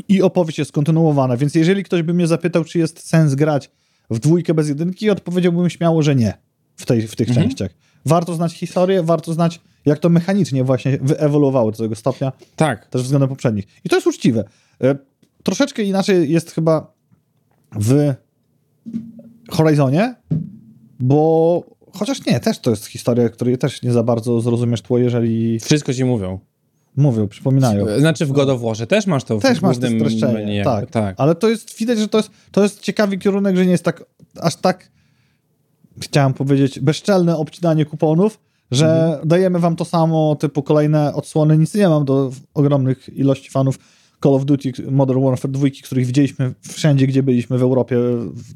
i 0.09 0.23
opowieść 0.23 0.59
jest 0.59 0.73
kontynuowana. 0.73 1.37
Więc 1.37 1.55
jeżeli 1.55 1.85
ktoś 1.85 2.03
by 2.03 2.15
mnie 2.15 2.27
zapytał, 2.27 2.65
czy 2.65 2.79
jest 2.79 3.09
sens 3.09 3.35
grać 3.35 3.71
w 4.11 4.19
dwójkę 4.19 4.55
bez 4.55 4.69
jedynki, 4.69 5.11
odpowiedziałbym 5.11 5.71
śmiało, 5.71 6.03
że 6.03 6.15
nie 6.17 6.35
w, 6.77 6.87
tej, 6.87 7.09
w 7.09 7.17
tych 7.17 7.29
Mhm. 7.29 7.47
częściach. 7.49 7.71
Warto 8.07 8.35
znać 8.35 8.53
historię, 8.53 9.03
warto 9.03 9.33
znać, 9.33 9.61
jak 9.87 9.99
to 9.99 10.09
mechanicznie 10.09 10.65
właśnie 10.65 10.99
wyewoluowało 11.03 11.71
do 11.71 11.79
tego 11.79 11.95
stopnia, 11.95 12.33
Tak. 12.57 12.87
też 12.87 13.03
względem 13.03 13.29
poprzednich. 13.29 13.65
I 13.85 13.89
to 13.89 13.97
jest 13.97 14.07
uczciwe. 14.07 14.45
E, 14.83 14.97
Troszeczkę 15.43 15.83
inaczej 15.83 16.31
jest 16.31 16.51
chyba 16.51 16.93
w 17.79 18.15
Horizonie, 19.51 20.15
bo 21.01 21.63
chociaż 21.93 22.27
nie, 22.27 22.41
też 22.41 22.59
to 22.59 22.71
jest 22.71 22.87
historia, 22.87 23.29
której 23.29 23.59
też 23.59 23.83
nie 23.83 23.93
za 23.93 24.03
bardzo 24.03 24.41
zrozumiesz 24.41 24.83
tło, 24.83 24.99
jeżeli 24.99 25.61
Wszystko 25.61 25.95
ci 25.95 26.05
mówią. 26.05 26.39
mówią, 26.97 27.29
przypominają. 27.29 27.99
Znaczy 27.99 28.27
w 28.27 28.33
God 28.33 28.49
of 28.49 28.61
Warze 28.61 28.87
też 28.87 29.07
masz 29.07 29.25
to 29.25 29.39
w 29.39 29.43
Też 29.43 29.63
masz 29.63 29.79
to 29.79 29.87
streszczenie, 29.87 30.33
menu 30.35 30.65
tak. 30.65 30.91
tak. 30.91 31.15
Ale 31.19 31.35
to 31.35 31.49
jest, 31.49 31.79
widać, 31.79 31.99
że 31.99 32.09
to 32.09 32.19
jest, 32.19 32.31
to 32.53 32.63
jest 32.63 32.81
ciekawy 32.81 33.19
kierunek, 33.19 33.57
że 33.57 33.65
nie 33.67 33.73
jest 33.73 33.85
tak, 33.85 34.05
aż 34.41 34.57
tak, 34.57 34.91
chciałem 36.01 36.35
powiedzieć, 36.35 36.81
bezczelne 36.81 37.37
obcinanie 37.37 37.85
kuponów, 37.85 38.39
że 38.71 39.05
Mhm. 39.05 39.29
dajemy 39.29 39.59
wam 39.59 39.77
to 39.77 39.85
samo, 39.85 40.37
typu 40.41 40.63
kolejne 40.63 41.15
odsłony, 41.15 41.59
nic 41.59 41.75
nie 41.75 41.89
mam 41.89 42.05
do 42.05 42.31
ogromnych 42.55 43.09
ilości 43.17 43.51
fanów 43.51 43.79
Call 44.23 44.35
of 44.35 44.45
Duty, 44.45 44.73
Modern 44.91 45.25
Warfare 45.25 45.51
2, 45.51 45.67
których 45.85 46.07
widzieliśmy 46.07 46.55
wszędzie, 46.61 47.07
gdzie 47.07 47.23
byliśmy 47.23 47.59
w 47.59 47.63
Europie 47.63 47.97
w, 47.99 48.55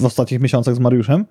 w 0.00 0.04
ostatnich 0.04 0.40
miesiącach 0.40 0.74
z 0.74 0.78
Mariuszem. 0.78 1.24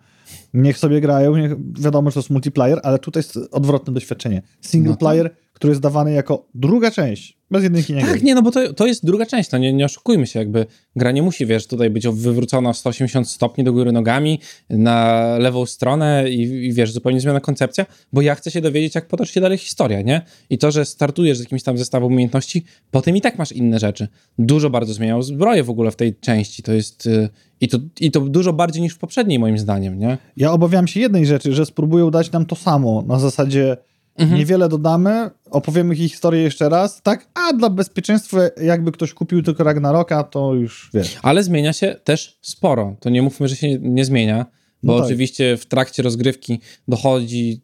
Niech 0.53 0.77
sobie 0.77 1.01
grają, 1.01 1.35
niech, 1.37 1.51
wiadomo, 1.81 2.09
że 2.09 2.13
to 2.13 2.19
jest 2.19 2.29
multiplayer, 2.29 2.79
ale 2.83 2.99
tutaj 2.99 3.19
jest 3.19 3.39
odwrotne 3.51 3.93
doświadczenie. 3.93 4.41
Single 4.61 4.89
No 4.89 4.93
tak. 4.95 4.99
player, 4.99 5.35
który 5.57 5.71
jest 5.71 5.81
dawany 5.81 6.11
jako 6.11 6.47
druga 6.53 6.91
część, 6.91 7.37
bez 7.51 7.63
jedynki 7.63 7.93
nie 7.93 8.01
Tak, 8.01 8.23
nie, 8.23 8.35
no 8.35 8.41
bo 8.41 8.51
to, 8.51 8.73
to 8.73 8.87
jest 8.87 9.05
druga 9.05 9.25
część, 9.25 9.51
no 9.51 9.57
nie, 9.57 9.73
nie 9.73 9.85
oszukujmy 9.85 10.27
się, 10.27 10.39
jakby 10.39 10.65
gra 10.95 11.11
nie 11.11 11.21
musi, 11.21 11.45
wiesz, 11.45 11.67
tutaj 11.67 11.89
być 11.89 12.07
wywrócona 12.07 12.69
o 12.69 12.73
180 12.73 13.29
stopni 13.29 13.63
do 13.63 13.73
góry 13.73 13.91
nogami 13.91 14.39
na 14.69 15.23
lewą 15.37 15.65
stronę 15.65 16.29
i, 16.29 16.41
i 16.41 16.73
wiesz, 16.73 16.91
zupełnie 16.91 17.21
zmiana 17.21 17.39
koncepcja, 17.39 17.85
bo 18.13 18.21
ja 18.21 18.35
chcę 18.35 18.51
się 18.51 18.61
dowiedzieć, 18.61 18.95
jak 18.95 19.07
potoczy 19.07 19.33
się 19.33 19.41
dalej 19.41 19.57
historia, 19.57 20.01
nie? 20.01 20.21
I 20.49 20.57
to, 20.57 20.71
że 20.71 20.85
startujesz 20.85 21.37
z 21.37 21.39
jakimś 21.39 21.63
tam 21.63 21.77
zestawem 21.77 22.07
umiejętności, 22.07 22.65
potem 22.91 23.17
i 23.17 23.21
tak 23.21 23.37
masz 23.37 23.51
inne 23.51 23.79
rzeczy. 23.79 24.07
Dużo 24.39 24.69
bardzo 24.69 24.93
zmieniał 24.93 25.23
zbroję 25.23 25.63
w 25.63 25.69
ogóle 25.69 25.91
w 25.91 25.95
tej 25.95 26.15
części, 26.15 26.63
to 26.63 26.73
jest... 26.73 27.05
y, 27.05 27.29
I 27.61 27.67
to, 27.67 27.77
I 27.99 28.11
to 28.11 28.19
dużo 28.21 28.53
bardziej 28.53 28.81
niż 28.81 28.93
w 28.93 28.97
poprzedniej, 28.97 29.39
moim 29.39 29.57
zdaniem, 29.57 29.99
nie? 29.99 30.17
Ja 30.37 30.51
obawiam 30.51 30.87
się 30.87 30.99
jednej 30.99 31.25
rzeczy, 31.25 31.53
że 31.53 31.65
spróbują 31.65 32.11
dać 32.11 32.31
nam 32.31 32.45
to 32.45 32.55
samo. 32.55 33.03
Na 33.07 33.19
zasadzie 33.19 33.77
Mhm. 34.17 34.39
niewiele 34.39 34.69
dodamy, 34.69 35.29
opowiemy 35.49 35.93
ich 35.93 35.99
historię 35.99 36.41
jeszcze 36.41 36.69
raz, 36.69 37.01
tak? 37.01 37.27
A 37.33 37.53
dla 37.53 37.69
bezpieczeństwa, 37.69 38.37
jakby 38.61 38.91
ktoś 38.91 39.13
kupił 39.13 39.43
tylko 39.43 39.63
Ragnaroka, 39.63 40.23
to 40.23 40.53
już 40.53 40.89
wiesz. 40.93 41.17
Ale 41.21 41.43
zmienia 41.43 41.73
się 41.73 41.95
też 42.03 42.37
sporo. 42.41 42.95
To 42.99 43.09
nie 43.09 43.21
mówmy, 43.21 43.47
że 43.47 43.55
się 43.55 43.79
nie 43.79 44.05
zmienia, 44.05 44.45
bo 44.83 44.93
No 44.93 44.99
tak. 44.99 45.05
oczywiście 45.05 45.57
w 45.57 45.65
trakcie 45.65 46.03
rozgrywki 46.03 46.59
dochodzi, 46.87 47.61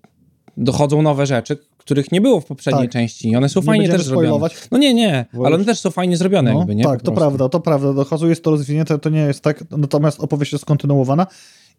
dochodzą 0.57 1.01
nowe 1.01 1.25
rzeczy, 1.25 1.57
których 1.77 2.11
nie 2.11 2.21
było 2.21 2.41
w 2.41 2.45
poprzedniej 2.45 2.83
Tak. 2.83 2.91
części 2.91 3.29
i 3.29 3.35
one 3.35 3.49
są 3.49 3.59
Nie 3.59 3.65
fajnie 3.65 3.89
też 3.89 4.03
zrobione. 4.05 4.47
No 4.71 4.77
nie, 4.77 4.93
nie, 4.93 5.25
ale 5.45 5.55
one 5.55 5.65
też 5.65 5.79
są 5.79 5.91
fajnie 5.91 6.17
zrobione 6.17 6.53
No, 6.53 6.57
jakby, 6.59 6.75
nie? 6.75 6.83
tak, 6.83 7.01
to 7.01 7.11
prawda, 7.11 7.49
to 7.49 7.59
prawda. 7.59 7.93
Dochodzą, 7.93 8.27
jest 8.27 8.43
to 8.43 8.51
rozwinięte, 8.51 8.99
to 8.99 9.09
nie 9.09 9.19
jest 9.19 9.41
tak, 9.41 9.63
natomiast 9.71 10.19
opowieść 10.19 10.51
jest 10.53 10.65
kontynuowana 10.65 11.27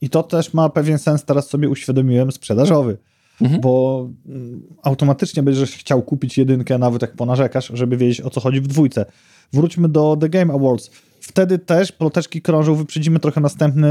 i 0.01 0.11
to 0.11 0.23
też 0.23 0.55
ma 0.55 0.69
pewien 0.69 0.99
sens, 0.99 1.25
teraz 1.25 1.49
sobie 1.49 1.69
uświadomiłem, 1.69 2.33
sprzedażowy. 2.33 2.99
Mhm. 3.41 3.61
Bo 3.61 4.09
mm, 4.27 4.63
automatycznie 4.83 5.43
będziesz 5.43 5.71
chciał 5.71 6.03
kupić 6.03 6.39
jedynkę, 6.39 6.79
nawet 6.79 7.03
jak 7.03 7.17
ponarzekasz, 7.17 7.71
żeby 7.75 7.97
wiedzieć 7.97 8.21
o 8.21 8.31
co 8.31 8.41
chodzi 8.41 8.61
w 8.61 8.67
dwójce. 8.67 9.07
Wróćmy 9.53 9.89
do 9.89 10.17
The 10.21 10.29
Game 10.29 10.55
Awards. 10.55 10.91
Wtedy 11.21 11.59
też 11.59 11.93
ploteczki 11.93 12.43
krążą, 12.43 12.75
wyprzedzimy 12.75 13.21
trochę 13.21 13.41
następny 13.41 13.89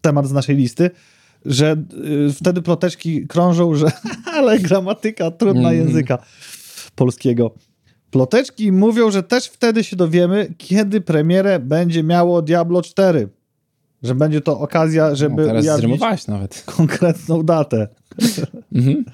temat 0.00 0.26
z 0.26 0.32
naszej 0.32 0.56
listy, 0.56 0.90
że 1.44 1.76
y, 2.28 2.32
wtedy 2.32 2.62
ploteczki 2.62 3.26
krążą, 3.26 3.74
że 3.74 3.86
ale 4.36 4.58
gramatyka 4.58 5.30
trudna 5.30 5.70
Mm. 5.72 5.86
języka 5.86 6.18
polskiego. 6.94 7.54
Ploteczki 8.10 8.72
mówią, 8.72 9.10
że 9.10 9.22
też 9.22 9.46
wtedy 9.46 9.84
się 9.84 9.96
dowiemy, 9.96 10.54
kiedy 10.58 11.00
premierę 11.00 11.58
będzie 11.58 12.02
miało 12.02 12.42
Diablo 12.42 12.82
4. 12.82 13.28
Że 14.02 14.14
będzie 14.14 14.40
to 14.40 14.60
okazja, 14.60 15.14
żeby 15.14 15.42
no, 15.42 15.48
teraz 15.48 15.62
ujawnić 15.62 15.80
zrymowałeś 15.80 16.26
nawet. 16.26 16.64
konkretną 16.76 17.42
datę. 17.42 17.88
Mhm. 18.74 19.04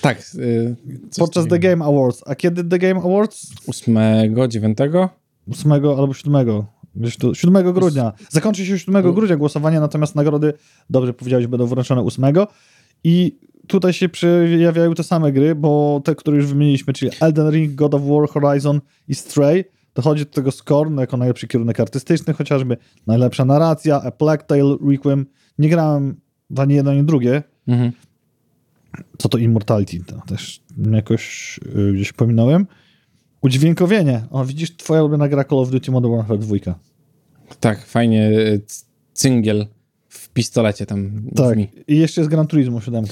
Tak. 0.00 0.22
Y, 0.34 0.76
Podczas 1.18 1.46
The. 1.46 1.58
Game 1.58 1.84
Awards. 1.84 2.22
A 2.26 2.34
kiedy 2.34 2.64
The 2.64 2.78
Game 2.78 3.00
Awards? 3.00 3.46
8, 3.68 3.96
9? 4.48 4.78
8 5.52 5.72
albo 5.72 6.14
7. 6.14 6.64
Gdzieś 6.96 7.16
tu, 7.16 7.34
7 7.34 7.72
grudnia. 7.72 8.12
Zakończy 8.28 8.66
się 8.66 8.78
7 8.78 9.12
grudnia 9.14 9.36
głosowanie, 9.36 9.80
natomiast 9.80 10.14
nagrody, 10.14 10.52
dobrze 10.90 11.14
powiedziałeś, 11.14 11.46
będą 11.46 11.66
wręczone 11.66 12.02
8. 12.02 12.24
I 13.04 13.38
tutaj 13.66 13.92
się 13.92 14.08
przejawiają 14.08 14.94
te 14.94 15.02
same 15.02 15.32
gry, 15.32 15.54
bo 15.54 16.00
te, 16.04 16.14
które 16.14 16.36
już 16.36 16.46
wymieniliśmy, 16.46 16.92
czyli 16.92 17.10
Elden 17.20 17.50
Ring, 17.50 17.74
God 17.74 17.94
of 17.94 18.02
War, 18.02 18.28
Horizon 18.28 18.80
i 19.08 19.14
Stray, 19.14 19.64
dochodzi 19.94 20.24
do 20.24 20.30
tego 20.30 20.50
Scorn 20.50 20.98
jako 20.98 21.16
najlepszy 21.16 21.48
kierunek 21.48 21.80
artystyczny, 21.80 22.34
chociażby 22.34 22.76
najlepsza 23.06 23.44
narracja, 23.44 24.02
A 24.02 24.10
Plague 24.10 24.44
Tale, 24.46 24.76
Requiem. 24.90 25.26
Nie 25.58 25.68
grałem 25.68 26.20
w 26.50 26.60
ani 26.60 26.74
jedno, 26.74 26.90
ani 26.90 27.04
drugie. 27.04 27.42
Mhm. 27.68 27.92
Co 29.18 29.28
to 29.28 29.38
Immortality? 29.38 30.04
To 30.06 30.22
też 30.26 30.60
jakoś 30.92 31.60
y, 31.76 31.92
gdzieś 31.92 32.12
pominąłem. 32.12 32.66
Udźwiękowienie. 33.40 34.24
O, 34.30 34.44
widzisz, 34.44 34.76
twoja 34.76 35.02
ulubiona 35.02 35.28
gra 35.28 35.44
Call 35.44 35.58
of 35.58 35.70
Duty 35.70 35.90
Modern 35.90 36.16
Warfare 36.16 36.38
2. 36.38 36.56
Tak, 37.60 37.86
fajnie. 37.86 38.28
y, 38.30 38.60
cyngiel 39.12 39.66
w 40.08 40.28
pistolecie 40.28 40.86
tam 40.86 41.22
Tak. 41.36 41.48
brzmi. 41.48 41.68
I 41.88 41.96
jeszcze 41.98 42.20
jest 42.20 42.30
Gran 42.30 42.46
Turismo 42.46 42.80
7. 42.80 43.04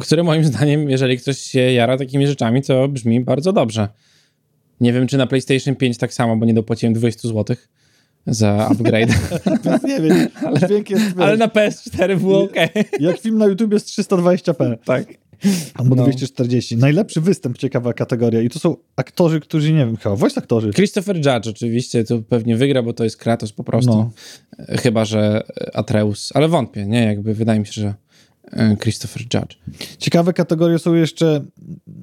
Które 0.00 0.22
moim 0.22 0.44
zdaniem, 0.44 0.90
jeżeli 0.90 1.18
ktoś 1.18 1.38
się 1.38 1.60
jara 1.60 1.98
takimi 1.98 2.26
rzeczami, 2.26 2.62
to 2.62 2.88
brzmi 2.88 3.20
bardzo 3.20 3.52
dobrze. 3.52 3.88
Nie 4.80 4.92
wiem, 4.92 5.06
czy 5.06 5.16
na 5.16 5.26
PlayStation 5.26 5.76
5 5.76 5.98
tak 5.98 6.14
samo, 6.14 6.36
bo 6.36 6.46
nie 6.46 6.54
dopłaciłem 6.54 6.94
20 6.94 7.28
zł 7.28 7.56
za 8.26 8.68
upgrade, 8.70 9.10
nie 9.88 10.00
wiem, 10.00 10.28
dźwięk 10.66 10.90
jest, 10.90 11.04
ale 11.18 11.36
na 11.36 11.48
PS4 11.48 12.18
było 12.18 12.42
ok. 12.42 12.54
jak 13.00 13.18
film 13.20 13.38
na 13.38 13.46
YouTube 13.46 13.72
jest 13.72 13.88
320p. 13.88 14.76
tak. 14.84 15.04
Albo 15.74 15.94
No. 15.94 16.02
240. 16.02 16.76
Najlepszy 16.76 17.20
występ, 17.20 17.58
ciekawa 17.58 17.92
kategoria. 17.92 18.40
I 18.42 18.48
to 18.50 18.58
są 18.58 18.76
aktorzy, 18.96 19.40
którzy, 19.40 19.72
nie 19.72 19.78
wiem, 19.86 19.96
chyba 19.96 20.16
voice 20.16 20.40
aktorzy. 20.40 20.72
Christopher 20.72 21.16
Judge 21.16 21.46
oczywiście 21.48 22.04
to 22.04 22.18
pewnie 22.18 22.56
wygra, 22.56 22.82
bo 22.82 22.92
to 22.92 23.04
jest 23.04 23.16
Kratos 23.16 23.52
po 23.52 23.64
prostu. 23.64 23.90
No. 23.90 24.10
Chyba, 24.76 25.04
że 25.04 25.42
Atreus, 25.74 26.30
ale 26.34 26.48
wątpię, 26.48 26.86
nie? 26.86 27.04
Jakby 27.04 27.34
wydaje 27.34 27.60
mi 27.60 27.66
się, 27.66 27.72
że 27.72 27.94
Christopher 28.80 29.22
Judge. 29.22 29.56
Ciekawe 29.98 30.32
kategorie 30.32 30.78
są 30.78 30.94
jeszcze 30.94 31.44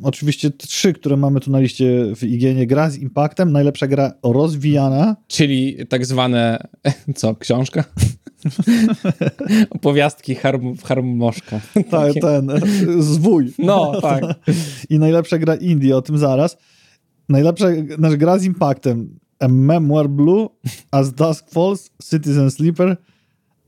oczywiście 0.03 0.51
trzy, 0.51 0.93
które 0.93 1.17
mamy 1.17 1.39
tu 1.39 1.51
na 1.51 1.59
liście 1.59 2.15
w 2.15 2.23
IGN. 2.23 2.67
Gra 2.67 2.89
z 2.89 2.97
impactem, 2.97 3.51
najlepsza 3.51 3.87
gra 3.87 4.13
rozwijana. 4.23 5.15
Czyli 5.27 5.87
tak 5.89 6.05
zwane, 6.05 6.67
co, 7.15 7.35
książka? 7.35 7.83
Opowiastki 9.69 10.35
harm, 10.35 10.77
harmoszka. 10.77 11.61
Tak, 11.89 12.13
ten, 12.21 12.49
e, 12.49 12.59
zwój. 12.99 13.53
No, 13.59 14.01
tak. 14.01 14.23
I 14.89 14.99
najlepsza 14.99 15.37
gra 15.37 15.55
indie, 15.55 15.97
o 15.97 16.01
tym 16.01 16.17
zaraz. 16.17 16.57
Najlepsza 17.29 17.67
znaczy, 17.97 18.17
gra 18.17 18.39
z 18.39 18.43
impactem. 18.43 19.19
A 19.39 19.47
Memoir 19.47 20.09
Blue, 20.09 20.47
As 20.91 21.13
Dusk 21.13 21.49
Falls, 21.49 21.91
Citizen 22.09 22.51
Sleeper, 22.51 22.97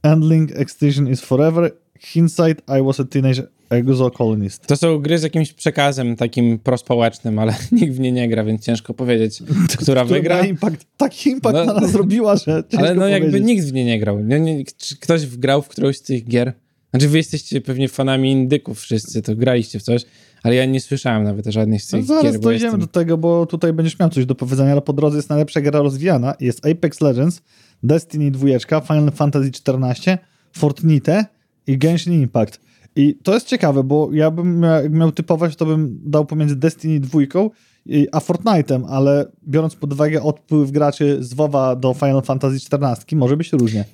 Endling 0.03 0.51
Extinction 0.51 1.07
is 1.07 1.21
Forever, 1.21 1.71
Hindsight, 2.05 2.61
I 2.79 2.83
Was 2.83 2.99
a 2.99 3.03
Teenage 3.03 3.43
Exocolonist. 3.69 4.67
To 4.67 4.75
są 4.77 4.97
gry 4.99 5.17
z 5.19 5.23
jakimś 5.23 5.53
przekazem 5.53 6.15
takim 6.15 6.59
prospołecznym, 6.59 7.39
ale 7.39 7.55
nikt 7.71 7.93
w 7.93 7.99
nie 7.99 8.11
nie 8.11 8.29
gra, 8.29 8.43
więc 8.43 8.65
ciężko 8.65 8.93
powiedzieć, 8.93 9.43
która 9.81 10.05
wygra. 10.05 10.35
gra 10.37 10.45
Impact, 10.45 10.85
taki 10.97 11.29
impact 11.29 11.55
No. 11.55 11.65
na 11.65 11.73
nas 11.81 11.91
zrobiła, 11.91 12.35
że 12.35 12.63
Ale 12.77 12.95
no 12.95 13.07
jakby 13.07 13.27
powiedzieć. 13.29 13.47
nikt 13.47 13.65
w 13.65 13.73
nie 13.73 13.85
nie 13.85 13.99
grał. 13.99 14.19
Nie, 14.19 14.39
nie, 14.39 14.63
czy 14.77 14.97
ktoś 14.97 15.25
grał 15.37 15.61
w 15.61 15.67
którąś 15.67 15.97
z 15.97 16.01
tych 16.01 16.25
gier? 16.27 16.53
Znaczy 16.89 17.09
wy 17.09 17.17
jesteście 17.17 17.61
pewnie 17.61 17.87
fanami 17.87 18.31
indyków 18.31 18.79
wszyscy, 18.79 19.21
to 19.21 19.35
graliście 19.35 19.79
w 19.79 19.83
coś, 19.83 20.01
ale 20.43 20.55
ja 20.55 20.65
nie 20.65 20.81
słyszałem 20.81 21.23
nawet 21.23 21.47
o 21.47 21.51
żadnej 21.51 21.79
z 21.79 21.91
No 21.91 21.97
tych 21.97 22.07
zaraz 22.07 22.23
gier, 22.23 22.39
dojdziemy 22.39 22.65
jestem... 22.65 22.79
do 22.79 22.87
tego, 22.87 23.17
bo 23.17 23.45
tutaj 23.45 23.73
będziesz 23.73 23.99
miał 23.99 24.09
coś 24.09 24.25
do 24.25 24.35
powiedzenia, 24.35 24.71
ale 24.71 24.81
po 24.81 24.93
drodze 24.93 25.17
jest 25.17 25.29
najlepsza 25.29 25.61
gra 25.61 25.79
rozwijana. 25.81 26.35
Jest 26.39 26.65
Apex 26.65 27.01
Legends, 27.01 27.41
Destiny 27.83 28.31
2, 28.31 28.47
Final 28.87 29.11
Fantasy 29.11 29.51
XIV, 29.67 30.17
Fortnite 30.51 31.25
i 31.67 31.77
Genshin 31.77 32.13
Impact. 32.13 32.59
I 32.95 33.15
to 33.23 33.33
jest 33.33 33.47
ciekawe, 33.47 33.83
bo 33.83 34.09
ja 34.13 34.31
bym 34.31 34.61
mia- 34.61 34.83
jak 34.83 34.91
miał 34.91 35.11
typować, 35.11 35.55
to 35.55 35.65
bym 35.65 35.99
dał 36.05 36.25
pomiędzy 36.25 36.55
Destiny 36.55 36.99
2 36.99 37.19
i- 37.85 38.07
a 38.11 38.19
Fortnite'em, 38.19 38.85
ale 38.89 39.25
biorąc 39.47 39.75
pod 39.75 39.93
uwagę 39.93 40.21
odpływ 40.23 40.71
graczy 40.71 41.17
z 41.23 41.33
WoWa 41.33 41.75
do 41.75 41.93
Final 41.93 42.21
Fantasy 42.21 42.55
XIV, 42.55 43.17
może 43.17 43.37
być 43.37 43.51
różnie. 43.53 43.85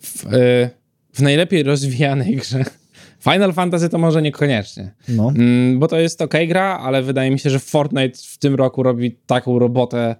W, 0.00 0.24
y, 0.34 0.70
w 1.12 1.20
najlepiej 1.22 1.62
rozwijanej 1.62 2.36
grze 2.36 2.64
Final 3.32 3.52
Fantasy 3.52 3.88
to 3.88 3.98
może 3.98 4.22
niekoniecznie. 4.22 4.94
No. 5.08 5.28
Mm, 5.36 5.78
bo 5.78 5.88
to 5.88 5.98
jest 5.98 6.22
ok 6.22 6.34
gra, 6.48 6.78
ale 6.78 7.02
wydaje 7.02 7.30
mi 7.30 7.38
się, 7.38 7.50
że 7.50 7.58
Fortnite 7.58 8.18
w 8.22 8.38
tym 8.38 8.54
roku 8.54 8.82
robi 8.82 9.12
taką 9.26 9.58
robotę 9.58 10.16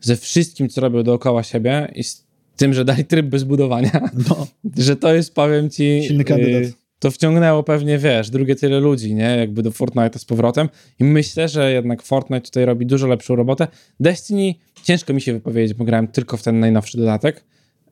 ze 0.00 0.16
wszystkim, 0.16 0.68
co 0.68 0.80
robią 0.80 1.02
dookoła 1.02 1.42
siebie 1.42 1.92
i 1.94 2.04
z 2.04 2.26
tym, 2.60 2.74
że 2.74 2.84
dali 2.84 3.04
tryb 3.04 3.26
bez 3.26 3.44
budowania, 3.44 4.10
no. 4.28 4.46
że 4.86 4.96
to 4.96 5.14
jest, 5.14 5.34
powiem 5.34 5.70
ci... 5.70 6.02
Silny 6.06 6.24
kandydat. 6.24 6.62
y, 6.62 6.72
to 6.98 7.10
wciągnęło 7.10 7.62
pewnie, 7.62 7.98
wiesz, 7.98 8.30
drugie 8.30 8.56
tyle 8.56 8.80
ludzi, 8.80 9.14
nie? 9.14 9.36
Jakby 9.36 9.62
do 9.62 9.70
Fortnite'a 9.70 10.18
z 10.18 10.24
powrotem. 10.24 10.68
I 10.98 11.04
myślę, 11.04 11.48
że 11.48 11.72
jednak 11.72 12.02
Fortnite 12.02 12.40
tutaj 12.40 12.64
robi 12.64 12.86
dużo 12.86 13.06
lepszą 13.06 13.36
robotę. 13.36 13.68
Destiny 14.00 14.54
ciężko 14.82 15.12
mi 15.12 15.20
się 15.20 15.32
wypowiedzieć, 15.32 15.74
bo 15.74 15.84
grałem 15.84 16.08
tylko 16.08 16.36
w 16.36 16.42
ten 16.42 16.60
najnowszy 16.60 16.98
dodatek. 16.98 17.44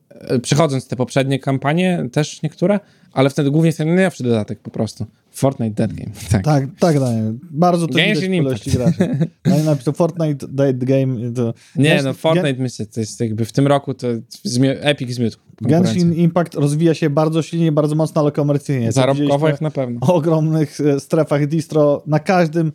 E, 0.09 0.39
Przechodząc 0.39 0.87
te 0.87 0.95
poprzednie 0.95 1.39
kampanie, 1.39 2.05
też 2.11 2.41
niektóre, 2.41 2.79
ale 3.13 3.29
wtedy 3.29 3.51
głównie 3.51 3.73
ten 3.73 3.95
najnowszy 3.95 4.23
dodatek 4.23 4.59
po 4.59 4.69
prostu. 4.71 5.05
Fortnite 5.31 5.75
Dead 5.75 5.93
Game. 5.93 6.11
Tak. 6.31 6.43
Tak, 6.43 6.63
tak, 6.79 6.99
Daniel. 6.99 7.33
Bardzo 7.51 7.87
to 7.87 7.93
widać 7.93 8.05
Genshin 8.13 8.31
w 8.31 8.35
ilości 8.35 8.71
graczy. 8.71 9.09
No 9.45 9.59
i 9.59 9.63
napisał 9.63 9.93
Fortnite 9.93 10.47
Dead 10.47 10.77
Game. 10.77 11.31
To 11.35 11.53
Nie, 11.75 11.89
Genshin- 11.89 12.03
no 12.03 12.13
Fortnite 12.13 12.61
myślę, 12.61 12.85
to 12.85 12.99
jest 12.99 13.19
jakby 13.19 13.45
w 13.45 13.51
tym 13.51 13.67
roku 13.67 13.93
to 13.93 14.07
zmie- 14.45 14.77
Epic 14.81 15.11
zmiótł. 15.11 15.37
Genshin 15.61 16.13
Impact 16.13 16.55
rozwija 16.55 16.93
się 16.93 17.09
bardzo 17.09 17.41
silnie, 17.41 17.71
bardzo 17.71 17.95
mocno, 17.95 18.21
ale 18.21 18.31
komercyjnie. 18.31 18.91
Zarobkowo 18.91 19.47
jak 19.49 19.61
na 19.61 19.71
pewno. 19.71 19.99
o 20.01 20.13
ogromnych 20.15 20.77
e, 20.81 20.99
strefach 20.99 21.47
distro. 21.47 22.03
Na 22.07 22.19
każdym 22.19 22.71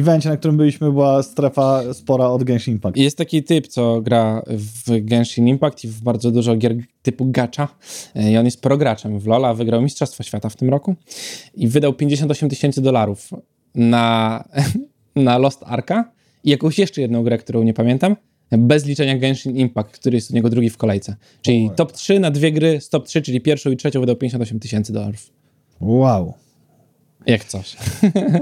evencie, 0.00 0.28
na 0.28 0.36
którym 0.36 0.56
byliśmy, 0.56 0.92
była 0.92 1.22
strefa 1.22 1.94
spora 1.94 2.26
od 2.26 2.44
Genshin 2.44 2.74
Impact. 2.74 2.96
Jest 2.96 3.18
taki 3.18 3.42
typ, 3.42 3.68
co 3.68 4.00
gra 4.00 4.42
w 4.46 5.04
Genshin 5.04 5.48
Impact 5.48 5.84
i 5.84 5.88
w 5.88 6.00
bardzo 6.00 6.30
dużo 6.30 6.56
gier 6.56 6.76
typu 7.02 7.26
gacha. 7.26 7.68
E, 8.14 8.32
I 8.32 8.36
on 8.36 8.44
jest 8.44 8.62
prograczem 8.62 9.18
w 9.18 9.24
LoL'a, 9.24 9.56
wygrał 9.56 9.82
Mistrzostwo 9.82 10.22
Świata 10.22 10.48
w 10.48 10.56
tym 10.56 10.70
roku 10.70 10.94
i 11.54 11.68
wydał 11.68 11.92
58 11.92 12.48
tysięcy 12.48 12.82
dolarów 12.82 13.30
na, 13.74 14.44
na 15.16 15.38
Lost 15.38 15.62
Arka 15.66 16.12
i 16.44 16.50
jakąś 16.50 16.78
jeszcze 16.78 17.00
jedną 17.00 17.22
grę, 17.22 17.38
którą 17.38 17.62
nie 17.62 17.74
pamiętam, 17.74 18.16
bez 18.58 18.86
liczenia 18.86 19.18
Genshin 19.18 19.56
Impact, 19.56 19.90
który 19.90 20.16
jest 20.16 20.30
u 20.30 20.34
niego 20.34 20.50
drugi 20.50 20.70
w 20.70 20.76
kolejce. 20.76 21.16
Czyli 21.42 21.70
top 21.76 21.92
3 21.92 22.20
na 22.20 22.30
dwie 22.30 22.52
gry 22.52 22.80
z 22.80 22.88
top 22.88 23.06
3, 23.06 23.22
czyli 23.22 23.40
pierwszą 23.40 23.70
i 23.70 23.76
trzecią 23.76 24.00
wydał 24.00 24.16
58 24.16 24.60
tysięcy 24.60 24.92
dolarów. 24.92 25.30
Wow. 25.80 26.34
Jak 27.26 27.44
coś. 27.44 27.76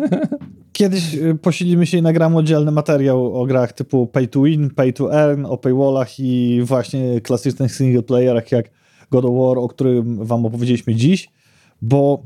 Kiedyś 0.73 1.15
e, 1.15 1.35
posilimy 1.35 1.87
się 1.87 1.99
i 1.99 2.03
nagramy 2.03 2.37
oddzielny 2.37 2.73
materiał 2.73 3.41
o 3.41 3.47
grach 3.47 3.73
typu 3.73 4.07
Pay 4.07 4.29
to 4.29 4.43
Win, 4.43 4.71
Pay 4.71 4.93
to 4.93 5.15
Earn, 5.15 5.45
o 5.45 5.57
paywallach 5.57 6.21
i 6.21 6.61
właśnie 6.65 7.21
klasycznych 7.21 7.75
single 7.75 8.03
playerach 8.03 8.53
jak 8.53 8.71
God 9.11 9.25
of 9.25 9.31
War, 9.35 9.59
o 9.59 9.69
którym 9.69 10.25
wam 10.25 10.47
opowiedzieliśmy 10.47 10.95
dziś, 10.95 11.29
bo 11.83 12.23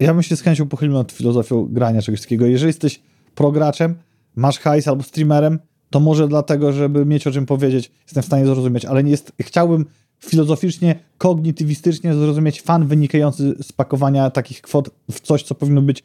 ja 0.00 0.14
bym 0.14 0.22
się 0.22 0.36
z 0.36 0.42
chęcią 0.42 0.68
pochylił 0.68 0.94
nad 0.94 1.12
filozofią 1.12 1.66
grania 1.70 2.02
czegoś 2.02 2.20
takiego. 2.20 2.46
Jeżeli 2.46 2.68
jesteś 2.68 3.00
prograczem, 3.34 3.94
masz 4.36 4.58
hajs 4.58 4.88
albo 4.88 5.02
streamerem, 5.02 5.58
to 5.90 6.00
może 6.00 6.28
dlatego, 6.28 6.72
żeby 6.72 7.06
mieć 7.06 7.26
o 7.26 7.30
czym 7.30 7.46
powiedzieć, 7.46 7.90
jestem 8.02 8.22
w 8.22 8.26
stanie 8.26 8.46
zrozumieć, 8.46 8.84
ale 8.84 9.04
nie 9.04 9.10
jest, 9.10 9.32
chciałbym 9.40 9.86
filozoficznie, 10.28 10.94
kognitywistycznie 11.18 12.14
zrozumieć 12.14 12.62
fan 12.62 12.86
wynikający 12.86 13.54
z 13.62 13.72
pakowania 13.72 14.30
takich 14.30 14.60
kwot 14.60 14.90
w 15.10 15.20
coś, 15.20 15.42
co 15.42 15.54
powinno 15.54 15.82
być 15.82 16.02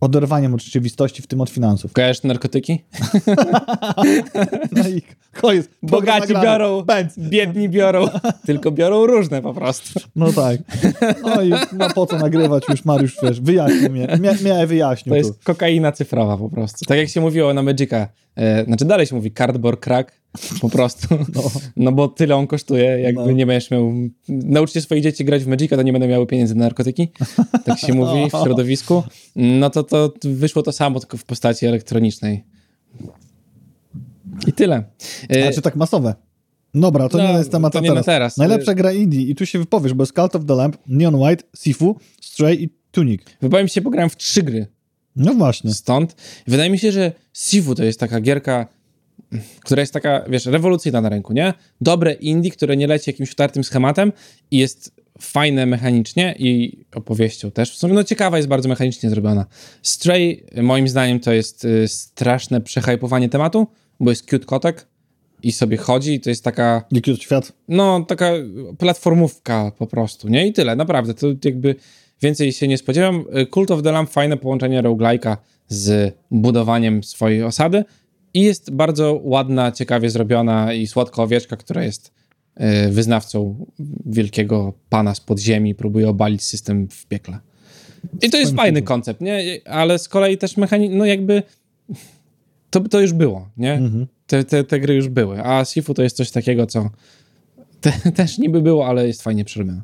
oderwaniem 0.00 0.54
od 0.54 0.62
rzeczywistości, 0.62 1.22
w 1.22 1.26
tym 1.26 1.40
od 1.40 1.50
finansów. 1.50 1.92
Kojarzysz 1.92 2.22
narkotyki? 2.22 2.78
No 4.72 4.88
i 4.88 5.02
koniec. 5.40 5.68
Bogaci 5.82 6.34
biorą, 6.42 6.84
biedni 7.18 7.68
biorą, 7.68 8.06
tylko 8.46 8.70
biorą 8.70 9.06
różne 9.06 9.42
po 9.42 9.54
prostu. 9.54 10.00
No 10.16 10.32
tak. 10.32 10.60
No 11.22 11.42
i 11.42 11.50
no 11.72 11.90
po 11.94 12.06
co 12.06 12.18
nagrywać 12.18 12.64
już, 12.68 12.84
Mariusz, 12.84 13.16
wiesz, 13.22 13.40
wyjaśnił 13.40 13.90
mnie. 13.90 14.18
Mia, 14.20 14.32
miałem 14.44 14.68
wyjaśnił 14.68 15.14
To 15.14 15.20
tu. 15.20 15.26
jest 15.28 15.44
kokaina 15.44 15.92
cyfrowa 15.92 16.36
po 16.36 16.48
prostu. 16.48 16.84
Tak 16.84 16.98
jak 16.98 17.08
się 17.08 17.20
mówiło 17.20 17.54
na 17.54 17.62
Magica, 17.62 18.08
e, 18.36 18.64
znaczy 18.64 18.84
dalej 18.84 19.06
się 19.06 19.14
mówi 19.16 19.32
cardboard 19.32 19.80
crack, 19.80 20.12
po 20.60 20.68
prostu. 20.70 21.06
No, 21.34 21.42
No. 21.76 21.92
bo 21.92 22.08
tyle 22.08 22.36
on 22.36 22.46
kosztuje, 22.46 22.84
jakby 22.84 23.20
No. 23.20 23.30
nie 23.32 23.46
będziesz 23.46 23.70
miał... 23.70 23.92
Nauczcie 24.28 24.80
swoich 24.80 25.02
dzieci 25.02 25.24
grać 25.24 25.44
w 25.44 25.46
Magica, 25.46 25.76
to 25.76 25.82
nie 25.82 25.92
będą 25.92 26.08
miały 26.08 26.26
pieniędzy 26.26 26.54
na 26.54 26.64
narkotyki. 26.64 27.08
Tak 27.64 27.78
się 27.78 27.92
mówi 27.94 28.30
w 28.30 28.32
środowisku. 28.44 29.02
No 29.36 29.70
to, 29.70 29.82
to 29.82 30.12
wyszło 30.24 30.62
to 30.62 30.72
samo, 30.72 31.00
tylko 31.00 31.16
w 31.16 31.24
postaci 31.24 31.66
elektronicznej. 31.66 32.44
I 34.46 34.52
tyle. 34.52 34.84
E, 35.28 35.42
Znaczy 35.42 35.62
tak 35.62 35.76
masowe. 35.76 36.14
Dobra, 36.74 37.08
to 37.08 37.18
No, 37.18 37.24
nie 37.32 37.32
jest 37.38 37.50
temat 37.52 37.72
to 37.72 37.80
nie 37.80 37.88
na 37.88 37.94
teraz. 37.94 38.06
teraz. 38.06 38.36
Najlepsza 38.36 38.74
gra 38.74 38.92
indie 38.92 39.22
i 39.22 39.34
tu 39.34 39.46
się 39.46 39.58
wypowiesz, 39.58 39.94
bo 39.94 40.02
jest 40.02 40.14
Cult 40.16 40.36
of 40.36 40.44
the 40.46 40.54
Lamp, 40.54 40.76
Neon 40.86 41.14
White, 41.14 41.44
Sifu, 41.58 41.96
Stray 42.20 42.62
i 42.62 42.68
Tunic. 42.90 43.22
Wypowiem 43.42 43.68
się, 43.68 43.82
pograłem 43.82 44.10
w 44.10 44.16
trzy 44.16 44.42
gry. 44.42 44.66
No 45.16 45.34
właśnie. 45.34 45.74
Stąd 45.74 46.16
wydaje 46.46 46.70
mi 46.70 46.78
się, 46.78 46.92
że 46.92 47.12
Sifu 47.32 47.74
to 47.74 47.84
jest 47.84 48.00
taka 48.00 48.20
gierka, 48.20 48.66
która 49.60 49.80
jest 49.80 49.92
taka, 49.92 50.24
wiesz, 50.28 50.46
rewolucyjna 50.46 51.00
na 51.00 51.08
rynku, 51.08 51.32
nie? 51.32 51.54
Dobre 51.80 52.12
indie, 52.12 52.50
które 52.50 52.76
nie 52.76 52.86
leci 52.86 53.10
jakimś 53.10 53.32
utartym 53.32 53.64
schematem 53.64 54.12
i 54.50 54.58
jest 54.58 55.04
fajne 55.20 55.66
mechanicznie 55.66 56.34
i 56.38 56.78
opowieścią 56.94 57.50
też. 57.50 57.72
W 57.72 57.76
sumie, 57.76 57.94
no 57.94 58.04
ciekawa 58.04 58.36
jest 58.36 58.48
bardzo 58.48 58.68
mechanicznie 58.68 59.10
zrobiona. 59.10 59.46
Stray, 59.82 60.44
moim 60.62 60.88
zdaniem, 60.88 61.20
to 61.20 61.32
jest 61.32 61.64
y, 61.64 61.88
straszne 61.88 62.60
przehajpowanie 62.60 63.28
tematu, 63.28 63.66
bo 64.00 64.10
jest 64.10 64.30
cute 64.30 64.44
kotek 64.44 64.86
i 65.42 65.52
sobie 65.52 65.76
chodzi 65.76 66.14
i 66.14 66.20
to 66.20 66.30
jest 66.30 66.44
taka 66.44 66.84
Liquid 66.92 67.22
Świat. 67.22 67.52
no, 67.68 68.04
taka 68.08 68.30
platformówka 68.78 69.72
po 69.78 69.86
prostu, 69.86 70.28
nie? 70.28 70.46
I 70.46 70.52
tyle, 70.52 70.76
naprawdę, 70.76 71.14
to 71.14 71.26
jakby 71.44 71.74
więcej 72.22 72.52
się 72.52 72.68
nie 72.68 72.78
spodziewam. 72.78 73.24
Cult 73.54 73.70
of 73.70 73.82
the 73.82 73.92
Lamp, 73.92 74.10
fajne 74.10 74.36
połączenie 74.36 74.82
roguelike'a 74.82 75.36
z 75.68 76.14
budowaniem 76.30 77.04
swojej 77.04 77.42
osady 77.42 77.84
i 78.34 78.40
jest 78.40 78.70
bardzo 78.70 79.20
ładna, 79.22 79.72
ciekawie 79.72 80.10
zrobiona 80.10 80.72
i 80.72 80.86
słodka 80.86 81.22
owieczka, 81.22 81.56
która 81.56 81.84
jest 81.84 82.12
e, 82.54 82.88
wyznawcą 82.88 83.66
wielkiego 84.06 84.72
pana 84.88 85.14
z 85.14 85.20
podziemi, 85.20 85.74
próbuje 85.74 86.08
obalić 86.08 86.42
system 86.42 86.88
w 86.88 87.06
piekle. 87.06 87.38
I 88.22 88.30
to 88.30 88.36
jest 88.36 88.56
fajny 88.56 88.82
koncept, 88.82 89.20
nie? 89.20 89.60
Ale 89.64 89.98
z 89.98 90.08
kolei 90.08 90.38
też 90.38 90.56
mechanizm, 90.56 90.96
no 90.96 91.04
jakby 91.04 91.42
to, 92.70 92.80
to 92.80 93.00
już 93.00 93.12
było, 93.12 93.48
nie? 93.56 93.72
Mhm. 93.72 94.06
Te, 94.26 94.44
te, 94.44 94.64
te 94.64 94.80
gry 94.80 94.94
już 94.94 95.08
były, 95.08 95.44
a 95.44 95.64
Sifu 95.64 95.94
to 95.94 96.02
jest 96.02 96.16
coś 96.16 96.30
takiego, 96.30 96.66
co 96.66 96.90
te, 97.80 97.92
też 98.16 98.38
niby 98.38 98.62
było, 98.62 98.86
ale 98.86 99.06
jest 99.06 99.22
fajnie 99.22 99.44
przerobione. 99.44 99.82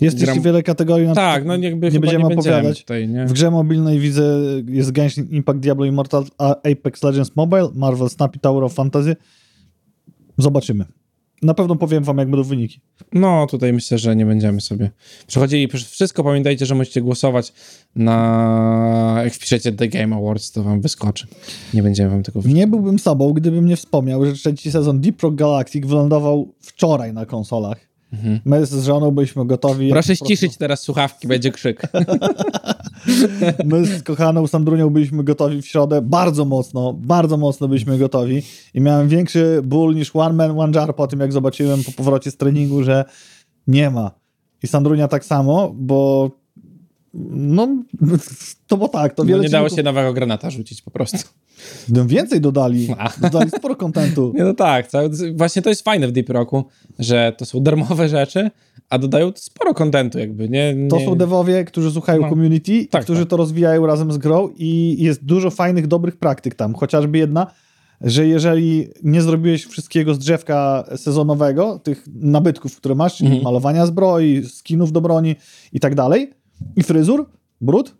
Jest 0.00 0.16
Gram- 0.16 0.20
jeszcze 0.26 0.40
wiele 0.40 0.62
kategorii. 0.62 1.06
Na 1.06 1.14
Tak, 1.14 1.44
no 1.44 1.56
jakby 1.56 1.90
nie 1.90 2.00
będziemy 2.00 2.24
nie 2.24 2.34
opowiadać. 2.34 2.80
tutaj, 2.80 3.08
nie? 3.08 3.26
W 3.26 3.32
grze 3.32 3.50
mobilnej 3.50 3.98
widzę, 3.98 4.38
jest 4.68 4.92
Genshin 4.92 5.26
Impact, 5.30 5.60
Diablo 5.60 5.84
Immortal, 5.84 6.24
a 6.38 6.56
Apex 6.56 7.02
Legends 7.02 7.36
Mobile, 7.36 7.68
Marvel 7.74 8.08
Snap 8.10 8.36
i 8.36 8.38
Tower 8.38 8.64
of 8.64 8.72
Fantasy. 8.74 9.16
Zobaczymy. 10.38 10.84
Na 11.42 11.54
pewno 11.54 11.76
powiem 11.76 12.04
wam, 12.04 12.18
jak 12.18 12.30
będą 12.30 12.44
wyniki. 12.44 12.80
No, 13.12 13.46
tutaj 13.50 13.72
myślę, 13.72 13.98
że 13.98 14.16
nie 14.16 14.26
będziemy 14.26 14.60
sobie 14.60 14.90
przechodzili 15.26 15.68
przez 15.68 15.82
wszystko. 15.82 16.24
Pamiętajcie, 16.24 16.66
że 16.66 16.74
możecie 16.74 17.02
głosować 17.02 17.52
na... 17.96 19.20
Jak 19.24 19.32
wpiszecie 19.34 19.72
The 19.72 19.88
Game 19.88 20.16
Awards, 20.16 20.52
to 20.52 20.62
wam 20.62 20.80
wyskoczy. 20.80 21.26
Nie 21.74 21.82
będziemy 21.82 22.10
wam 22.10 22.22
tego... 22.22 22.40
Nie 22.44 22.66
byłbym 22.66 22.98
sobą, 22.98 23.32
gdybym 23.32 23.66
nie 23.66 23.76
wspomniał, 23.76 24.24
że 24.24 24.32
trzeci 24.32 24.70
sezon 24.72 25.00
Deep 25.00 25.22
Rock 25.22 25.34
Galactic 25.34 25.86
wylądował 25.86 26.54
wczoraj 26.60 27.12
na 27.12 27.26
konsolach. 27.26 27.89
My 28.44 28.66
z 28.66 28.84
żoną 28.84 29.10
byliśmy 29.10 29.46
gotowi. 29.46 29.84
Mhm. 29.84 29.90
Proszę 29.90 30.12
Po 30.12 30.18
prostu- 30.18 30.24
ściszyć 30.24 30.56
teraz 30.56 30.80
słuchawki, 30.80 31.28
będzie 31.28 31.50
krzyk. 31.50 31.82
My 33.64 33.86
z 33.86 34.02
kochaną 34.02 34.46
Sandrunią 34.46 34.90
byliśmy 34.90 35.24
gotowi 35.24 35.62
w 35.62 35.66
środę, 35.66 36.02
bardzo 36.02 36.44
mocno, 36.44 36.92
bardzo 36.92 37.36
mocno 37.36 37.68
byliśmy 37.68 37.98
gotowi 37.98 38.42
i 38.74 38.80
miałem 38.80 39.08
większy 39.08 39.60
ból 39.64 39.94
niż 39.94 40.16
One 40.16 40.34
Man, 40.34 40.60
One 40.60 40.78
Jar 40.78 40.96
po 40.96 41.06
tym, 41.06 41.20
jak 41.20 41.32
zobaczyłem 41.32 41.84
po 41.84 41.92
powrocie 41.92 42.30
z 42.30 42.36
treningu, 42.36 42.82
że 42.82 43.04
nie 43.66 43.90
ma. 43.90 44.10
I 44.62 44.66
Sandrunia 44.66 45.08
tak 45.08 45.24
samo, 45.24 45.72
bo 45.74 46.30
no, 47.14 47.68
to 48.66 48.76
bo 48.76 48.88
tak, 48.88 49.14
to 49.14 49.24
No, 49.24 49.38
nie 49.38 49.48
dało 49.48 49.68
się 49.68 49.82
nowego 49.82 50.12
granata 50.12 50.50
rzucić 50.50 50.82
po 50.82 50.90
prostu. 50.90 51.18
No, 51.88 52.04
Więcej 52.06 52.40
dodali, 52.40 52.88
dodali 53.22 53.50
sporo 53.50 53.76
kontentu. 53.76 54.32
Nie, 54.36 54.44
no 54.44 54.54
tak, 54.54 54.86
cały, 54.86 55.10
właśnie 55.36 55.62
to 55.62 55.68
jest 55.68 55.82
fajne 55.84 56.08
w 56.08 56.12
Deep 56.12 56.28
Rocku, 56.30 56.64
że 56.98 57.32
to 57.38 57.44
są 57.44 57.60
darmowe 57.62 58.08
rzeczy, 58.08 58.50
a 58.90 58.98
dodają 58.98 59.32
sporo 59.36 59.74
kontentu 59.74 60.18
jakby, 60.18 60.48
nie? 60.48 60.74
nie... 60.74 60.88
To 60.88 61.00
są 61.00 61.14
devowie, 61.14 61.64
którzy 61.64 61.90
słuchają 61.90 62.20
No. 62.22 62.28
community, 62.28 62.86
Tak, 62.90 63.02
którzy 63.04 63.20
tak. 63.20 63.30
to 63.30 63.36
rozwijają 63.36 63.86
razem 63.86 64.12
z 64.12 64.18
grą 64.18 64.48
i 64.56 64.96
jest 64.98 65.24
dużo 65.24 65.50
fajnych, 65.50 65.86
dobrych 65.86 66.16
praktyk 66.16 66.54
tam. 66.54 66.74
Chociażby 66.74 67.18
jedna, 67.18 67.46
że 68.00 68.26
jeżeli 68.26 68.88
nie 69.02 69.22
zrobiłeś 69.22 69.64
wszystkiego 69.66 70.14
z 70.14 70.18
drzewka 70.18 70.84
sezonowego, 70.96 71.78
tych 71.78 72.04
nabytków, 72.14 72.76
które 72.76 72.94
masz, 72.94 73.16
czyli 73.16 73.26
Mhm. 73.28 73.44
malowania 73.44 73.86
zbroi, 73.86 74.44
skinów 74.48 74.92
do 74.92 75.00
broni 75.00 75.36
i 75.72 75.80
tak 75.80 75.94
dalej, 75.94 76.30
i 76.76 76.82
fryzur, 76.82 77.26
brud, 77.60 77.94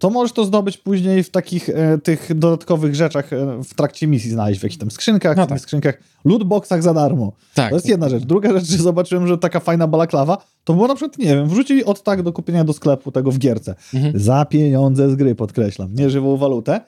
to 0.00 0.10
możesz 0.10 0.32
to 0.32 0.44
zdobyć 0.44 0.78
później 0.78 1.22
w 1.22 1.30
takich 1.30 1.68
e, 1.68 1.98
tych 1.98 2.38
dodatkowych 2.38 2.94
rzeczach 2.94 3.32
e, 3.32 3.62
w 3.64 3.74
trakcie 3.74 4.06
misji 4.06 4.30
znaleźć, 4.30 4.60
w 4.60 4.62
jakichś 4.62 4.78
tam 4.78 4.90
skrzynkach, 4.90 5.36
No 5.36 5.46
w 5.46 5.48
tak. 5.48 5.60
skrzynkach, 5.60 5.98
lootboxach 6.24 6.82
za 6.82 6.94
darmo. 6.94 7.32
Tak. 7.54 7.70
To 7.70 7.76
jest 7.76 7.88
jedna 7.88 8.08
rzecz. 8.08 8.24
Druga 8.24 8.52
rzecz, 8.52 8.64
że 8.70 8.76
zobaczyłem, 8.78 9.26
że 9.26 9.38
taka 9.38 9.60
fajna 9.60 9.86
balaklawa, 9.86 10.38
to 10.64 10.74
było 10.74 10.88
na 10.88 10.94
przykład, 10.94 11.18
nie 11.18 11.26
wiem, 11.26 11.48
wrzucili 11.48 11.84
od 11.84 12.02
tak 12.02 12.22
do 12.22 12.32
kupienia 12.32 12.64
do 12.64 12.72
sklepu 12.72 13.12
tego 13.12 13.30
w 13.30 13.38
gierce. 13.38 13.74
Mhm. 13.94 14.18
Za 14.18 14.44
pieniądze 14.44 15.10
z 15.10 15.14
gry, 15.14 15.34
podkreślam, 15.34 15.94
nie 15.94 16.10
żywą 16.10 16.36
walutę. 16.36 16.80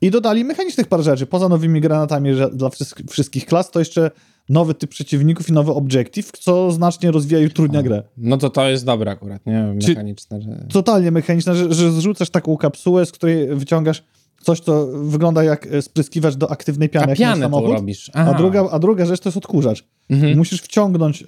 I 0.00 0.10
dodali 0.10 0.44
mechanicznych 0.44 0.86
par 0.86 1.02
rzeczy. 1.02 1.26
Poza 1.26 1.48
nowymi 1.48 1.80
granatami 1.80 2.30
dla 2.52 2.70
wszystkich, 3.10 3.46
klas, 3.46 3.70
to 3.70 3.78
jeszcze 3.78 4.10
nowy 4.48 4.74
typ 4.74 4.90
przeciwników 4.90 5.48
i 5.48 5.52
nowy 5.52 5.72
objective, 5.72 6.32
co 6.32 6.70
znacznie 6.70 7.10
rozwija 7.10 7.40
i 7.40 7.46
utrudnia 7.46 7.82
grę. 7.82 8.02
No 8.16 8.36
to 8.36 8.50
to 8.50 8.68
jest 8.68 8.84
dobre 8.84 9.10
akurat, 9.10 9.46
nie? 9.46 9.74
Mechaniczne, 9.88 10.40
że... 10.40 10.66
Totalnie 10.72 11.10
mechaniczne, 11.10 11.56
że, 11.56 11.74
że 11.74 11.92
zrzucasz 11.92 12.30
taką 12.30 12.56
kapsułę, 12.56 13.06
z 13.06 13.12
której 13.12 13.56
wyciągasz 13.56 14.02
coś, 14.42 14.60
co 14.60 14.86
wygląda 14.86 15.44
jak 15.44 15.66
e, 15.66 15.82
spryskiwacz 15.82 16.34
do 16.34 16.50
aktywnej 16.50 16.88
piany, 16.88 17.12
A 17.12 17.16
pianę 17.16 17.42
samochód. 17.42 17.70
robisz. 17.70 18.10
A 18.14 18.34
druga, 18.34 18.68
a 18.70 18.78
druga 18.78 19.06
rzecz 19.06 19.20
to 19.20 19.28
jest 19.28 19.36
odkurzacz. 19.36 19.84
Mhm. 20.10 20.36
Musisz 20.36 20.62
wciągnąć, 20.62 21.22
y, 21.22 21.26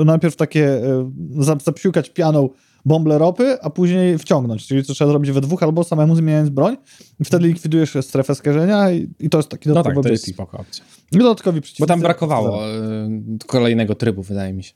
y, 0.00 0.04
najpierw 0.04 0.36
takie, 0.36 0.76
y, 0.76 1.62
zapsiukać 1.64 2.10
pianą 2.10 2.48
bąble 2.86 3.18
ropy, 3.18 3.58
a 3.62 3.70
później 3.70 4.18
wciągnąć. 4.18 4.66
Czyli 4.66 4.84
to 4.84 4.94
trzeba 4.94 5.10
zrobić 5.10 5.30
we 5.30 5.40
dwóch 5.40 5.62
albo 5.62 5.84
samemu 5.84 6.16
zmieniając 6.16 6.50
broń 6.50 6.76
i 7.20 7.24
wtedy 7.24 7.46
likwidujesz 7.48 7.96
strefę 8.00 8.34
skażenia 8.34 8.90
i, 8.92 9.08
i 9.20 9.30
to 9.30 9.38
jest 9.38 9.48
taki 9.48 9.68
No 9.68 9.74
dodatkowy 9.74 10.02
tak, 10.02 10.08
to 10.08 10.12
jest 10.12 10.28
spoko 10.34 10.58
opcja. 10.58 10.84
Dodatkowi 11.12 11.60
Bo 11.60 11.62
przeciwnicy. 11.62 11.88
tam 11.88 12.00
brakowało 12.00 12.66
y, 12.68 12.78
kolejnego 13.46 13.94
trybu, 13.94 14.22
wydaje 14.22 14.52
mi 14.52 14.64
się. 14.64 14.72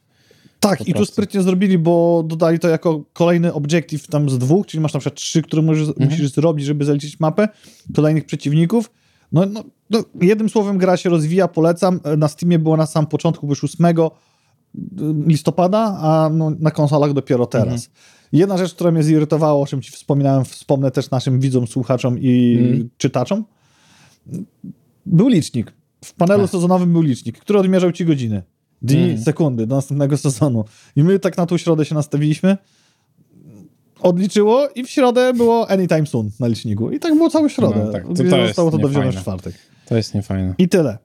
Tak, 0.61 0.79
po 0.79 0.85
i 0.85 0.87
tu 0.87 0.93
prostu. 0.93 1.13
sprytnie 1.13 1.43
zrobili, 1.43 1.79
bo 1.79 2.23
dodali 2.27 2.59
to 2.59 2.69
jako 2.69 3.05
kolejny 3.13 3.53
objective 3.53 4.07
tam 4.07 4.31
z 4.31 4.39
dwóch, 4.39 4.67
czyli 4.67 4.81
masz 4.81 4.95
na 4.95 5.01
przykład 5.01 5.19
trzy, 5.19 5.43
które 5.43 5.63
możesz, 5.63 5.89
Mhm. 5.89 6.11
musisz 6.11 6.33
zrobić, 6.33 6.67
żeby 6.67 6.85
zaliczyć 6.85 7.21
mapę, 7.21 7.49
kolejnych 7.97 8.25
przeciwników. 8.25 8.91
No, 9.33 9.47
no, 9.47 9.65
no, 9.91 10.05
jednym 10.21 10.49
słowem 10.49 10.79
gra 10.79 10.97
się 10.97 11.11
rozwija, 11.11 11.49
polecam. 11.49 12.01
Na 12.17 12.29
Steamie 12.29 12.59
było 12.59 12.77
na 12.77 12.87
samym 12.87 13.07
początku, 13.07 13.47
bo 13.47 13.53
już 13.53 13.65
8 13.65 13.87
listopada, 15.27 15.99
a 16.01 16.31
no, 16.33 16.51
na 16.61 16.71
konsolach 16.71 17.13
dopiero 17.13 17.47
teraz. 17.47 17.75
Mhm. 17.87 17.91
Jedna 18.33 18.59
rzecz, 18.59 18.75
która 18.75 18.91
mnie 18.91 19.03
zirytowała, 19.03 19.61
o 19.63 19.67
czym 19.67 19.83
ci 19.83 19.91
wspominałem, 19.93 20.45
wspomnę 20.45 20.91
też 20.91 21.11
naszym 21.11 21.41
widzom, 21.41 21.67
słuchaczom 21.67 22.19
i 22.19 22.59
Mhm. 22.61 22.89
czytaczom. 22.97 23.45
Był 25.07 25.29
licznik. 25.29 25.73
W 26.05 26.15
panelu 26.15 26.45
Ach. 26.45 26.51
sezonowym 26.51 26.93
był 26.93 27.03
licznik, 27.03 27.39
który 27.39 27.59
odmierzał 27.59 27.93
ci 27.93 28.05
godziny, 28.05 28.43
dni, 28.83 29.03
Mhm. 29.03 29.23
sekundy 29.23 29.67
do 29.67 29.75
następnego 29.77 30.17
sezonu. 30.17 30.65
I 30.97 31.03
my 31.05 31.19
tak 31.19 31.37
na 31.37 31.47
tą 31.47 31.57
środę 31.57 31.85
się 31.85 31.95
nastawiliśmy. 31.95 32.57
Odliczyło 34.01 34.69
i 34.75 34.85
w 34.85 34.91
środę 34.91 35.33
było 35.35 35.71
anytime 35.71 36.07
soon 36.07 36.31
na 36.41 36.47
liczniku. 36.47 36.91
I 36.91 36.99
tak 36.99 37.15
było 37.15 37.31
całą 37.31 37.49
środę. 37.49 37.83
No 37.87 37.93
tak, 37.93 38.03
to- 38.03 38.15
to 38.15 38.47
Zostało 38.47 38.71
to 38.71 38.79
dowiezione 38.79 39.13
w 39.13 39.17
czwartek. 39.17 39.55
To 39.87 39.97
jest 39.97 40.15
niefajne. 40.15 40.55
I 40.59 40.69
tyle. 40.69 40.99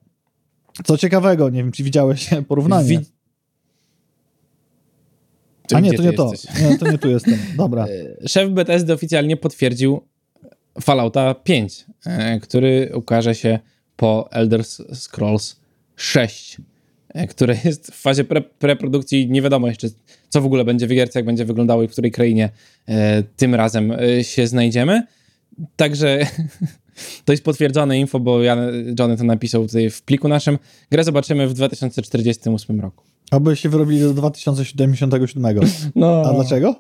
Co 0.86 0.98
ciekawego, 0.98 1.50
nie 1.50 1.64
wiem, 1.64 1.72
czy 1.72 1.84
widziałeś 1.84 2.30
porównanie. 2.48 2.90
Wi- 2.90 3.06
A 5.74 5.80
nie, 5.80 5.92
to 5.92 5.98
ty 5.98 6.04
nie 6.04 6.14
to. 6.14 6.32
Nie, 6.62 6.78
to 6.78 6.92
nie 6.92 6.98
tu 6.98 7.10
jestem. 7.10 7.38
Dobra. 7.58 7.88
Szef 8.28 8.50
Bethesdy 8.50 8.94
oficjalnie 8.94 9.38
potwierdził 9.38 10.02
Fallouta 10.82 11.34
5, 11.34 11.86
e, 12.06 12.40
który 12.40 12.92
ukaże 12.94 13.36
się 13.36 13.60
po 13.96 14.30
Elder 14.32 14.64
Scrolls 14.94 15.56
6, 15.96 16.58
e, 17.10 17.28
które 17.28 17.58
jest 17.66 17.92
w 17.92 18.02
fazie 18.02 18.24
pre 18.24 18.42
preprodukcji. 18.42 19.30
Nie 19.30 19.42
wiadomo 19.42 19.68
jeszcze, 19.68 19.88
co 20.30 20.42
w 20.42 20.46
ogóle 20.46 20.66
będzie 20.66 20.88
w 20.88 20.90
gierce, 20.90 21.20
jak 21.20 21.26
będzie 21.26 21.46
wyglądało 21.46 21.84
i 21.84 21.88
w 21.88 21.92
której 21.92 22.12
krainie 22.12 22.50
e, 22.88 23.24
tym 23.24 23.56
razem 23.56 23.92
e, 23.92 24.24
się 24.24 24.48
znajdziemy. 24.48 25.04
Także 25.76 26.20
to 27.26 27.34
jest 27.34 27.44
potwierdzone 27.44 28.00
info, 28.00 28.20
bo 28.20 28.44
ja, 28.44 28.58
Jonathan 29.00 29.28
napisał 29.28 29.68
tutaj 29.68 29.90
w 29.90 30.02
pliku 30.02 30.28
naszym. 30.28 30.60
Grę 30.92 31.04
zobaczymy 31.04 31.48
w 31.48 31.54
2048 31.54 32.82
roku. 32.82 33.15
Aby 33.32 33.56
się 33.56 33.70
wyrobili 33.70 34.00
do 34.02 34.14
2077. 34.14 35.46
No, 35.96 36.22
A 36.26 36.34
dlaczego? 36.34 36.76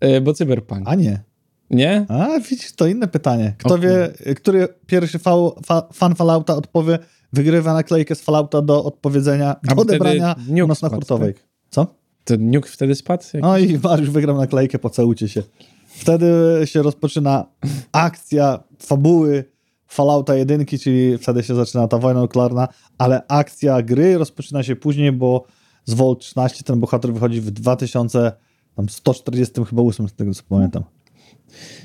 e, 0.00 0.20
Bo 0.20 0.34
cyberpunk. 0.34 0.82
A 0.88 0.94
nie. 0.94 1.22
Nie? 1.70 2.06
A 2.08 2.38
widzisz, 2.40 2.72
to 2.72 2.86
inne 2.86 3.08
pytanie. 3.08 3.54
Kto 3.58 3.74
O 3.74 3.78
wie, 3.78 4.12
który 4.36 4.68
pierwszy 4.86 5.18
fał, 5.18 5.54
fa, 5.66 5.88
fan 5.92 6.14
Fallouta 6.14 6.54
odpowie, 6.56 6.98
wygrywa 7.32 7.72
naklejkę 7.74 8.14
z 8.14 8.20
Fallouta 8.20 8.62
do 8.62 8.84
odpowiedzenia, 8.84 9.56
do 9.74 9.82
odebrania 9.82 10.34
u 10.64 10.66
nas 10.66 10.82
na 10.82 10.88
hurtowej. 10.88 11.34
tak? 11.34 11.42
Co? 11.70 11.86
To 12.24 12.34
Nuke 12.38 12.68
wtedy 12.68 12.94
spadł? 12.94 13.24
Jak... 13.34 13.42
No 13.42 13.58
i 13.58 13.78
Mariusz 13.78 14.10
wygrał 14.10 14.36
naklejkę, 14.36 14.78
pocałujcie 14.78 15.28
się. 15.28 15.42
Wtedy 15.88 16.26
się 16.64 16.82
rozpoczyna 16.82 17.46
akcja 17.92 18.62
fabuły 18.78 19.44
Fallouta 19.86 20.34
1, 20.34 20.66
czyli 20.66 21.18
wtedy 21.18 21.42
się 21.42 21.54
zaczyna 21.54 21.88
ta 21.88 21.98
wojna 21.98 22.20
nuklearna, 22.20 22.68
ale 22.98 23.22
akcja 23.28 23.82
gry 23.82 24.18
rozpoczyna 24.18 24.62
się 24.62 24.76
później, 24.76 25.12
bo 25.12 25.44
z 25.86 25.94
Volt 25.94 26.20
13 26.20 26.64
ten 26.64 26.80
bohater 26.80 27.12
wychodzi 27.12 27.40
w 27.40 27.50
2140 27.50 29.64
chyba 29.64 29.82
8 29.82 30.08
z 30.08 30.14
tego 30.14 30.34
co 30.34 30.42
pamiętam. 30.48 30.82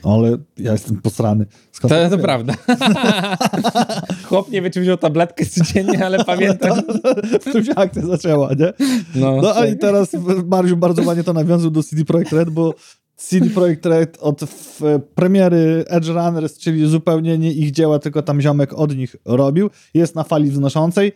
Ale 0.03 0.37
ja 0.57 0.71
jestem 0.71 1.01
posrany. 1.01 1.45
Skąd 1.71 1.93
To, 1.93 2.09
to 2.09 2.17
prawda. 2.17 2.53
Chłop 4.27 4.51
nie 4.51 4.61
wie, 4.61 4.69
czy 4.69 4.81
wziął 4.81 4.97
tabletkę 4.97 5.45
codziennie, 5.45 6.05
ale 6.05 6.25
pamiętam. 6.33 6.81
w 7.23 7.39
którym 7.39 7.65
się 7.65 7.75
akcja 7.75 8.05
zaczęła, 8.05 8.49
nie? 8.53 8.73
No, 9.15 9.41
No 9.41 9.51
a 9.51 9.53
tak. 9.53 9.71
i 9.71 9.77
teraz 9.77 10.09
Mariusz 10.45 10.75
bardzo 10.75 11.03
ładnie 11.03 11.23
to 11.23 11.33
nawiązał 11.33 11.71
do 11.71 11.83
CD 11.83 12.05
Projekt 12.05 12.33
Red, 12.33 12.49
bo 12.49 12.73
CD 13.15 13.49
Projekt 13.49 13.85
Red 13.85 14.17
od 14.21 14.39
premiery 15.15 15.85
Edge 15.87 16.07
Runners, 16.07 16.57
czyli 16.57 16.87
zupełnie 16.87 17.37
nie 17.37 17.51
ich 17.51 17.71
dzieła, 17.71 17.99
tylko 17.99 18.21
tam 18.21 18.41
ziomek 18.41 18.73
od 18.73 18.95
nich 18.97 19.15
robił, 19.25 19.69
jest 19.93 20.15
na 20.15 20.23
fali 20.23 20.51
wznoszącej. 20.51 21.11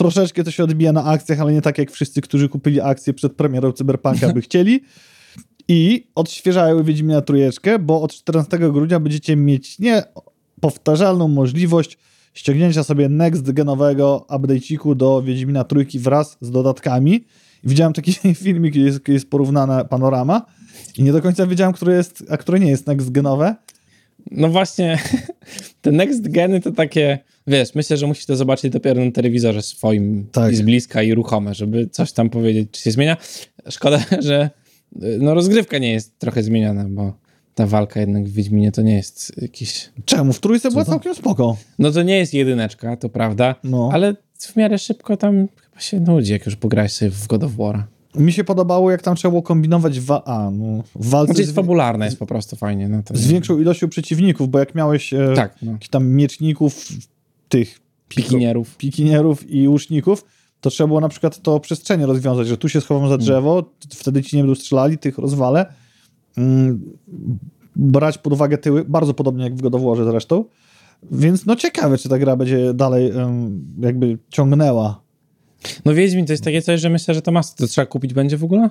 Troszeczkę 0.00 0.44
to 0.44 0.50
się 0.50 0.64
odbija 0.64 0.92
na 0.92 1.04
akcjach, 1.04 1.40
ale 1.40 1.52
nie 1.52 1.62
tak 1.62 1.78
jak 1.78 1.90
wszyscy, 1.90 2.20
którzy 2.20 2.48
kupili 2.48 2.80
akcje 2.80 3.14
przed 3.14 3.32
premierą 3.32 3.72
Cyberpunka 3.72 4.32
by 4.32 4.42
chcieli. 4.46 4.80
I 5.68 6.06
odświeżają 6.14 6.84
Wiedźmina 6.84 7.20
trójeczkę, 7.20 7.78
bo 7.78 8.02
od 8.02 8.14
14 8.14 8.58
grudnia 8.58 9.00
będziecie 9.00 9.36
mieć 9.36 9.78
nie 9.78 10.02
powtarzalną 10.60 11.28
możliwość 11.28 11.98
ściągnięcia 12.34 12.84
sobie 12.84 13.08
next 13.08 13.52
genowego 13.52 14.26
update'iku 14.28 14.94
do 14.94 15.22
Wiedźmina 15.22 15.64
Trójki 15.64 15.98
wraz 15.98 16.36
z 16.40 16.50
dodatkami. 16.50 17.24
Widziałem 17.64 17.92
taki 17.92 18.12
filmik, 18.44 18.72
gdzie 18.72 18.82
jest, 18.82 19.08
jest 19.08 19.30
porównana 19.30 19.84
panorama 19.84 20.46
i 20.96 21.02
nie 21.02 21.12
do 21.12 21.22
końca 21.22 21.46
wiedziałem, 21.46 21.72
które 21.72 21.94
jest, 21.94 22.24
a 22.30 22.36
które 22.36 22.60
nie 22.60 22.70
jest 22.70 22.86
next 22.86 23.10
genowe. 23.10 23.56
No 24.30 24.48
właśnie, 24.48 24.98
te 25.82 25.92
next 25.92 26.28
geny 26.28 26.60
to 26.60 26.72
takie, 26.72 27.18
wiesz, 27.46 27.74
myślę, 27.74 27.96
że 27.96 28.06
musisz 28.06 28.26
to 28.26 28.36
zobaczyć 28.36 28.72
dopiero 28.72 29.04
na 29.04 29.10
telewizorze 29.10 29.62
swoim 29.62 30.26
Tak. 30.32 30.52
i 30.52 30.56
z 30.56 30.62
bliska 30.62 31.02
i 31.02 31.14
ruchome, 31.14 31.54
żeby 31.54 31.88
coś 31.88 32.12
tam 32.12 32.30
powiedzieć, 32.30 32.68
czy 32.70 32.82
się 32.82 32.90
zmienia. 32.90 33.16
Szkoda, 33.68 34.04
że 34.28 34.50
no 35.18 35.34
rozgrywka 35.34 35.78
nie 35.78 35.92
jest 35.92 36.18
trochę 36.18 36.42
zmieniona, 36.42 36.84
bo 36.88 37.12
ta 37.54 37.66
walka 37.66 38.00
jednak 38.00 38.24
w 38.24 38.32
Wiedźminie 38.32 38.72
to 38.72 38.82
nie 38.82 38.94
jest 38.94 39.42
jakiś... 39.42 39.90
Czemu? 40.04 40.32
W 40.32 40.40
trójce 40.40 40.70
była 40.70 40.84
całkiem 40.84 41.14
spoko. 41.14 41.56
No 41.78 41.90
to 41.90 42.02
nie 42.02 42.16
jest 42.18 42.34
jedyneczka, 42.34 42.96
to 42.96 43.08
prawda, 43.08 43.54
No. 43.64 43.90
ale 43.92 44.14
w 44.38 44.56
miarę 44.56 44.78
szybko 44.78 45.16
tam 45.16 45.48
chyba 45.56 45.80
się 45.80 46.00
nudzi, 46.00 46.32
jak 46.32 46.46
już 46.46 46.56
pograłeś 46.56 46.92
sobie 46.92 47.10
w 47.10 47.26
God 47.26 47.44
of 47.44 47.52
War'a. 47.52 47.82
Mi 48.14 48.32
się 48.32 48.44
podobało, 48.44 48.90
jak 48.90 49.02
tam 49.02 49.16
trzeba 49.16 49.30
było 49.30 49.42
kombinować 49.42 50.00
w, 50.00 50.12
a, 50.12 50.50
no, 50.52 50.82
w 50.94 51.08
walce 51.10 51.26
Znaczy 51.26 51.42
z, 51.44 51.46
jest 51.46 51.54
fabularne, 51.56 52.04
jest 52.04 52.18
po 52.18 52.26
prostu 52.26 52.56
fajnie. 52.56 52.88
No 52.88 53.02
to 53.02 53.16
z 53.16 53.26
większą 53.26 53.58
ilością 53.58 53.88
przeciwników, 53.88 54.48
bo 54.48 54.58
jak 54.58 54.74
miałeś 54.74 55.14
e, 55.14 55.32
Tak, 55.36 55.54
no. 55.62 55.78
tam 55.90 56.06
mieczników, 56.08 56.88
tych 57.48 57.80
Pikinierów. 58.08 58.76
pikinierów 58.76 59.50
i 59.50 59.68
łuczników, 59.68 60.24
to 60.60 60.70
trzeba 60.70 60.88
było 60.88 61.00
na 61.00 61.08
przykład 61.08 61.42
to 61.42 61.60
przestrzenie 61.60 62.06
rozwiązać, 62.06 62.48
że 62.48 62.56
tu 62.56 62.68
się 62.68 62.80
schowam 62.80 63.02
Mm. 63.04 63.10
za 63.12 63.18
drzewo, 63.18 63.62
t- 63.62 63.68
wtedy 63.94 64.22
ci 64.22 64.36
nie 64.36 64.42
będą 64.42 64.54
strzelali, 64.54 64.98
tych 64.98 65.18
rozwalę. 65.18 65.66
Mm, 66.38 66.80
brać 67.76 68.18
pod 68.18 68.32
uwagę 68.32 68.58
tyły, 68.58 68.84
bardzo 68.84 69.14
podobnie 69.14 69.44
jak 69.44 69.54
w 69.56 69.62
God 69.62 69.74
of 69.74 69.82
Warze 69.82 70.04
zresztą. 70.04 70.44
Więc 71.12 71.46
no 71.46 71.56
ciekawe, 71.56 71.98
czy 71.98 72.08
ta 72.08 72.18
gra 72.18 72.36
będzie 72.36 72.74
dalej 72.74 73.10
em, 73.10 73.60
jakby 73.80 74.18
ciągnęła. 74.30 75.00
No 75.84 75.94
Wiedźmin 75.94 76.26
to 76.26 76.32
jest 76.32 76.44
takie 76.44 76.62
coś, 76.62 76.80
że 76.80 76.90
myślę, 76.90 77.14
że 77.14 77.22
to 77.22 77.32
mas 77.32 77.54
to 77.54 77.66
trzeba 77.66 77.86
kupić 77.86 78.14
będzie 78.14 78.36
w 78.36 78.44
ogóle? 78.44 78.70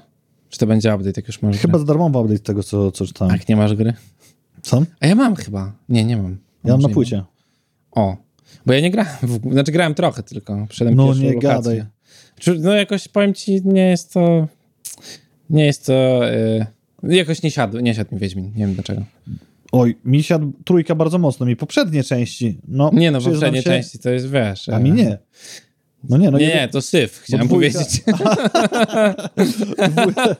Czy 0.49 0.59
to 0.59 0.67
będzie 0.67 0.95
update, 0.95 1.13
jak 1.21 1.27
już 1.27 1.41
masz 1.41 1.57
Chyba 1.57 1.77
za 1.77 1.85
darmowy 1.85 2.19
update 2.19 2.39
tego, 2.39 2.63
co, 2.63 2.91
co 2.91 3.05
czytałem. 3.05 3.35
Jak 3.35 3.49
nie 3.49 3.55
masz 3.55 3.75
gry? 3.75 3.93
Co? 4.61 4.83
A 4.99 5.07
ja 5.07 5.15
mam 5.15 5.35
chyba. 5.35 5.73
Nie, 5.89 6.03
nie 6.05 6.17
mam. 6.17 6.37
Ja 6.63 6.71
mam 6.71 6.81
na 6.81 6.89
płycie. 6.89 7.15
mam. 7.15 7.25
O, 7.91 8.17
bo 8.65 8.73
ja 8.73 8.79
nie 8.81 8.91
grałem, 8.91 9.13
w, 9.23 9.51
znaczy 9.53 9.71
grałem 9.71 9.93
trochę 9.95 10.23
tylko, 10.23 10.65
przyszedłem 10.69 10.95
No 10.95 11.13
nie 11.13 11.33
lokację. 11.33 11.39
gadaj. 11.49 11.83
No 12.59 12.73
jakoś 12.73 13.07
powiem 13.07 13.33
ci, 13.33 13.61
nie 13.65 13.89
jest 13.89 14.13
to, 14.13 14.47
nie 15.49 15.65
jest 15.65 15.85
to, 15.85 16.21
y, 16.33 16.65
jakoś 17.03 17.43
nie 17.43 17.51
siadł, 17.51 17.79
nie 17.79 17.95
siadł 17.95 18.15
mi 18.15 18.21
Wiedźmin, 18.21 18.45
nie 18.45 18.65
wiem 18.65 18.73
dlaczego. 18.73 19.01
Oj, 19.71 19.97
mi 20.05 20.23
siadł 20.23 20.51
trójka 20.65 20.95
bardzo 20.95 21.17
mocno, 21.17 21.45
mi 21.45 21.55
poprzednie 21.55 22.03
części. 22.03 22.59
No, 22.67 22.91
Nie 22.93 23.11
no, 23.11 23.21
poprzedniej 23.21 23.63
się, 23.63 23.69
części 23.69 23.99
to 23.99 24.09
jest, 24.09 24.29
wiesz... 24.29 24.69
A 24.69 24.79
mi 24.79 24.91
nie. 24.91 25.17
No 26.09 26.17
nie, 26.17 26.31
no 26.31 26.37
nie, 26.37 26.47
nie, 26.47 26.67
to 26.71 26.81
syf, 26.81 27.19
chciałem 27.23 27.47
dwójka- 27.47 27.51
powiedzieć. 27.73 28.03
dwójka, 29.95 30.35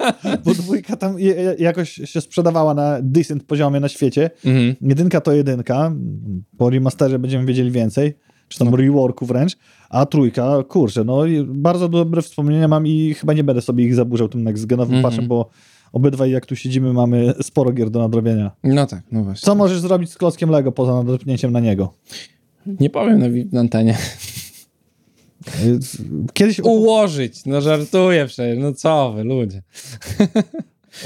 bo 0.46 0.54
dwójka 0.54 0.96
tam 0.96 1.16
jakoś 1.60 1.92
się 2.06 2.22
sprzedawała 2.22 2.74
na 2.74 2.98
decent 3.02 3.44
poziomie 3.44 3.80
na 3.80 3.90
świecie. 3.90 4.30
mhm. 4.46 4.76
Jedynka 4.82 5.22
to 5.22 5.34
jedynka, 5.34 5.92
po 6.58 6.70
remasterze 6.70 7.20
będziemy 7.20 7.46
wiedzieli 7.46 7.72
więcej, 7.72 8.14
czy 8.48 8.60
tam 8.60 8.70
No. 8.72 8.78
reworku 8.78 9.26
wręcz, 9.26 9.58
a 9.90 10.06
trójka, 10.06 10.64
kurczę, 10.68 11.04
no 11.04 11.22
bardzo 11.48 11.90
dobre 11.90 12.22
wspomnienia 12.22 12.68
mam 12.68 12.88
i 12.88 13.14
chyba 13.14 13.34
nie 13.34 13.44
będę 13.44 13.62
sobie 13.62 13.86
ich 13.86 13.96
zaburzał 13.96 14.30
tym 14.30 14.44
next 14.44 14.66
genowym 14.66 14.96
Mhm. 14.96 15.04
patchem, 15.12 15.28
bo 15.28 15.50
obydwaj 15.94 16.32
jak 16.32 16.46
tu 16.46 16.56
siedzimy 16.56 16.94
mamy 16.94 17.34
sporo 17.42 17.72
gier 17.72 17.90
do 17.90 18.00
nadrobienia. 18.00 18.52
No 18.64 18.88
tak, 18.88 19.02
no 19.12 19.24
właśnie. 19.24 19.46
Co 19.46 19.56
możesz 19.56 19.80
zrobić 19.80 20.12
z 20.12 20.18
klockiem 20.18 20.50
Lego 20.50 20.72
poza 20.72 21.04
nadepnięciem 21.04 21.52
na 21.52 21.60
niego? 21.60 21.94
Nie 22.80 22.90
powiem 22.90 23.20
na, 23.20 23.26
na 23.52 23.60
antenie. 23.60 23.98
Kiedyś 26.34 26.60
Ułożyć, 26.60 27.46
no 27.46 27.62
żartuję 27.62 28.26
przecież, 28.26 28.58
no 28.60 28.74
co 28.74 29.14
wy, 29.14 29.24
ludzie. 29.24 29.62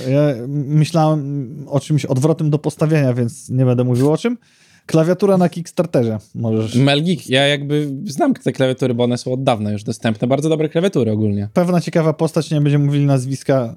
Ja 0.10 0.34
myślałem 0.48 1.66
o 1.68 1.80
czymś 1.80 2.06
odwrotnym 2.06 2.50
do 2.50 2.60
postawienia, 2.60 3.14
więc 3.14 3.50
nie 3.50 3.66
będę 3.66 3.84
mówił 3.84 4.12
o 4.12 4.18
czym. 4.18 4.38
Klawiatura 4.86 5.38
na 5.38 5.50
Kickstarterze 5.50 6.18
możesz. 6.36 6.76
Melgik, 6.76 7.30
ja 7.30 7.48
jakby 7.48 7.92
znam 8.06 8.34
te 8.34 8.52
klawiatury, 8.52 8.94
bo 8.94 9.04
one 9.04 9.18
są 9.18 9.34
od 9.34 9.44
dawna 9.44 9.72
już 9.72 9.84
dostępne. 9.84 10.28
Bardzo 10.28 10.50
dobre 10.50 10.70
klawiatury 10.70 11.12
ogólnie. 11.12 11.50
Pewna 11.54 11.82
ciekawa 11.82 12.14
postać, 12.14 12.52
nie 12.52 12.62
będziemy 12.62 12.86
mówili 12.86 13.06
nazwiska, 13.06 13.76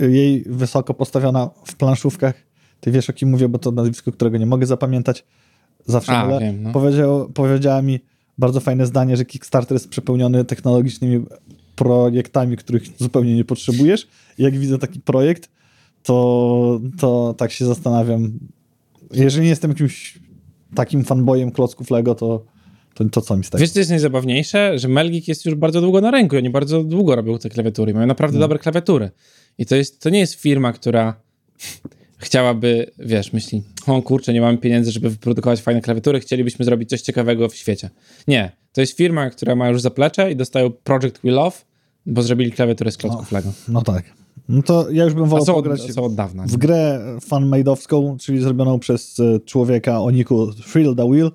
jej 0.00 0.44
wysoko 0.46 0.94
postawiona 0.94 1.50
w 1.64 1.76
planszówkach. 1.76 2.34
Ty 2.80 2.90
wiesz 2.90 3.10
o 3.10 3.12
kim 3.12 3.30
mówię, 3.30 3.48
bo 3.48 3.58
to 3.58 3.70
nazwisko, 3.70 4.12
którego 4.12 4.38
nie 4.38 4.46
mogę 4.46 4.66
zapamiętać. 4.66 5.24
Zawsze 5.86 6.12
A, 6.12 6.38
wiem, 6.38 6.62
no. 6.62 6.72
Powiedział, 6.72 7.30
powiedziała 7.34 7.82
mi 7.82 8.00
bardzo 8.38 8.60
fajne 8.60 8.86
zdanie, 8.86 9.16
że 9.16 9.24
Kickstarter 9.24 9.74
jest 9.74 9.88
przepełniony 9.88 10.44
technologicznymi 10.44 11.24
projektami, 11.76 12.56
których 12.56 12.82
zupełnie 12.98 13.34
nie 13.34 13.44
potrzebujesz. 13.44 14.08
Jak 14.38 14.58
widzę 14.58 14.78
taki 14.78 15.00
projekt, 15.00 15.50
to, 16.02 16.80
to 16.98 17.34
tak 17.38 17.52
się 17.52 17.64
zastanawiam. 17.64 18.38
Jeżeli 19.12 19.42
nie 19.42 19.50
jestem 19.50 19.70
jakimś 19.70 20.18
takim 20.74 21.04
fanboyem 21.04 21.50
klocków 21.50 21.90
Lego, 21.90 22.14
to, 22.14 22.44
to, 22.94 23.04
to 23.04 23.20
co 23.20 23.36
mi 23.36 23.42
tego? 23.42 23.58
Wiesz, 23.58 23.70
co 23.70 23.78
jest 23.78 23.90
najzabawniejsze? 23.90 24.78
Że 24.78 24.88
Melgik 24.88 25.28
jest 25.28 25.44
już 25.44 25.54
bardzo 25.54 25.80
długo 25.80 26.00
na 26.00 26.10
rynku 26.10 26.34
i 26.34 26.38
oni 26.38 26.50
bardzo 26.50 26.84
długo 26.84 27.16
robią 27.16 27.38
te 27.38 27.48
klawiatury. 27.50 27.94
Mają 27.94 28.06
naprawdę 28.06 28.38
No. 28.38 28.44
dobre 28.44 28.58
klawiatury. 28.58 29.10
I 29.58 29.66
to, 29.66 29.76
jest, 29.76 30.02
to 30.02 30.10
nie 30.10 30.18
jest 30.18 30.34
firma, 30.34 30.72
która 30.72 31.20
chciałaby, 32.18 32.90
wiesz, 32.98 33.32
myśli, 33.32 33.62
o 33.86 34.02
kurczę, 34.02 34.32
nie 34.32 34.40
mamy 34.40 34.58
pieniędzy, 34.58 34.90
żeby 34.90 35.10
wyprodukować 35.10 35.60
fajne 35.60 35.80
klawiatury, 35.80 36.20
chcielibyśmy 36.20 36.64
zrobić 36.64 36.88
coś 36.88 37.00
ciekawego 37.00 37.48
w 37.48 37.54
świecie. 37.54 37.90
Nie. 38.28 38.52
To 38.72 38.80
jest 38.80 38.96
firma, 38.96 39.30
która 39.30 39.56
ma 39.56 39.68
już 39.68 39.80
zaplecze 39.80 40.32
i 40.32 40.36
dostają 40.36 40.70
Project 40.70 41.20
We 41.24 41.30
Love, 41.30 41.56
bo 42.06 42.22
zrobili 42.22 42.52
klawiaturę 42.52 42.90
z 42.90 42.96
klocków 42.96 43.32
Lego. 43.32 43.52
No 43.68 43.82
tak. 43.82 44.04
No 44.48 44.62
to 44.62 44.90
ja 44.90 45.04
już 45.04 45.14
bym 45.14 45.24
wolał 45.24 45.46
są 45.46 45.56
od, 45.56 45.80
są 45.80 46.04
od 46.04 46.14
dawna. 46.14 46.46
w 46.46 46.56
grę 46.56 47.00
fanmade'owską, 47.28 48.16
czyli 48.18 48.40
zrobioną 48.40 48.78
przez 48.78 49.20
e, 49.20 49.40
człowieka 49.40 50.00
o 50.00 50.10
niku 50.10 50.52
Thrill 50.72 50.96
the 50.96 51.10
Wheel, 51.10 51.30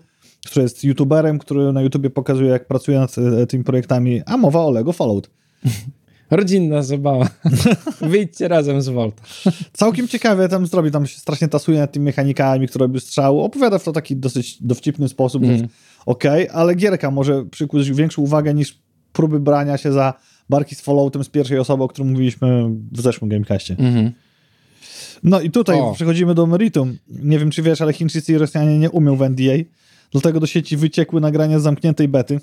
który 0.46 0.64
jest 0.64 0.84
youtuberem, 0.84 1.40
który 1.40 1.74
na 1.74 1.82
YouTubie 1.82 2.10
pokazuje, 2.10 2.50
jak 2.50 2.68
pracuje 2.68 3.00
nad 3.00 3.16
e, 3.18 3.48
tymi 3.48 3.64
projektami, 3.64 4.22
a 4.26 4.38
mowa 4.38 4.66
o 4.66 4.72
Lego 4.72 4.94
Fallout. 4.94 5.30
Rodzinna 6.32 6.84
zabawa. 6.84 7.30
Wyjdźcie 8.02 8.48
razem 8.48 8.82
z 8.82 8.90
Volta. 8.90 9.24
Całkiem 9.74 10.08
ciekawe 10.08 10.50
tam 10.50 10.68
zrobi, 10.68 10.92
tam 10.92 11.08
się 11.08 11.20
strasznie 11.20 11.48
tasuje 11.48 11.80
nad 11.80 11.92
tymi 11.92 12.06
mechanikami, 12.06 12.68
które 12.68 12.84
robi 12.84 13.00
strzał. 13.00 13.42
Opowiada 13.42 13.80
w 13.80 13.84
to 13.84 13.92
taki 13.92 14.16
dosyć 14.16 14.64
dowcipny 14.64 15.10
sposób, 15.10 15.44
więc 15.44 15.72
okej, 16.06 16.50
ale 16.50 16.76
gierka 16.76 17.12
może 17.12 17.46
przykuć 17.46 17.92
większą 17.92 18.22
uwagę 18.22 18.54
niż 18.54 18.80
próby 19.14 19.40
brania 19.40 19.78
się 19.78 19.92
za 19.92 20.14
barki 20.50 20.76
z 20.76 20.82
Falloutem 20.82 21.24
z 21.24 21.30
pierwszej 21.30 21.60
osoby, 21.60 21.84
o 21.84 21.88
którym 21.88 22.12
mówiliśmy 22.12 22.70
w 22.92 23.02
zeszłym 23.02 23.30
Gamecastie. 23.30 23.76
Mhm. 23.80 24.12
No 25.24 25.42
i 25.42 25.52
tutaj 25.52 25.80
O. 25.80 25.94
przechodzimy 25.94 26.36
do 26.36 26.46
meritum. 26.46 26.98
Nie 27.08 27.40
wiem, 27.40 27.52
czy 27.52 27.62
wiesz, 27.62 27.82
ale 27.82 27.94
Chińczycy 27.94 28.34
i 28.34 28.38
Rosjanie 28.38 28.80
nie 28.80 28.92
umią 28.92 29.16
w 29.16 29.22
NDA, 29.22 29.54
dlatego 30.12 30.40
do 30.40 30.48
sieci 30.48 30.78
wyciekły 30.78 31.22
nagrania 31.22 31.60
z 31.60 31.64
zamkniętej 31.64 32.08
bety. 32.08 32.40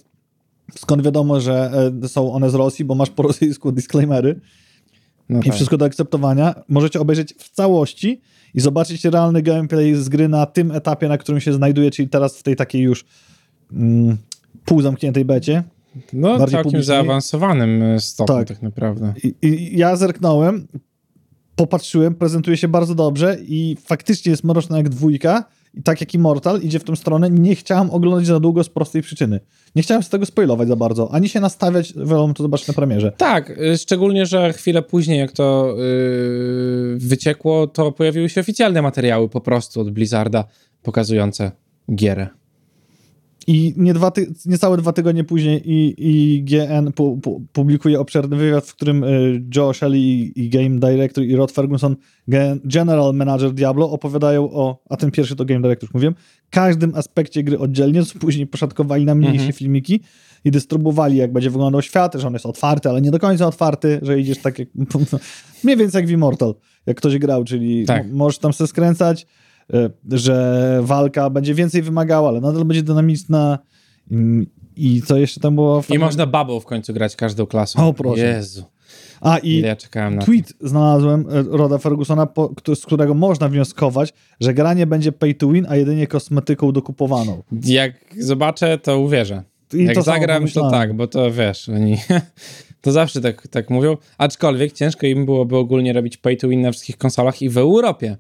Skąd 0.75 1.03
wiadomo, 1.03 1.41
że 1.41 1.71
e, 2.05 2.09
są 2.09 2.33
one 2.33 2.51
z 2.51 2.55
Rosji, 2.55 2.85
bo 2.85 2.95
masz 2.95 3.11
po 3.11 3.23
rosyjsku 3.23 3.73
disclaimery 3.79 4.41
No 5.29 5.41
i 5.41 5.45
tak. 5.45 5.55
wszystko 5.55 5.77
do 5.77 5.85
akceptowania. 5.85 6.55
Możecie 6.69 7.01
obejrzeć 7.01 7.35
w 7.39 7.51
całości 7.51 8.21
i 8.55 8.61
zobaczyć 8.61 9.05
realny 9.05 9.43
gameplay 9.43 9.95
z 9.95 10.09
gry 10.09 10.29
na 10.29 10.47
tym 10.47 10.73
etapie, 10.73 11.09
na 11.09 11.19
którym 11.19 11.41
się 11.41 11.53
znajduje, 11.53 11.91
czyli 11.91 12.09
teraz 12.09 12.39
w 12.39 12.43
tej 12.43 12.57
takiej 12.57 12.83
już 12.83 13.05
mm, 13.73 14.17
półzamkniętej 14.65 15.25
becie. 15.25 15.63
No, 16.13 16.29
bardziej 16.29 16.39
całkiem 16.53 16.63
publicznej. 16.63 16.97
zaawansowanym 16.97 17.83
e, 17.83 18.01
stopniu 18.01 18.37
Tak. 18.37 18.49
tak, 18.49 18.63
naprawdę. 18.63 19.15
I, 19.25 19.35
I 19.43 19.79
ja 19.79 19.97
zerknąłem, 19.97 20.69
popatrzyłem, 21.57 22.15
prezentuje 22.15 22.57
się 22.57 22.69
bardzo 22.69 22.95
dobrze 22.95 23.37
i 23.41 23.77
faktycznie 23.85 24.31
jest 24.31 24.45
mroczna 24.45 24.77
jak 24.77 24.89
dwójka 24.89 25.45
i 25.79 25.83
tak 25.83 26.01
jak 26.01 26.15
Immortal 26.15 26.61
idzie 26.61 26.79
w 26.79 26.85
tą 26.85 26.97
stronę. 26.97 27.31
Nie 27.31 27.55
chciałem 27.55 27.91
oglądać 27.91 28.27
za 28.27 28.41
długo 28.41 28.65
z 28.65 28.69
prostej 28.69 29.03
przyczyny. 29.03 29.41
Nie 29.77 29.83
chciałem 29.83 30.03
z 30.03 30.09
tego 30.09 30.27
spoilować 30.27 30.69
za 30.69 30.77
bardzo, 30.77 31.13
ani 31.13 31.29
się 31.29 31.41
nastawiać, 31.41 31.95
wolę 31.95 32.33
to 32.37 32.43
zobaczyć 32.43 32.69
na 32.69 32.75
premierze. 32.75 33.13
Tak, 33.17 33.51
y, 33.51 33.79
szczególnie, 33.79 34.27
że 34.27 34.53
chwilę 34.53 34.83
później, 34.83 35.19
jak 35.19 35.33
to 35.33 35.75
yy, 35.77 36.99
wyciekło, 36.99 37.67
to 37.67 37.93
pojawiły 37.93 38.29
się 38.29 38.41
oficjalne 38.41 38.83
materiały 38.83 39.29
po 39.29 39.41
prostu 39.41 39.81
od 39.81 39.91
Blizzarda 39.91 40.45
pokazujące 40.83 41.53
gierę. 41.95 42.38
I 43.51 43.75
nie 43.77 43.95
dwa 43.95 44.11
ty- 44.11 44.33
niecałe 44.47 44.77
dwa 44.77 44.93
tygodnie 44.93 45.25
później 45.25 45.63
IGN 45.99 46.93
pu, 46.95 47.17
pu, 47.17 47.47
publikuje 47.53 48.01
obszerny 48.01 48.37
wywiad, 48.37 48.67
w 48.67 48.75
którym 48.75 49.05
y, 49.05 49.43
Joe 49.57 49.73
Shelley 49.75 50.33
i, 50.37 50.49
Game 50.49 50.71
Director 50.81 51.25
i 51.25 51.37
Rod 51.37 51.53
Ferguson, 51.53 51.97
gen, 52.29 52.61
General 52.65 53.15
Manager 53.15 53.53
Diablo, 53.53 53.91
opowiadają 53.91 54.51
o, 54.53 54.83
a 54.91 54.97
ten 54.97 55.11
pierwszy 55.11 55.37
to 55.37 55.45
Game 55.45 55.61
Director 55.61 55.89
już 55.89 55.95
mówiłem, 55.95 56.15
każdym 56.51 56.95
aspekcie 56.95 57.43
gry 57.43 57.59
oddzielnie, 57.59 58.05
co 58.05 58.19
później 58.19 58.47
poszatkowali 58.47 59.05
na 59.05 59.15
mniejsze 59.15 59.37
Mhm. 59.39 59.53
filmiki 59.53 60.01
i 60.45 60.51
dystrybuowali, 60.51 61.17
jak 61.17 61.33
będzie 61.33 61.51
wyglądał 61.51 61.83
świat, 61.83 62.15
że 62.15 62.27
on 62.27 62.33
jest 62.33 62.47
otwarty, 62.47 62.89
ale 62.89 63.01
nie 63.01 63.11
do 63.11 63.19
końca 63.19 63.47
otwarty, 63.47 63.99
że 64.03 64.21
idziesz 64.21 64.39
tak 64.39 64.59
jak, 64.59 64.69
mniej 65.65 65.77
więcej 65.77 65.99
jak 66.01 66.09
w 66.09 66.11
Immortal, 66.13 66.55
jak 66.87 66.97
ktoś 66.97 67.19
grał, 67.19 67.45
czyli 67.45 67.85
Tak. 67.87 68.07
mo- 68.11 68.17
możesz 68.17 68.39
tam 68.39 68.53
sobie 68.53 68.69
skręcać, 68.69 69.23
e, 69.23 69.27
że 70.11 70.79
walka 70.83 71.31
będzie 71.31 71.55
więcej 71.55 71.83
wymagała, 71.83 72.29
ale 72.29 72.41
nadal 72.41 72.65
będzie 72.65 72.83
dynamiczna 72.83 73.59
i 74.77 75.03
co 75.03 75.17
jeszcze 75.17 75.41
tam 75.41 75.55
było? 75.55 75.83
I 75.91 75.99
można 75.99 76.27
babą 76.27 76.61
w 76.61 76.65
końcu 76.65 76.93
grać 76.93 77.17
każdą 77.17 77.47
klasą. 77.47 77.87
O, 77.87 77.93
proszę. 77.93 78.27
Jezu. 78.27 78.65
A 79.21 79.39
i 79.39 79.61
ja 79.61 79.77
czekałem 79.77 80.15
na 80.15 80.21
to. 80.21 80.27
tweet 80.27 80.53
znalazłem 80.61 81.25
e, 81.31 81.43
Roda 81.43 81.79
Fergusona, 81.79 82.27
po, 82.27 82.53
z 82.75 82.87
którego 82.87 83.15
można 83.15 83.49
wnioskować, 83.49 84.13
że 84.41 84.55
granie 84.55 84.87
będzie 84.87 85.13
pay 85.13 85.35
to 85.35 85.49
win, 85.49 85.67
a 85.69 85.77
jedynie 85.77 86.07
kosmetyką 86.07 86.73
dokupowaną. 86.73 87.43
Jak 87.65 87.93
zobaczę, 88.19 88.79
to 88.79 88.99
uwierzę. 88.99 89.43
I 89.75 89.85
Jak 89.85 89.95
to 89.95 90.03
zagram, 90.03 90.49
to 90.49 90.71
tak, 90.71 90.95
bo 90.95 91.07
to 91.07 91.31
wiesz, 91.33 91.69
oni 91.69 91.97
to 92.83 92.93
zawsze 92.93 93.21
tak, 93.21 93.49
tak 93.49 93.71
mówią. 93.71 93.97
Aczkolwiek 94.19 94.73
ciężko 94.73 95.07
im 95.07 95.25
byłoby 95.25 95.57
ogólnie 95.57 95.93
robić 95.93 96.17
pay 96.17 96.37
to 96.37 96.49
win 96.49 96.61
na 96.61 96.71
wszystkich 96.71 96.97
konsolach 96.97 97.43
i 97.43 97.49
w 97.49 97.59
Europie. 97.59 98.17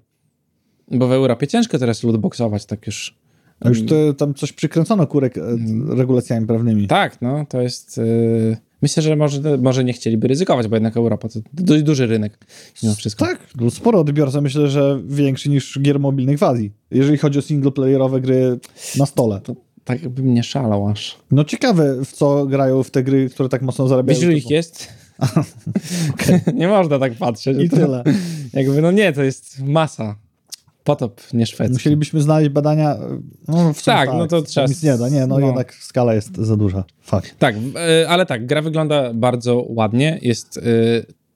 Bo 0.90 1.08
w 1.08 1.12
Europie 1.12 1.46
ciężko 1.46 1.78
teraz 1.78 2.02
lootboxować 2.02 2.66
tak 2.66 2.86
już. 2.86 3.14
A 3.60 3.68
już 3.68 3.86
to, 3.86 4.14
tam 4.14 4.34
coś 4.34 4.52
przykręcono 4.52 5.06
kurek 5.06 5.38
e, 5.38 5.42
regulacjami 5.88 6.46
prawnymi. 6.46 6.86
Tak, 6.86 7.22
no 7.22 7.46
to 7.48 7.60
jest. 7.60 7.96
Yy... 7.96 8.56
Myślę, 8.82 9.02
że 9.02 9.16
może, 9.16 9.58
może 9.58 9.84
nie 9.84 9.92
chcieliby 9.92 10.28
ryzykować, 10.28 10.68
bo 10.68 10.76
jednak 10.76 10.96
Europa 10.96 11.28
to 11.28 11.40
dość 11.52 11.82
duży 11.82 12.06
rynek. 12.06 12.38
Mimo 12.82 12.94
wszystko. 12.94 13.24
Tak, 13.24 13.38
no 13.60 13.70
sporo 13.70 14.00
odbiorca, 14.00 14.40
myślę, 14.40 14.68
że 14.68 15.00
większy 15.06 15.48
niż 15.48 15.78
gier 15.82 16.00
mobilnych 16.00 16.38
w 16.38 16.42
Azji. 16.42 16.72
Jeżeli 16.90 17.18
chodzi 17.18 17.38
o 17.38 17.42
singleplayerowe 17.42 18.20
gry 18.20 18.58
na 18.98 19.06
stole. 19.06 19.40
To 19.40 19.54
tak 19.84 20.08
bym 20.08 20.34
nie 20.34 20.42
szalał 20.42 20.88
aż. 20.88 21.18
No 21.30 21.44
ciekawe, 21.44 22.04
w 22.04 22.12
co 22.12 22.46
grają 22.46 22.82
w 22.82 22.90
te 22.90 23.02
gry, 23.02 23.30
które 23.30 23.48
tak 23.48 23.62
mocno 23.62 23.88
zarabiają. 23.88 24.20
Wiesz, 24.20 24.36
ich 24.36 24.50
jest? 24.50 24.88
nie 26.54 26.68
można 26.68 26.98
tak 26.98 27.14
patrzeć. 27.14 27.58
I 27.62 27.68
To- 27.68 27.76
tyle. 27.76 28.04
Jakby, 28.52 28.82
no 28.82 28.90
nie, 28.90 29.12
to 29.12 29.22
jest 29.22 29.62
masa. 29.62 30.16
Potop 30.88 31.20
nie 31.32 31.46
szwedzki. 31.46 31.72
Musielibyśmy 31.72 32.20
znaleźć 32.22 32.50
badania. 32.50 32.96
No, 33.48 33.72
w 33.72 33.80
sumie 33.80 33.96
Tak, 33.96 34.08
no 34.12 34.26
to 34.26 34.42
trzeba 34.42 34.66
Nic 34.66 34.82
nie 34.82 34.98
da, 34.98 35.08
nie, 35.08 35.26
no, 35.26 35.38
no. 35.38 35.46
jednak 35.46 35.74
skala 35.74 36.14
jest 36.14 36.36
za 36.36 36.56
duża. 36.56 36.84
Fakt. 37.00 37.38
Tak, 37.38 37.54
e, 38.02 38.08
ale 38.08 38.26
tak, 38.26 38.46
gra 38.46 38.62
wygląda 38.62 39.14
bardzo 39.14 39.64
ładnie. 39.68 40.18
Jest 40.22 40.56
e, 40.56 40.60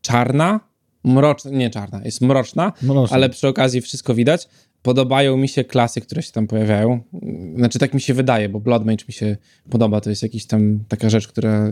czarna, 0.02 0.60
mroczna, 1.04 1.50
nie 1.50 1.70
czarna, 1.70 2.00
jest 2.04 2.20
mroczna, 2.20 2.72
Mroczna. 2.82 3.14
ale 3.16 3.28
przy 3.30 3.48
okazji 3.48 3.80
wszystko 3.80 4.14
widać. 4.14 4.48
Podobają 4.82 5.36
mi 5.36 5.48
się 5.48 5.64
klasy, 5.64 6.00
które 6.00 6.22
się 6.22 6.32
tam 6.32 6.46
pojawiają. 6.46 7.00
Znaczy, 7.56 7.78
tak 7.78 7.94
mi 7.94 8.00
się 8.00 8.14
wydaje, 8.14 8.48
bo 8.48 8.60
Blood 8.60 8.84
Mage 8.84 9.04
mi 9.08 9.14
się 9.14 9.36
podoba. 9.70 10.00
To 10.00 10.10
jest 10.10 10.22
jakiś 10.22 10.46
tam 10.46 10.84
taka 10.88 11.10
rzecz, 11.10 11.28
która. 11.28 11.70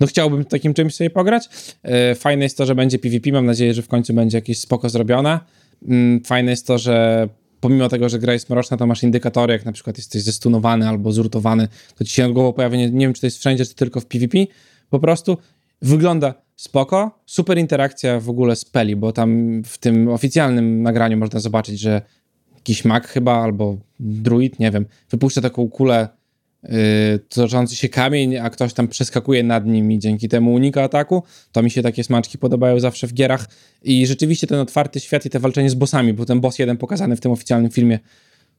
No, 0.00 0.06
chciałbym 0.06 0.44
takim 0.44 0.74
czymś 0.74 0.94
sobie 0.94 1.10
pograć. 1.10 1.48
E, 1.82 2.14
Fajne 2.14 2.44
jest 2.44 2.56
to, 2.56 2.66
że 2.66 2.74
będzie 2.74 2.98
PvP. 2.98 3.32
Mam 3.32 3.46
nadzieję, 3.46 3.74
że 3.74 3.82
w 3.82 3.88
końcu 3.88 4.14
będzie 4.14 4.38
jakieś 4.38 4.60
spoko 4.60 4.88
zrobione. 4.88 5.40
Mm, 5.82 6.24
Fajne 6.24 6.50
jest 6.50 6.66
to, 6.66 6.78
że 6.78 7.28
pomimo 7.60 7.88
tego, 7.88 8.08
że 8.08 8.18
gra 8.18 8.32
jest 8.32 8.50
mroczna, 8.50 8.76
to 8.76 8.86
masz 8.86 9.02
indykatory, 9.02 9.52
jak 9.52 9.64
na 9.64 9.72
przykład 9.72 9.98
jesteś 9.98 10.22
zestunowany 10.22 10.88
albo 10.88 11.12
zurtowany, 11.12 11.68
to 11.96 12.04
ci 12.04 12.12
się 12.12 12.22
nad 12.22 12.32
głową 12.32 12.52
pojawia, 12.52 12.76
nie, 12.76 12.90
nie 12.90 13.06
wiem, 13.06 13.14
czy 13.14 13.20
to 13.20 13.26
jest 13.26 13.38
wszędzie, 13.38 13.66
czy 13.66 13.74
tylko 13.74 14.00
w 14.00 14.06
PvP. 14.06 14.38
Po 14.90 14.98
prostu 14.98 15.38
wygląda 15.82 16.34
spoko. 16.56 17.20
Super 17.26 17.58
interakcja 17.58 18.20
w 18.20 18.28
ogóle 18.30 18.56
z 18.56 18.64
Peli, 18.64 18.96
bo 18.96 19.12
tam 19.12 19.62
w 19.64 19.78
tym 19.78 20.08
oficjalnym 20.08 20.82
nagraniu 20.82 21.16
można 21.16 21.40
zobaczyć, 21.40 21.80
że 21.80 22.02
jakiś 22.54 22.84
mag 22.84 23.08
chyba, 23.08 23.42
albo 23.42 23.76
druid, 24.00 24.58
nie 24.58 24.70
wiem, 24.70 24.86
wypuszcza 25.10 25.40
taką 25.40 25.68
kulę 25.68 26.08
toczący 27.28 27.76
się 27.76 27.88
kamień, 27.88 28.36
a 28.36 28.50
ktoś 28.50 28.72
tam 28.72 28.88
przeskakuje 28.88 29.42
nad 29.42 29.66
nim 29.66 29.92
i 29.92 29.98
dzięki 29.98 30.28
temu 30.28 30.54
unika 30.54 30.82
ataku. 30.82 31.22
To 31.52 31.62
mi 31.62 31.70
się 31.70 31.82
takie 31.82 32.04
smaczki 32.04 32.38
podobają 32.38 32.80
zawsze 32.80 33.06
w 33.06 33.14
gierach. 33.14 33.48
I 33.82 34.06
rzeczywiście 34.06 34.46
ten 34.46 34.58
otwarty 34.58 35.00
świat 35.00 35.26
i 35.26 35.30
te 35.30 35.38
walczenie 35.38 35.70
z 35.70 35.74
bossami, 35.74 36.12
bo 36.12 36.24
ten 36.24 36.40
boss 36.40 36.58
jeden 36.58 36.76
pokazany 36.76 37.16
w 37.16 37.20
tym 37.20 37.32
oficjalnym 37.32 37.70
filmie, 37.70 37.98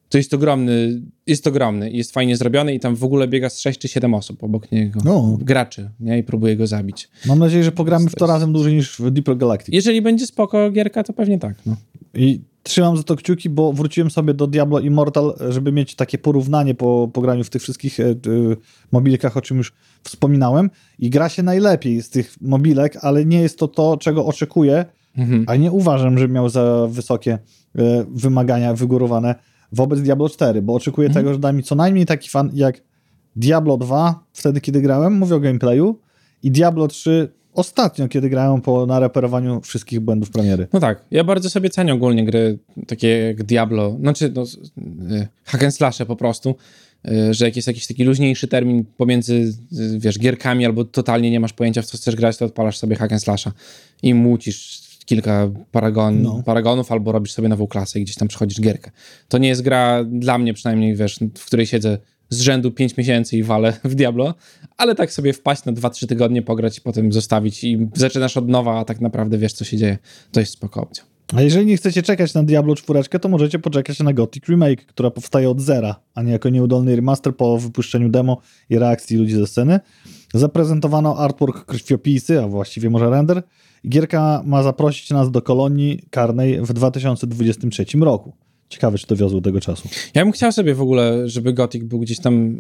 to 0.10 0.18
jest 0.18 0.34
ogromny, 0.34 1.02
jest 1.28 1.48
ogromny 1.48 1.92
i 1.92 1.98
jest 1.98 2.12
fajnie 2.12 2.38
zrobiony 2.38 2.74
i 2.74 2.80
tam 2.80 2.96
w 2.96 3.04
ogóle 3.04 3.28
biega 3.28 3.50
z 3.50 3.60
6 3.60 3.80
czy 3.80 3.88
7 3.88 4.14
osób 4.14 4.44
obok 4.44 4.72
niego. 4.72 5.02
No. 5.06 5.38
Graczy, 5.42 5.90
nie? 6.00 6.18
I 6.18 6.24
próbuje 6.24 6.56
go 6.56 6.68
zabić. 6.68 7.10
Mam 7.26 7.40
nadzieję, 7.40 7.64
że 7.64 7.72
pogramy 7.72 8.10
w 8.10 8.16
to 8.16 8.28
razem 8.28 8.54
dłużej 8.54 8.74
niż 8.74 9.00
w 9.00 9.12
Deeper 9.12 9.38
Galactic. 9.38 9.76
Jeżeli 9.76 10.02
będzie 10.02 10.28
spoko 10.28 10.72
gierka, 10.72 11.04
to 11.04 11.14
pewnie 11.14 11.40
tak, 11.40 11.54
no. 11.66 11.76
I 12.14 12.42
trzymam 12.64 12.98
za 12.98 13.04
to 13.04 13.16
kciuki, 13.16 13.50
bo 13.50 13.74
wróciłem 13.74 14.12
sobie 14.12 14.34
do 14.34 14.48
Diablo 14.48 14.80
Immortal, 14.80 15.34
żeby 15.50 15.72
mieć 15.72 15.96
takie 15.96 16.18
porównanie 16.18 16.76
po 16.76 17.10
pograniu 17.14 17.44
w 17.44 17.50
tych 17.50 17.62
wszystkich 17.62 18.00
e, 18.00 18.04
mobilkach, 18.92 19.38
o 19.38 19.42
czym 19.42 19.58
już 19.58 19.74
wspominałem. 20.04 20.70
I 21.00 21.10
gra 21.10 21.30
się 21.30 21.44
najlepiej 21.44 22.02
z 22.02 22.10
tych 22.10 22.36
mobilek, 22.42 22.98
ale 23.02 23.26
nie 23.26 23.42
jest 23.42 23.60
to 23.60 23.68
to, 23.68 23.98
czego 23.98 24.26
oczekuję, 24.26 24.86
Mhm. 25.18 25.44
a 25.48 25.56
nie 25.56 25.72
uważam, 25.72 26.18
że 26.18 26.28
miał 26.28 26.50
za 26.50 26.88
wysokie 26.90 27.32
e, 27.78 28.06
wymagania 28.16 28.74
wygórowane 28.74 29.36
wobec 29.72 30.02
Diablo 30.02 30.30
4, 30.30 30.62
bo 30.62 30.74
oczekuję 30.74 31.08
Mhm. 31.08 31.26
tego, 31.26 31.34
że 31.34 31.40
da 31.40 31.52
mi 31.52 31.64
co 31.64 31.76
najmniej 31.76 32.06
taki 32.06 32.30
fan 32.30 32.50
jak 32.54 32.82
Diablo 33.36 33.78
2, 33.78 34.24
wtedy 34.34 34.62
kiedy 34.62 34.82
grałem, 34.82 35.14
mówię 35.14 35.36
o 35.36 35.40
gameplayu, 35.40 36.00
i 36.44 36.52
Diablo 36.52 36.88
3 36.88 37.34
ostatnio, 37.54 38.08
kiedy 38.08 38.30
grałem 38.30 38.62
po 38.62 38.86
nareperowaniu 38.86 39.62
wszystkich 39.62 40.00
błędów 40.00 40.30
premiery. 40.30 40.68
No 40.74 40.80
tak, 40.80 41.04
ja 41.12 41.24
bardzo 41.24 41.50
sobie 41.50 41.70
cenię 41.70 41.94
ogólnie 41.94 42.26
gry 42.26 42.58
takie 42.88 43.08
jak 43.08 43.44
Diablo, 43.44 43.98
znaczy 44.00 44.32
no, 44.36 44.44
y, 45.12 45.28
hack 45.46 45.64
and 45.64 45.76
slashe 45.76 46.06
po 46.06 46.16
prostu, 46.16 46.56
y, 47.08 47.34
że 47.34 47.46
jak 47.46 47.56
jest 47.56 47.68
jakiś 47.68 47.88
taki 47.88 48.04
luźniejszy 48.04 48.48
termin 48.48 48.86
pomiędzy, 48.98 49.34
y, 49.34 50.00
wiesz, 50.00 50.20
gierkami 50.20 50.66
albo 50.66 50.86
totalnie 50.86 51.32
nie 51.32 51.40
masz 51.40 51.54
pojęcia 51.54 51.82
w 51.82 51.86
co 51.86 51.98
chcesz 51.98 52.16
grać, 52.16 52.38
to 52.38 52.46
odpalasz 52.46 52.78
sobie 52.78 52.96
hack 52.96 53.12
and 53.12 53.24
slasha 53.24 53.52
i 54.04 54.14
mucisz 54.14 54.90
kilka 55.06 55.50
paragon, 55.72 56.22
No. 56.22 56.44
paragonów 56.46 56.92
albo 56.92 57.12
robisz 57.12 57.32
sobie 57.32 57.50
nową 57.50 57.68
klasę 57.68 58.00
i 58.00 58.04
gdzieś 58.04 58.16
tam 58.16 58.28
przechodzisz 58.28 58.62
gierkę. 58.62 58.92
To 59.28 59.38
nie 59.38 59.48
jest 59.48 59.62
gra 59.62 60.04
dla 60.04 60.38
mnie 60.38 60.54
przynajmniej, 60.54 60.96
wiesz, 60.96 61.20
w 61.38 61.46
której 61.46 61.66
siedzę 61.66 61.98
z 62.30 62.42
rzędu 62.42 62.72
5 62.72 62.98
miesięcy 62.98 63.38
i 63.38 63.44
walę 63.44 63.74
w 63.84 63.96
Diablo, 63.96 64.34
ale 64.78 64.96
tak 64.96 65.12
sobie 65.12 65.34
wpaść 65.34 65.66
na 65.66 65.74
2-3 65.74 66.08
tygodnie, 66.08 66.42
pograć 66.42 66.78
i 66.78 66.82
potem 66.82 67.14
zostawić 67.14 67.64
i 67.64 67.88
zaczynasz 67.94 68.38
od 68.38 68.50
nowa, 68.50 68.80
a 68.80 68.86
tak 68.86 69.02
naprawdę 69.02 69.38
wiesz, 69.38 69.54
co 69.54 69.66
się 69.66 69.78
dzieje. 69.78 69.98
To 70.32 70.40
jest 70.40 70.52
spoko 70.52 70.82
opcja. 70.82 71.04
A 71.36 71.42
jeżeli 71.42 71.66
nie 71.66 71.78
chcecie 71.78 72.04
czekać 72.04 72.34
na 72.34 72.44
Diablo 72.44 72.76
4, 72.76 73.04
to 73.22 73.30
możecie 73.30 73.60
poczekać 73.60 74.00
na 74.00 74.14
Gothic 74.14 74.46
Remake, 74.50 74.86
która 74.86 75.12
powstaje 75.12 75.50
od 75.50 75.62
zera, 75.62 75.96
a 76.16 76.22
nie 76.22 76.32
jako 76.32 76.50
nieudolny 76.50 76.96
remaster 76.96 77.36
po 77.36 77.58
wypuszczeniu 77.58 78.10
demo 78.10 78.42
i 78.70 78.80
reakcji 78.80 79.18
ludzi 79.18 79.34
ze 79.34 79.48
sceny. 79.48 79.80
Zaprezentowano 80.34 81.18
artwork 81.18 81.66
krwiopisy, 81.66 82.42
a 82.42 82.48
właściwie 82.48 82.90
może 82.90 83.10
render. 83.10 83.44
Gierka 83.88 84.44
ma 84.46 84.64
zaprosić 84.64 85.10
nas 85.10 85.32
do 85.32 85.42
kolonii 85.42 86.02
karnej 86.10 86.62
w 86.62 86.74
2023 86.74 87.86
roku. 88.02 88.34
Ciekawe, 88.70 88.98
czy 88.98 89.08
to 89.08 89.16
wiozło 89.16 89.42
tego 89.42 89.62
czasu. 89.62 89.90
Ja 90.14 90.24
bym 90.24 90.32
chciał 90.32 90.52
sobie 90.52 90.76
w 90.76 90.82
ogóle, 90.82 91.30
żeby 91.30 91.54
Gothic 91.54 91.84
był 91.84 92.00
gdzieś 92.00 92.20
tam 92.20 92.60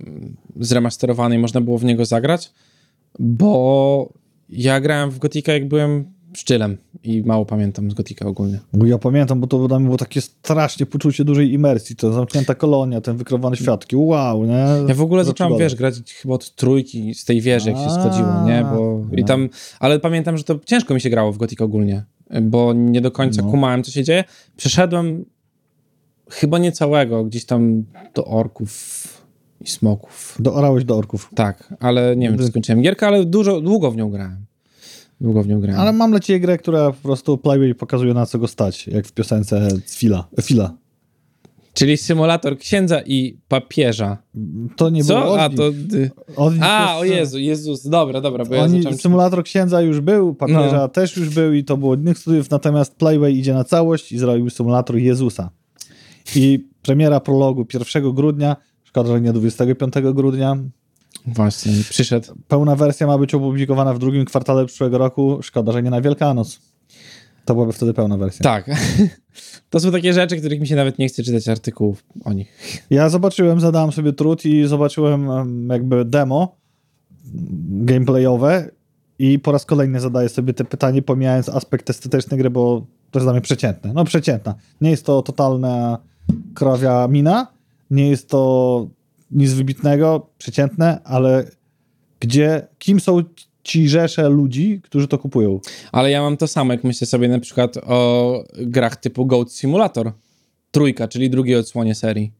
zremasterowany 0.59 1.35
i 1.35 1.39
można 1.39 1.61
było 1.61 1.77
w 1.77 1.83
niego 1.83 2.05
zagrać, 2.05 2.51
bo 3.19 4.13
ja 4.49 4.79
grałem 4.79 5.11
w 5.11 5.19
Gotika 5.19 5.53
jak 5.53 5.67
byłem 5.67 6.05
szczylem 6.33 6.77
i 7.03 7.21
mało 7.21 7.45
pamiętam 7.45 7.91
z 7.91 7.93
Gotika 7.93 8.25
ogólnie. 8.27 8.59
Ja 8.85 8.97
pamiętam, 8.97 9.39
bo 9.39 9.47
to 9.47 9.67
dla 9.67 9.79
mnie 9.79 9.85
było 9.85 9.97
takie 9.97 10.21
strasznie 10.21 10.85
poczucie 10.85 11.25
dużej 11.25 11.53
imersji. 11.53 11.95
To 11.95 12.13
zamknięta 12.13 12.55
kolonia, 12.55 13.01
ten 13.01 13.17
wykrowany 13.17 13.55
świat, 13.55 13.81
taki 13.81 13.95
wow, 13.95 14.45
nie? 14.45 14.65
Ja 14.87 14.95
w 14.95 15.01
ogóle 15.01 15.23
Za 15.23 15.27
zacząłem, 15.27 15.59
wiesz, 15.59 15.75
grać 15.75 16.13
chyba 16.21 16.33
od 16.33 16.55
trójki 16.55 17.13
z 17.13 17.25
tej 17.25 17.41
wieży, 17.41 17.69
jak 17.69 17.77
się 17.77 17.89
schodziło, 17.89 18.45
nie? 18.45 18.65
Bo 18.73 19.01
i 19.17 19.21
no. 19.21 19.27
tam, 19.27 19.49
ale 19.79 19.99
pamiętam, 19.99 20.37
że 20.37 20.43
to 20.43 20.59
ciężko 20.65 20.93
mi 20.93 21.01
się 21.01 21.09
grało 21.09 21.31
w 21.31 21.37
Gothic 21.37 21.61
ogólnie, 21.61 22.03
bo 22.41 22.73
nie 22.73 23.01
do 23.01 23.11
końca 23.11 23.41
No. 23.41 23.51
kumałem, 23.51 23.83
co 23.83 23.91
się 23.91 24.03
dzieje. 24.03 24.23
Przeszedłem 24.57 25.25
chyba 26.29 26.57
nie 26.57 26.71
całego, 26.71 27.23
gdzieś 27.23 27.45
tam 27.45 27.83
do 28.15 28.25
orków 28.25 28.69
i 29.61 29.69
smoków. 29.69 30.35
Doorałeś 30.39 30.83
do 30.83 30.97
orków. 30.97 31.29
Tak, 31.35 31.73
ale 31.79 32.15
nie 32.15 32.29
wiem, 32.29 32.37
czy 32.37 32.47
skończyłem 32.47 32.81
gierkę, 32.81 33.07
ale 33.07 33.25
dużo, 33.25 33.61
długo 33.61 33.91
w 33.91 33.95
nią 33.97 34.09
grałem. 34.09 34.45
Długo 35.21 35.43
w 35.43 35.47
nią 35.47 35.59
grałem. 35.61 35.81
Ale 35.81 35.93
mam 35.93 36.11
dla 36.11 36.19
ciebie 36.19 36.39
grę, 36.39 36.57
która 36.57 36.91
po 36.91 37.01
prostu 37.03 37.37
Playway 37.37 37.75
pokazuje 37.75 38.13
na 38.13 38.25
co 38.25 38.39
go 38.39 38.47
stać, 38.47 38.87
jak 38.87 39.07
w 39.07 39.11
piosence 39.11 39.67
Fila. 39.87 40.27
Fila. 40.41 40.73
Czyli 41.73 41.97
symulator 41.97 42.57
księdza 42.57 43.01
i 43.01 43.37
papieża. 43.47 44.17
To 44.75 44.89
nie 44.89 45.03
było 45.03 45.19
Co? 45.19 45.41
A 45.41 45.45
Odni. 45.45 45.57
to. 45.57 45.67
y, 45.97 46.11
Odni 46.35 46.59
A, 46.63 46.97
o 46.97 47.03
Jezu, 47.03 47.39
Jezus, 47.39 47.87
dobra, 47.87 48.21
dobra, 48.21 48.45
bo 48.45 48.55
ja 48.55 48.63
Oni, 48.63 48.77
zacząłem. 48.77 48.97
symulator 48.99 49.43
księdza 49.43 49.81
już 49.81 50.01
był, 50.01 50.33
papieża 50.33 50.71
No. 50.77 50.87
też 50.87 51.17
już 51.17 51.29
był 51.29 51.53
i 51.53 51.63
to 51.63 51.77
było 51.77 51.95
innych 51.95 52.17
studiów, 52.17 52.49
natomiast 52.49 52.95
Playway 52.95 53.33
idzie 53.37 53.53
na 53.53 53.63
całość 53.63 54.11
i 54.11 54.17
zrobił 54.17 54.49
symulator 54.49 54.97
Jezusa. 54.97 55.49
I 56.35 56.69
premiera 56.81 57.19
prologu 57.19 57.65
1 57.73 58.13
grudnia, 58.13 58.55
szkoda, 58.83 59.09
że 59.09 59.21
nie 59.21 59.33
25 59.33 59.93
grudnia. 60.13 60.57
Właśnie, 61.27 61.73
przyszedł. 61.89 62.27
Pełna 62.47 62.75
wersja 62.75 63.07
ma 63.07 63.17
być 63.17 63.33
opublikowana 63.33 63.93
w 63.93 63.99
drugim 63.99 64.25
kwartale 64.25 64.65
przyszłego 64.65 64.97
roku, 64.97 65.39
szkoda, 65.41 65.71
że 65.71 65.83
nie 65.83 65.89
na 65.89 66.01
Wielkanoc. 66.01 66.59
To 67.45 67.53
byłaby 67.53 67.73
wtedy 67.73 67.93
pełna 67.93 68.17
wersja. 68.17 68.43
Tak. 68.43 68.69
To 69.69 69.79
są 69.79 69.91
takie 69.91 70.13
rzeczy, 70.13 70.37
których 70.37 70.59
mi 70.59 70.67
się 70.67 70.75
nawet 70.75 70.99
nie 70.99 71.07
chce 71.07 71.23
czytać 71.23 71.47
artykułów 71.47 72.03
o 72.25 72.33
nich. 72.33 72.53
Ja 72.89 73.09
zobaczyłem, 73.09 73.59
zadałem 73.59 73.91
sobie 73.91 74.13
trud 74.13 74.45
i 74.45 74.67
zobaczyłem 74.67 75.31
em, 75.31 75.69
jakby 75.69 76.05
demo 76.05 76.55
gameplayowe 77.69 78.69
i 79.19 79.39
po 79.39 79.51
raz 79.51 79.65
kolejny 79.65 79.99
zadaję 79.99 80.29
sobie 80.29 80.53
te 80.53 80.65
pytanie, 80.65 81.01
pomijając 81.01 81.49
aspekt 81.49 81.89
estetyczny 81.89 82.37
gry, 82.37 82.49
bo 82.49 82.85
to 83.11 83.19
jest 83.19 83.25
dla 83.25 83.33
mnie 83.33 83.41
przeciętne. 83.41 83.93
No 83.93 84.03
przeciętna. 84.03 84.55
Nie 84.81 84.89
jest 84.89 85.05
to 85.05 85.21
totalna 85.21 85.97
krowia 86.53 87.07
mina, 87.07 87.47
nie 87.91 88.09
jest 88.09 88.29
to 88.29 88.87
nic 89.31 89.53
wybitnego, 89.53 90.29
przeciętne, 90.37 90.99
ale 91.03 91.45
gdzie, 92.19 92.67
kim 92.79 92.99
są 92.99 93.23
ci 93.63 93.89
rzesze 93.89 94.29
ludzi, 94.29 94.81
którzy 94.83 95.07
to 95.07 95.17
kupują? 95.17 95.59
Ale 95.91 96.11
ja 96.11 96.21
mam 96.21 96.37
to 96.37 96.47
samo, 96.47 96.73
jak 96.73 96.83
myślę 96.83 97.07
sobie 97.07 97.27
na 97.27 97.39
przykład 97.39 97.77
o 97.77 98.43
grach 98.57 98.95
typu 98.95 99.25
Goat 99.25 99.51
Simulator. 99.51 100.11
Trójka, 100.71 101.07
czyli 101.07 101.29
drugiej 101.29 101.55
odsłonie 101.55 101.95
serii. 101.95 102.31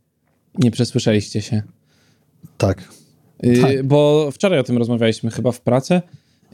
Nie 0.58 0.72
przesłyszeliście 0.72 1.42
się. 1.42 1.62
Tak. 2.58 2.90
Yy, 3.44 3.62
Tak. 3.62 3.84
Bo 3.84 4.30
wczoraj 4.32 4.60
o 4.60 4.64
tym 4.64 4.78
rozmawialiśmy 4.78 5.32
chyba 5.32 5.52
w 5.52 5.62
pracy 5.62 6.02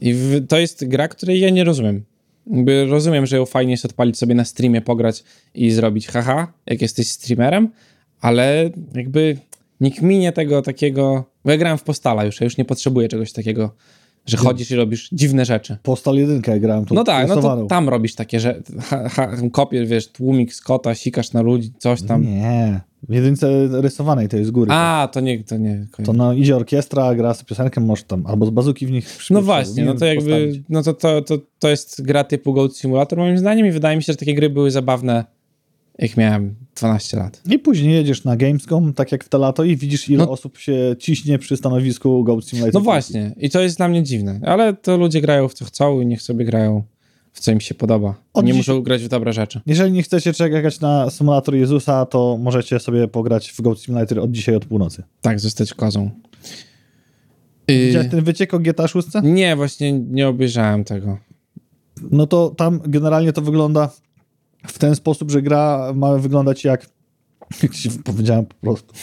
i 0.00 0.14
w, 0.14 0.46
to 0.48 0.58
jest 0.58 0.88
gra, 0.88 1.08
której 1.08 1.40
ja 1.40 1.50
nie 1.50 1.64
rozumiem. 1.64 2.04
Jakby 2.50 2.86
rozumiem, 2.86 3.26
że 3.26 3.46
fajnie 3.46 3.72
jest 3.72 3.84
odpalić 3.84 4.18
sobie 4.18 4.34
na 4.34 4.44
streamie, 4.44 4.80
pograć 4.80 5.24
i 5.54 5.70
zrobić 5.70 6.06
haha, 6.06 6.52
jak 6.66 6.82
jesteś 6.82 7.08
streamerem, 7.08 7.68
ale 8.20 8.70
jakby 8.94 9.36
nie 9.80 9.90
kminie 9.90 10.32
tego 10.32 10.62
takiego... 10.62 11.24
Bo 11.44 11.50
ja 11.50 11.56
grałem 11.56 11.78
w 11.78 11.82
Postala 11.82 12.24
już, 12.24 12.40
ja 12.40 12.44
już 12.44 12.56
nie 12.56 12.64
potrzebuję 12.64 13.08
czegoś 13.08 13.32
takiego, 13.32 13.74
że 14.26 14.36
chodzisz 14.36 14.70
i 14.70 14.76
robisz 14.76 15.08
dziwne 15.12 15.44
rzeczy. 15.44 15.76
Postal 15.82 16.14
1 16.14 16.42
jak 16.46 16.60
grałem, 16.60 16.84
to 16.84 16.94
No 16.94 17.04
tak, 17.04 17.28
no 17.28 17.66
tam 17.66 17.88
robisz 17.88 18.14
takie, 18.14 18.40
że 18.40 18.62
ha, 18.80 19.08
ha, 19.08 19.28
kopiesz, 19.52 19.88
wiesz, 19.88 20.08
tłumik 20.08 20.54
z 20.54 20.60
kota, 20.60 20.94
sikasz 20.94 21.32
na 21.32 21.42
ludzi, 21.42 21.72
coś 21.78 22.02
tam. 22.02 22.22
Nie, 22.22 22.80
w 23.08 23.14
jedynce 23.14 23.68
rysowanej 23.80 24.28
to 24.28 24.36
jest 24.36 24.48
z 24.48 24.50
góry. 24.50 24.72
A, 24.72 25.08
to 25.12 25.20
nie, 25.20 25.44
to 25.44 25.56
nie. 25.56 25.86
To 26.04 26.12
no, 26.12 26.32
idzie 26.32 26.56
orkiestra, 26.56 27.14
gra 27.14 27.34
sobie 27.34 27.48
piosenkę, 27.48 27.80
możesz 27.80 28.04
tam 28.04 28.26
albo 28.26 28.46
z 28.46 28.50
bazuki 28.50 28.86
w 28.86 28.90
nich 28.90 29.18
No 29.30 29.42
właśnie, 29.42 29.84
no 29.84 29.94
to 29.94 30.06
jakby, 30.06 30.30
postawić. 30.30 30.62
no 30.68 30.82
to, 30.82 30.94
to, 30.94 31.22
to, 31.22 31.38
to 31.58 31.68
jest 31.68 32.02
gra 32.02 32.24
typu 32.24 32.52
Goat 32.52 32.76
Simulator 32.76 33.18
moim 33.18 33.38
zdaniem 33.38 33.66
i 33.66 33.70
wydaje 33.70 33.96
mi 33.96 34.02
się, 34.02 34.12
że 34.12 34.16
takie 34.16 34.34
gry 34.34 34.50
były 34.50 34.70
zabawne, 34.70 35.24
jak 35.98 36.16
miałem 36.16 36.54
12 36.76 37.16
lat. 37.16 37.42
I 37.50 37.58
później 37.58 37.94
jedziesz 37.94 38.24
na 38.24 38.36
Gamescom, 38.36 38.94
tak 38.94 39.12
jak 39.12 39.24
w 39.24 39.28
te 39.28 39.38
lato 39.38 39.64
i 39.64 39.76
widzisz 39.76 40.08
ile 40.08 40.24
No- 40.24 40.30
osób 40.30 40.58
się 40.58 40.96
ciśnie 40.98 41.38
przy 41.38 41.56
stanowisku 41.56 42.24
Goat 42.24 42.44
Simulator. 42.44 42.74
No 42.74 42.80
właśnie, 42.80 43.34
i 43.40 43.50
to 43.50 43.60
jest 43.60 43.76
dla 43.76 43.88
mnie 43.88 44.02
dziwne, 44.02 44.40
ale 44.44 44.74
to 44.74 44.96
ludzie 44.96 45.20
grają 45.20 45.48
w 45.48 45.54
co 45.54 45.64
chcą 45.64 46.00
i 46.00 46.06
niech 46.06 46.22
sobie 46.22 46.44
grają 46.44 46.82
w 47.32 47.40
co 47.40 47.52
im 47.52 47.60
się 47.60 47.74
podoba. 47.74 48.14
Od 48.34 48.44
nie 48.44 48.52
dziś- 48.52 48.56
muszą 48.56 48.82
grać 48.82 49.02
w 49.02 49.08
dobre 49.08 49.32
rzeczy. 49.32 49.60
Jeżeli 49.66 49.92
nie 49.92 50.02
chcecie 50.02 50.32
czekać 50.32 50.80
na 50.80 51.10
symulator 51.10 51.54
Jezusa, 51.54 52.06
to 52.06 52.38
możecie 52.40 52.78
sobie 52.80 53.08
pograć 53.08 53.50
w 53.50 53.60
Goat 53.60 53.80
Simulator 53.80 54.18
od 54.18 54.30
dzisiaj, 54.30 54.54
od 54.54 54.64
północy. 54.64 55.02
Tak, 55.20 55.40
zostać 55.40 55.74
kozą. 55.74 56.10
Y, 57.70 57.86
Widziałeś 57.86 58.08
ten 58.10 58.24
wyciek 58.24 58.54
o 58.54 58.58
GTA 58.58 58.88
6? 58.88 59.08
nie, 59.22 59.56
właśnie 59.56 59.92
nie 59.92 60.28
obejrzałem 60.28 60.84
tego. 60.84 61.18
No 62.10 62.26
to 62.26 62.50
tam 62.50 62.80
generalnie 62.86 63.32
to 63.32 63.42
wygląda 63.42 63.90
w 64.66 64.78
ten 64.78 64.94
sposób, 64.94 65.30
że 65.30 65.42
gra 65.42 65.92
ma 65.94 66.14
wyglądać 66.18 66.64
jak, 66.64 66.86
jak 67.62 67.72
ci 67.74 67.90
powiedziałem 67.90 68.46
po 68.46 68.54
prostu, 68.54 68.94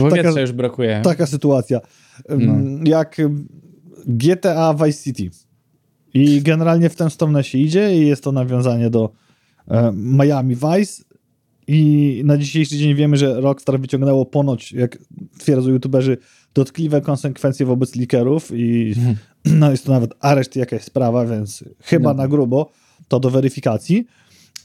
Powietrza 0.00 0.40
już 0.40 0.52
brakuje. 0.52 1.00
taka 1.04 1.26
sytuacja. 1.26 1.80
No. 2.28 2.54
Jak 2.84 3.16
GTA 4.06 4.74
Vice 4.74 5.02
City. 5.04 5.30
I 6.14 6.42
generalnie 6.42 6.88
w 6.90 6.96
tę 6.96 7.10
stronę 7.10 7.44
się 7.44 7.58
idzie 7.58 7.96
i 7.96 8.06
jest 8.06 8.24
to 8.24 8.32
nawiązanie 8.32 8.90
do 8.90 9.10
Miami 9.94 10.54
Vice. 10.56 11.02
I 11.66 12.22
na 12.24 12.38
dzisiejszy 12.38 12.76
dzień 12.76 12.94
wiemy, 12.94 13.16
że 13.16 13.40
Rockstar 13.40 13.80
wyciągnęło 13.80 14.26
ponoć, 14.26 14.72
jak 14.72 14.98
twierdzą 15.38 15.70
youtuberzy, 15.70 16.18
dotkliwe 16.54 17.00
konsekwencje 17.00 17.66
wobec 17.66 17.96
leakerów 17.96 18.50
i 18.54 18.94
no 19.44 19.70
jest 19.70 19.84
to 19.84 19.92
nawet 19.92 20.14
areszt 20.20 20.56
jakaś 20.56 20.82
sprawa, 20.82 21.26
więc 21.26 21.64
chyba 21.80 22.10
No. 22.14 22.22
na 22.22 22.28
grubo 22.28 22.70
to 23.08 23.20
do 23.20 23.30
weryfikacji. 23.30 24.06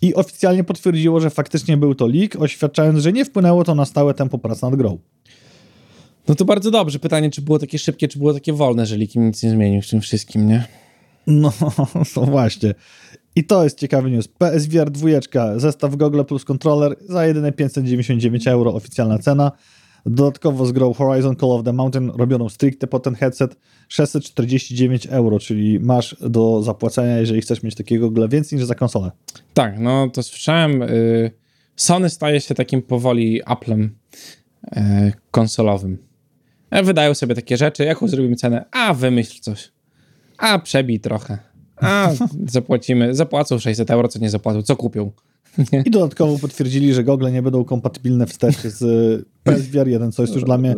I 0.01 0.15
oficjalnie 0.15 0.63
potwierdziło, 0.63 1.19
że 1.19 1.29
faktycznie 1.29 1.77
był 1.77 1.95
to 1.95 2.07
leak, 2.07 2.35
oświadczając, 2.35 2.99
że 2.99 3.13
nie 3.13 3.25
wpłynęło 3.25 3.63
to 3.63 3.75
na 3.75 3.85
stałe 3.85 4.13
tempo 4.13 4.37
prac 4.37 4.61
nad 4.61 4.75
grą. 4.75 4.99
No 6.27 6.35
to 6.35 6.45
bardzo 6.45 6.71
dobrze. 6.71 6.99
Pytanie, 6.99 7.29
czy 7.31 7.41
było 7.41 7.59
takie 7.59 7.79
szybkie, 7.79 8.07
czy 8.07 8.19
było 8.19 8.33
takie 8.33 8.53
wolne, 8.53 8.85
że 8.85 8.97
Likim 8.97 9.27
nic 9.27 9.43
nie 9.43 9.49
zmienił 9.49 9.81
w 9.81 9.89
tym 9.89 10.01
wszystkim, 10.01 10.47
nie? 10.47 10.65
No, 11.27 11.53
no 12.15 12.21
właśnie. 12.21 12.73
I 13.35 13.43
to 13.43 13.63
jest 13.63 13.79
ciekawy 13.79 14.11
news. 14.11 14.27
PSVR 14.27 14.91
2, 14.91 15.09
zestaw 15.59 15.95
Google 15.95 16.23
plus 16.23 16.45
kontroler 16.45 16.95
za 17.09 17.25
jedyne 17.25 17.51
599 17.51 18.47
euro, 18.47 18.73
oficjalna 18.73 19.19
cena. 19.19 19.51
Dodatkowo 20.05 20.65
z 20.65 20.71
grą 20.71 20.93
Horizon 20.93 21.35
Call 21.35 21.51
of 21.51 21.63
the 21.63 21.73
Mountain 21.73 22.11
robioną 22.17 22.49
stricte 22.49 22.87
po 22.87 22.99
ten 22.99 23.15
headset 23.15 23.55
649 23.87 25.07
euro, 25.07 25.39
czyli 25.39 25.79
masz 25.79 26.15
do 26.21 26.63
zapłacenia, 26.63 27.17
jeżeli 27.17 27.41
chcesz 27.41 27.63
mieć 27.63 27.75
takiego 27.75 28.07
Google 28.07 28.27
więcej 28.29 28.59
niż 28.59 28.67
za 28.67 28.75
konsolę. 28.75 29.11
Tak, 29.53 29.79
no 29.79 30.09
to 30.09 30.23
słyszałem. 30.23 30.81
Y, 30.81 31.31
Sony 31.75 32.09
staje 32.09 32.41
się 32.41 32.55
takim 32.55 32.81
powoli 32.81 33.41
Applem 33.45 33.95
y, 34.77 34.79
konsolowym. 35.31 35.97
E, 36.69 36.83
Wydają 36.83 37.13
sobie 37.13 37.35
takie 37.35 37.57
rzeczy, 37.57 37.83
jaką 37.83 38.07
zrobimy 38.07 38.35
cenę? 38.35 38.65
A, 38.71 38.93
wymyśl 38.93 39.39
coś. 39.41 39.71
A, 40.37 40.59
przebij 40.59 40.99
trochę. 40.99 41.37
A, 41.75 42.11
zapłacimy. 42.47 43.15
Zapłacą 43.15 43.59
600 43.59 43.91
euro, 43.91 44.07
co 44.07 44.19
nie 44.19 44.29
zapłacą, 44.29 44.61
co 44.61 44.75
kupią. 44.75 45.11
I 45.85 45.91
dodatkowo 45.91 46.39
potwierdzili, 46.39 46.93
że 46.93 47.03
gogle 47.03 47.31
nie 47.31 47.41
będą 47.41 47.65
kompatybilne 47.65 48.25
wstecz 48.25 48.57
z 48.57 48.83
PSVR 49.43 49.87
1, 49.87 50.11
co 50.11 50.23
jest 50.23 50.35
już 50.35 50.43
dla 50.43 50.57
mnie, 50.57 50.75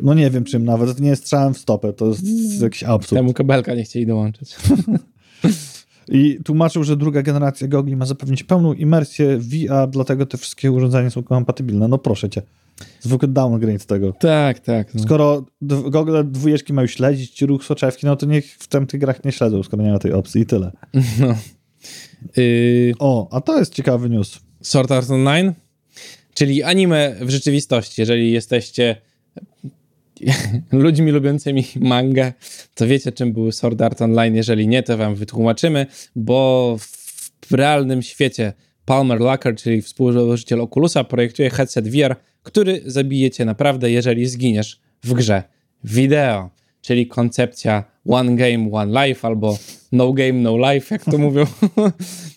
no 0.00 0.14
nie 0.14 0.30
wiem 0.30 0.44
czym 0.44 0.64
nawet, 0.64 1.00
nie 1.00 1.16
strzałem 1.16 1.54
w 1.54 1.58
stopę, 1.58 1.92
to 1.92 2.06
jest 2.06 2.62
jakiś 2.62 2.84
absurd. 2.84 3.18
Temu 3.18 3.32
kabelka 3.32 3.74
nie 3.74 3.84
chcieli 3.84 4.06
dołączyć. 4.06 4.56
I 6.08 6.38
tłumaczył, 6.44 6.84
że 6.84 6.96
druga 6.96 7.22
generacja 7.22 7.68
gogli 7.68 7.96
ma 7.96 8.06
zapewnić 8.06 8.44
pełną 8.44 8.72
imersję 8.72 9.38
VR, 9.38 9.88
dlatego 9.90 10.26
te 10.26 10.38
wszystkie 10.38 10.72
urządzenia 10.72 11.10
są 11.10 11.22
kompatybilne. 11.22 11.88
No 11.88 11.98
proszę 11.98 12.30
cię. 12.30 12.42
Zwykły 13.00 13.28
downgrade 13.28 13.84
tego. 13.84 14.12
Tak, 14.12 14.60
tak. 14.60 14.94
No. 14.94 15.02
Skoro 15.02 15.46
gogle 15.90 16.24
dwójeczki 16.24 16.72
mają 16.72 16.86
śledzić 16.86 17.42
ruch 17.42 17.64
soczewki, 17.64 18.06
no 18.06 18.16
to 18.16 18.26
niech 18.26 18.46
w 18.46 18.68
tamtych 18.68 19.00
grach 19.00 19.24
nie 19.24 19.32
śledzą, 19.32 19.62
skoro 19.62 19.82
nie 19.82 19.92
ma 19.92 19.98
tej 19.98 20.12
opcji 20.12 20.40
i 20.42 20.46
tyle. 20.46 20.72
No. 21.20 21.34
Y, 22.38 22.94
O, 22.98 23.28
a 23.30 23.40
to 23.40 23.58
jest 23.58 23.74
ciekawy 23.74 24.08
news. 24.08 24.40
Sword 24.60 24.92
Art 24.92 25.10
Online, 25.10 25.52
czyli 26.34 26.62
anime 26.62 27.16
w 27.20 27.30
rzeczywistości. 27.30 28.00
Jeżeli 28.02 28.32
jesteście 28.32 28.96
ludźmi 30.72 31.10
lubiącymi 31.10 31.64
mangę, 31.80 32.32
to 32.74 32.86
wiecie, 32.86 33.12
czym 33.12 33.32
był 33.32 33.52
Sword 33.52 33.82
Art 33.82 34.02
Online. 34.02 34.36
Jeżeli 34.36 34.68
nie, 34.68 34.82
to 34.82 34.96
wam 34.96 35.14
wytłumaczymy, 35.14 35.86
bo 36.16 36.76
w 37.46 37.52
realnym 37.52 38.02
świecie 38.02 38.52
Palmer 38.84 39.20
Lucker, 39.20 39.56
czyli 39.56 39.82
współzałożyciel 39.82 40.60
Oculusa, 40.60 41.04
projektuje 41.04 41.50
headset 41.50 41.88
VR, 41.88 42.16
który 42.42 42.82
zabije 42.86 43.30
cię 43.30 43.44
naprawdę, 43.44 43.90
jeżeli 43.90 44.26
zginiesz 44.26 44.80
w 45.02 45.12
grze 45.12 45.42
wideo. 45.84 46.50
Czyli 46.80 47.06
koncepcja 47.06 47.91
one 48.06 48.36
game, 48.36 48.68
one 48.72 49.06
life, 49.06 49.26
albo 49.26 49.58
no 49.92 50.12
game, 50.12 50.32
no 50.32 50.72
life, 50.72 50.94
jak 50.94 51.04
to 51.04 51.18
mówią. 51.18 51.46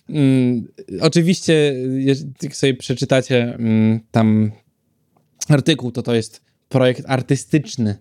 Mm, 0.09 0.67
Oczywiście, 1.01 1.73
jeżeli 1.97 2.33
sobie 2.51 2.73
przeczytacie 2.73 3.55
mm, 3.55 3.99
tam 4.11 4.51
artykuł, 5.49 5.91
to 5.91 6.01
to 6.01 6.15
jest 6.15 6.41
projekt 6.69 7.03
artystyczny 7.07 7.95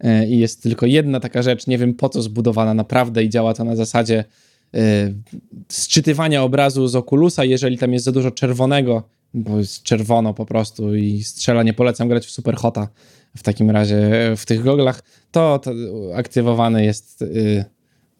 e, 0.00 0.28
i 0.28 0.38
jest 0.38 0.62
tylko 0.62 0.86
jedna 0.86 1.20
taka 1.20 1.42
rzecz, 1.42 1.66
nie 1.66 1.78
wiem 1.78 1.94
po 1.94 2.08
co 2.08 2.22
zbudowana 2.22 2.74
naprawdę 2.74 3.24
i 3.24 3.28
działa 3.28 3.54
to 3.54 3.64
na 3.64 3.76
zasadzie 3.76 4.24
e, 4.74 5.12
sczytywania 5.68 6.42
obrazu 6.42 6.88
z 6.88 6.96
Oculusa, 6.96 7.44
jeżeli 7.44 7.78
tam 7.78 7.92
jest 7.92 8.04
za 8.04 8.12
dużo 8.12 8.30
czerwonego, 8.30 9.08
bo 9.34 9.58
jest 9.58 9.82
czerwono 9.82 10.34
po 10.34 10.46
prostu 10.46 10.94
i 10.94 11.22
strzela, 11.22 11.62
nie 11.62 11.72
polecam 11.74 12.08
grać 12.08 12.26
w 12.26 12.30
Superhota 12.30 12.88
w 13.36 13.42
takim 13.42 13.70
razie 13.70 14.10
w 14.36 14.46
tych 14.46 14.62
goglach, 14.64 15.02
to, 15.30 15.58
to 15.58 15.70
aktywowany 16.14 16.84
jest 16.84 17.22
y, 17.22 17.64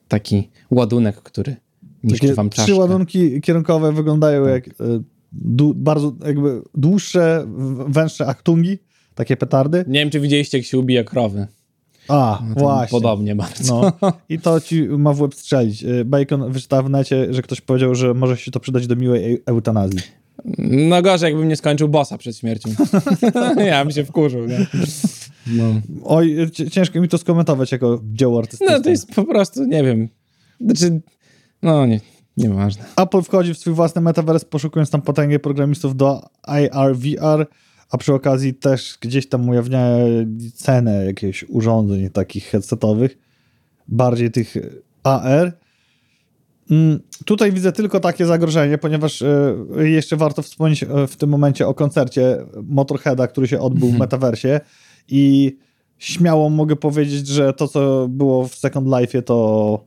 taki 0.09 0.51
ładunek, 0.71 1.17
który 1.17 1.57
niszczy 2.05 2.35
wam 2.35 2.51
trzy 2.51 2.57
czaszkę. 2.57 2.75
ładunki 2.75 3.41
kierunkowe 3.41 3.93
wyglądają 3.93 4.47
jak 4.47 4.69
y, 4.69 4.73
dłu- 5.47 5.75
bardzo 5.75 6.13
jakby 6.27 6.63
dłuższe, 6.75 7.47
węższe 7.89 8.27
achtungi, 8.27 8.79
takie 9.15 9.37
petardy. 9.37 9.85
Nie 9.89 10.01
wiem, 10.01 10.11
czy 10.11 10.21
widzieliście, 10.21 10.59
jak 10.59 10.67
się 10.67 10.79
ubija 10.79 11.05
krowy. 11.05 11.47
A, 12.09 12.43
No 12.49 12.55
właśnie. 12.55 12.99
Podobnie 13.01 13.35
bardzo. 13.37 13.93
No. 14.03 14.13
I 14.29 14.39
to 14.39 14.61
ci 14.61 14.83
ma 14.83 15.13
w 15.13 15.21
łeb 15.21 15.35
strzelić. 15.35 15.85
Y, 15.85 16.05
Bacon 16.05 16.53
wyczytał 16.53 16.85
w 16.85 16.91
necie, 16.91 17.35
że 17.35 17.43
ktoś 17.43 17.61
powiedział, 17.61 17.95
że 17.95 18.15
może 18.15 18.37
się 18.37 18.51
to 18.51 18.61
przydać 18.61 18.87
do 18.87 18.97
miłej 18.97 19.43
eutanazji. 19.47 20.01
No 20.59 21.03
gorzej, 21.03 21.31
jakbym 21.31 21.49
nie 21.49 21.57
skończył 21.57 21.89
bossa 21.89 22.19
przed 22.19 22.37
śmiercią. 22.37 22.69
ja 23.67 23.85
bym 23.85 23.93
się 23.93 24.05
wkurzył, 24.05 24.47
nie? 24.47 24.67
No. 25.47 25.81
Oj, 26.05 26.37
ciężko 26.71 27.01
mi 27.01 27.09
to 27.09 27.19
skomentować 27.19 27.73
jako 27.73 28.01
dzieło 28.05 28.39
artystyczne. 28.39 28.77
no 28.77 28.83
to 28.83 28.91
jest 28.91 29.15
po 29.15 29.25
prostu, 29.25 29.65
nie 29.65 29.83
wiem. 29.83 30.09
Znaczy, 30.61 31.01
no 31.63 31.87
nie, 31.87 32.01
nieważne. 32.37 32.85
Apple 32.97 33.23
wchodzi 33.23 33.55
w 33.55 33.59
swój 33.59 33.73
własny 33.73 34.01
metaverse, 34.01 34.47
poszukując 34.47 34.91
tam 34.91 35.03
potęgę 35.03 35.39
programistów 35.39 35.97
do 35.97 36.23
AR, 36.43 36.97
VR, 36.97 37.47
a 37.91 37.99
przy 37.99 38.15
okazji 38.15 38.55
też 38.55 38.99
gdzieś 39.01 39.29
tam 39.29 39.49
ujawnia 39.49 39.89
cenę 40.55 41.07
jakichś 41.07 41.45
urządzeń 41.49 42.11
takich 42.11 42.45
headsetowych, 42.45 43.19
bardziej 43.89 44.31
tych 44.31 44.57
AR. 45.03 45.59
Mm, 46.71 47.01
Tutaj 47.25 47.53
widzę 47.53 47.73
tylko 47.73 48.01
takie 48.01 48.27
zagrożenie, 48.27 48.79
ponieważ 48.79 49.23
e, 49.23 49.55
jeszcze 49.79 50.17
warto 50.17 50.43
wspomnieć 50.43 50.83
e, 50.83 51.07
w 51.07 51.17
tym 51.17 51.31
momencie 51.31 51.67
o 51.67 51.75
koncercie 51.75 52.47
Motorheada, 52.63 53.27
który 53.27 53.49
się 53.49 53.61
odbył 53.61 53.89
w 53.89 53.99
metaversie 53.99 54.61
i 55.09 55.57
śmiało 55.99 56.51
mogę 56.51 56.77
powiedzieć, 56.77 57.27
że 57.29 57.53
to, 57.53 57.69
co 57.69 58.07
było 58.09 58.49
w 58.49 58.55
Second 58.55 58.89
Life, 59.01 59.23
to 59.23 59.85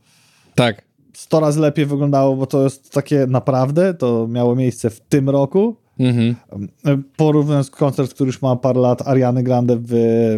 Tak. 0.56 0.90
100 1.14 1.40
razy 1.40 1.60
lepiej 1.60 1.86
wyglądało, 1.86 2.36
bo 2.36 2.46
to 2.46 2.64
jest 2.64 2.92
takie 2.92 3.26
naprawdę, 3.30 3.94
to 3.94 4.28
miało 4.28 4.56
miejsce 4.56 4.90
w 4.90 5.00
tym 5.00 5.30
roku. 5.30 5.76
Mhm. 6.00 6.36
Porównując 7.18 7.70
koncert, 7.70 8.14
który 8.14 8.28
już 8.28 8.42
ma 8.42 8.56
parę 8.56 8.80
lat, 8.80 9.08
Ariany 9.08 9.44
Grande 9.44 9.78
w 9.78 9.88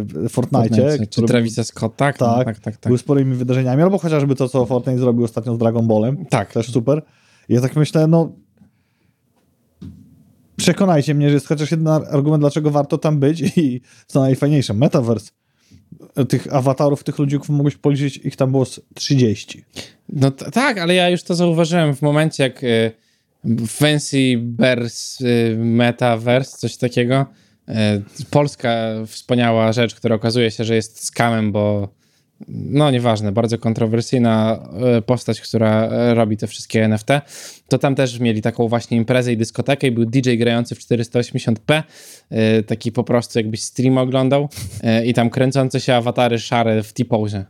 w 0.04 0.28
Fortnite, 0.28 0.68
Fortnite, 0.68 1.06
Czy 1.06 1.22
Travisa 1.22 1.64
Scott, 1.64 1.96
tak? 1.96 2.20
No, 2.20 2.34
Tak. 2.34 2.46
tak, 2.46 2.58
tak, 2.58 2.76
tak. 2.76 2.90
był 2.90 2.98
sporymi 2.98 3.34
wydarzeniami, 3.34 3.82
albo 3.82 3.98
chociażby 3.98 4.34
to, 4.34 4.48
co 4.48 4.66
Fortnite 4.66 4.98
zrobił 4.98 5.24
ostatnio 5.24 5.54
z 5.54 5.58
Dragon 5.58 5.88
Ballem. 5.88 6.26
Tak. 6.26 6.52
Też 6.52 6.70
super. 6.72 7.02
I 7.48 7.54
ja 7.54 7.60
tak 7.60 7.76
myślę, 7.76 8.06
no 8.06 8.32
przekonajcie 10.56 11.14
mnie, 11.14 11.28
że 11.28 11.34
jest 11.34 11.48
chociaż 11.48 11.70
jeden 11.70 11.88
argument, 11.88 12.42
dlaczego 12.42 12.70
warto 12.70 12.98
tam 12.98 13.20
być 13.20 13.40
i 13.56 13.80
co 14.06 14.20
najfajniejsze, 14.20 14.74
Metaverse. 14.74 15.30
Tych 16.28 16.54
awatarów, 16.54 17.04
tych 17.04 17.18
ludzików 17.18 17.48
mogłeś 17.48 17.76
policzyć, 17.76 18.16
ich 18.16 18.36
tam 18.36 18.50
było 18.50 18.64
z 18.64 18.80
30. 18.94 19.64
No 20.08 20.30
tak, 20.30 20.78
ale 20.78 20.94
ja 20.94 21.10
już 21.10 21.22
to 21.22 21.34
zauważyłem 21.34 21.94
w 21.94 22.02
momencie, 22.02 22.42
jak 22.42 22.64
y, 22.64 22.92
Fancy 23.66 24.38
Bears 24.38 25.20
y, 25.20 25.56
Metaverse, 25.58 26.58
coś 26.58 26.76
takiego. 26.76 27.26
Y, 27.68 27.72
polska 28.30 28.74
wspaniała 29.06 29.72
rzecz, 29.72 29.94
która 29.94 30.14
okazuje 30.14 30.50
się, 30.50 30.64
że 30.64 30.74
jest 30.74 31.04
skamem, 31.04 31.52
bo 31.52 31.88
no 32.48 32.90
nieważne, 32.90 33.32
bardzo 33.32 33.58
kontrowersyjna 33.58 34.62
y, 34.98 35.02
postać, 35.02 35.40
która 35.40 35.88
robi 36.14 36.36
te 36.36 36.46
wszystkie 36.46 36.84
NFT, 36.84 37.08
to 37.68 37.78
tam 37.78 37.94
też 37.94 38.18
mieli 38.18 38.42
taką 38.42 38.68
właśnie 38.68 38.96
imprezę 38.96 39.32
i 39.32 39.36
dyskotekę 39.36 39.86
i 39.86 39.90
był 39.90 40.04
DJ 40.04 40.36
grający 40.36 40.74
w 40.74 40.78
480p, 40.78 41.82
y, 42.32 42.62
taki 42.62 42.92
po 42.92 43.04
prostu 43.04 43.38
jakbyś 43.38 43.62
stream 43.62 43.98
oglądał 43.98 44.48
i 45.04 45.14
tam 45.14 45.30
kręcące 45.30 45.80
się 45.80 45.94
awatary 45.94 46.38
szare 46.38 46.82
w 46.82 46.92
T-pose. 46.92 47.44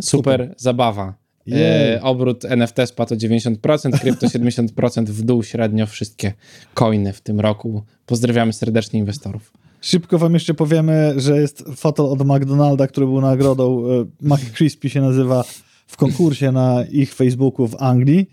Super, 0.00 0.54
zabawa. 0.56 1.21
E, 1.52 2.00
obrót 2.02 2.44
NFT 2.44 2.76
spadł 2.86 3.14
o 3.14 3.16
90%, 3.16 3.98
krypto 4.00 4.26
70% 4.38 5.04
w 5.04 5.22
dół 5.22 5.42
średnio 5.42 5.86
wszystkie 5.86 6.32
coiny 6.74 7.12
w 7.12 7.20
tym 7.20 7.40
roku. 7.40 7.82
Pozdrawiamy 8.06 8.52
serdecznie 8.52 9.00
inwestorów. 9.00 9.52
Szybko 9.80 10.18
wam 10.18 10.34
jeszcze 10.34 10.54
powiemy, 10.54 11.14
że 11.16 11.40
jest 11.40 11.64
fotel 11.76 12.06
od 12.06 12.26
McDonalda, 12.26 12.86
który 12.86 13.06
był 13.06 13.20
nagrodą, 13.20 13.84
e, 13.86 14.04
McCrispy 14.20 14.90
się 14.90 15.00
nazywa, 15.00 15.44
w 15.92 15.96
konkursie 15.96 16.52
na 16.52 16.84
ich 16.90 17.14
Facebooku 17.14 17.68
w 17.68 17.82
Anglii 17.82 18.30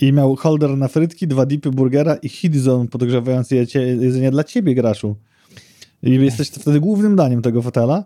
i 0.00 0.12
miał 0.12 0.36
holder 0.36 0.76
na 0.76 0.88
frytki, 0.88 1.26
dwa 1.26 1.46
dipy 1.46 1.70
burgera 1.70 2.14
i 2.14 2.28
hit 2.28 2.56
zone 2.56 2.88
podgrzewający 2.88 3.56
jedzenie 3.56 4.30
dla 4.30 4.44
ciebie, 4.44 4.74
graszu. 4.74 5.16
I 6.02 6.10
jesteś 6.10 6.48
wtedy 6.48 6.80
głównym 6.80 7.16
daniem 7.16 7.42
tego 7.42 7.62
fotela, 7.62 8.04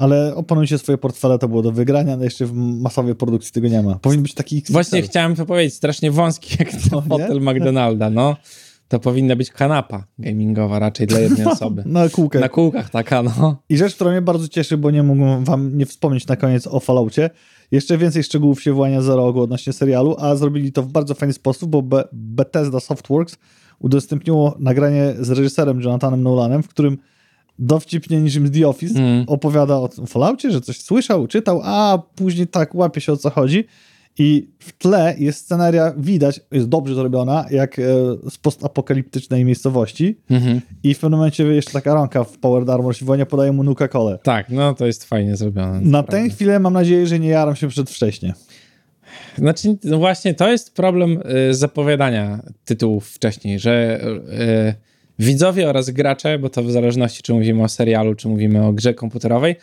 ale 0.00 0.34
opanujcie 0.34 0.78
swoje 0.78 0.98
portfele, 0.98 1.38
to 1.38 1.48
było 1.48 1.62
do 1.62 1.72
wygrania, 1.72 2.12
ale 2.12 2.24
jeszcze 2.24 2.46
w 2.46 2.52
masowej 2.54 3.14
produkcji 3.14 3.52
tego 3.52 3.68
nie 3.68 3.82
ma. 3.82 3.94
Powinien 3.94 4.22
być 4.22 4.34
taki 4.34 4.56
XXL. 4.56 4.72
Właśnie 4.72 5.02
chciałem 5.02 5.36
to 5.36 5.46
powiedzieć, 5.46 5.74
strasznie 5.74 6.10
wąski 6.10 6.56
jak 6.58 6.70
ten 6.70 7.00
hotel 7.08 7.40
McDonalda, 7.40 8.10
no. 8.10 8.36
To 8.88 9.00
powinna 9.00 9.36
być 9.36 9.50
kanapa 9.50 10.04
gamingowa 10.18 10.78
raczej 10.78 11.06
dla 11.06 11.18
jednej 11.18 11.46
osoby. 11.52 11.82
Na 11.86 12.08
kółkę. 12.08 12.40
Na 12.40 12.48
kółkach 12.48 12.90
taka, 12.90 13.22
no. 13.22 13.62
I 13.68 13.76
rzecz, 13.76 13.94
która 13.94 14.10
mnie 14.10 14.22
bardzo 14.22 14.48
cieszy, 14.48 14.76
bo 14.76 14.90
nie 14.90 15.02
mógłbym 15.02 15.44
wam 15.44 15.78
nie 15.78 15.86
wspomnieć 15.86 16.26
na 16.26 16.36
koniec 16.36 16.66
o 16.66 16.80
Falloutie. 16.80 17.30
Jeszcze 17.70 17.98
więcej 17.98 18.22
szczegółów 18.22 18.62
się 18.62 18.72
wyłania 18.72 19.02
za 19.02 19.16
rogu 19.16 19.42
odnośnie 19.42 19.72
serialu, 19.72 20.16
a 20.18 20.36
zrobili 20.36 20.72
to 20.72 20.82
w 20.82 20.88
bardzo 20.88 21.14
fajny 21.14 21.32
sposób, 21.32 21.70
bo 21.70 21.82
Be- 21.82 22.08
Bethesda 22.12 22.80
Softworks 22.80 23.36
udostępniło 23.78 24.56
nagranie 24.58 25.14
z 25.20 25.30
reżyserem 25.30 25.80
Jonathanem 25.80 26.22
Nolanem, 26.22 26.62
w 26.62 26.68
którym 26.68 26.98
dowcipnie 27.60 28.30
z 28.30 28.52
The 28.52 28.68
Office 28.68 28.98
Mm. 28.98 29.24
opowiada 29.26 29.76
o 29.76 29.88
tym 29.88 30.06
Falloutie, 30.06 30.50
że 30.50 30.60
coś 30.60 30.80
słyszał, 30.80 31.26
czytał, 31.26 31.60
a 31.64 32.02
później 32.14 32.46
tak 32.46 32.74
łapie 32.74 33.00
się 33.00 33.12
o 33.12 33.16
co 33.16 33.30
chodzi. 33.30 33.64
I 34.18 34.48
w 34.58 34.72
tle 34.72 35.14
jest 35.18 35.38
scenaria, 35.38 35.94
widać, 35.96 36.40
jest 36.52 36.68
dobrze 36.68 36.94
zrobiona, 36.94 37.46
jak 37.50 37.78
e, 37.78 37.82
z 38.30 38.38
postapokaliptycznej 38.38 39.44
miejscowości. 39.44 40.16
Mhm. 40.30 40.60
I 40.82 40.94
w 40.94 40.98
pewnym 40.98 41.18
momencie 41.18 41.44
jeszcze 41.44 41.72
taka 41.72 41.94
rąka 41.94 42.24
w 42.24 42.38
Powered 42.38 42.70
Armor 42.70 42.96
się 42.96 43.04
wyłania, 43.04 43.26
podaje 43.26 43.52
mu 43.52 43.64
Nuka-Colę. 43.64 44.18
Tak, 44.22 44.48
no 44.50 44.74
to 44.74 44.86
jest 44.86 45.04
fajnie 45.04 45.36
zrobione. 45.36 45.80
Na 45.80 46.02
tę 46.02 46.28
chwilę 46.28 46.58
mam 46.58 46.72
nadzieję, 46.72 47.06
że 47.06 47.18
nie 47.18 47.28
jaram 47.28 47.56
się 47.56 47.68
przedwcześnie. 47.68 48.34
Znaczy, 49.38 49.76
no 49.84 49.98
właśnie, 49.98 50.34
to 50.34 50.50
jest 50.50 50.74
problem 50.74 51.22
y, 51.50 51.54
zapowiadania 51.54 52.42
tytułów 52.64 53.08
wcześniej, 53.08 53.58
że 53.58 54.00
y, 54.70 54.89
widzowie 55.24 55.68
oraz 55.68 55.90
gracze, 55.90 56.38
bo 56.38 56.48
to 56.50 56.62
w 56.62 56.70
zależności, 56.70 57.22
czy 57.22 57.34
mówimy 57.34 57.62
o 57.62 57.68
serialu, 57.68 58.14
czy 58.14 58.28
mówimy 58.28 58.64
o 58.66 58.72
grze 58.72 58.94
komputerowej, 58.94 59.56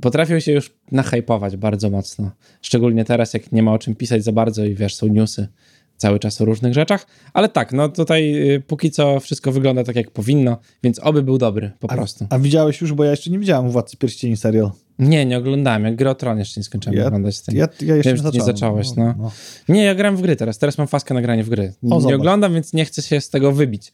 potrafią 0.00 0.40
się 0.40 0.52
już 0.52 0.72
nahypować 0.92 1.56
bardzo 1.56 1.90
mocno. 1.90 2.30
Szczególnie 2.62 3.04
teraz, 3.04 3.34
jak 3.34 3.52
nie 3.52 3.62
ma 3.62 3.72
o 3.72 3.78
czym 3.78 3.94
pisać 3.94 4.24
za 4.24 4.32
bardzo 4.32 4.64
i 4.64 4.74
wiesz, 4.74 4.94
są 4.94 5.06
newsy 5.06 5.48
cały 5.96 6.18
czas 6.18 6.40
o 6.40 6.44
różnych 6.44 6.74
rzeczach. 6.74 7.06
Ale 7.32 7.48
tak, 7.48 7.72
no 7.72 7.88
tutaj 7.88 8.50
y, 8.52 8.60
póki 8.60 8.90
co 8.90 9.20
wszystko 9.20 9.52
wygląda 9.52 9.84
tak, 9.84 9.96
jak 9.96 10.10
powinno, 10.10 10.58
więc 10.82 10.98
oby 10.98 11.22
był 11.22 11.38
dobry, 11.38 11.70
po 11.80 11.88
prostu. 11.88 12.26
A 12.30 12.38
widziałeś 12.38 12.80
już, 12.80 12.92
bo 12.92 13.04
ja 13.04 13.10
jeszcze 13.10 13.30
nie 13.30 13.38
widziałem 13.38 13.70
Władcy 13.70 13.96
Pierścieni 13.96 14.36
serial. 14.36 14.70
Nie, 14.98 15.26
nie 15.26 15.38
oglądałem. 15.38 15.84
Jak 15.84 15.96
gry 15.96 16.10
o 16.10 16.14
Tron 16.14 16.38
jeszcze 16.38 16.60
nie 16.60 16.64
skończyłem 16.64 16.98
Ja- 16.98 17.06
oglądać. 17.06 17.36
z 17.36 17.42
tym. 17.42 17.56
Ja, 17.56 17.68
ja 17.80 17.96
jeszcze 17.96 18.14
Wiem, 18.14 18.16
nie 18.16 18.22
zacząłem. 18.22 18.46
zacząłeś, 18.46 18.86
no. 18.96 19.30
Nie, 19.68 19.84
ja 19.84 19.94
gram 19.94 20.16
w 20.16 20.22
gry 20.22 20.36
teraz. 20.36 20.58
Teraz 20.58 20.78
mam 20.78 20.86
faskę 20.86 21.14
na 21.14 21.22
granie 21.22 21.44
w 21.44 21.48
gry. 21.48 21.72
nie 21.82 22.00
zobacz. 22.00 22.14
oglądam, 22.14 22.54
więc 22.54 22.72
nie 22.72 22.84
chcę 22.84 23.02
się 23.02 23.20
z 23.20 23.30
tego 23.30 23.52
wybić, 23.52 23.92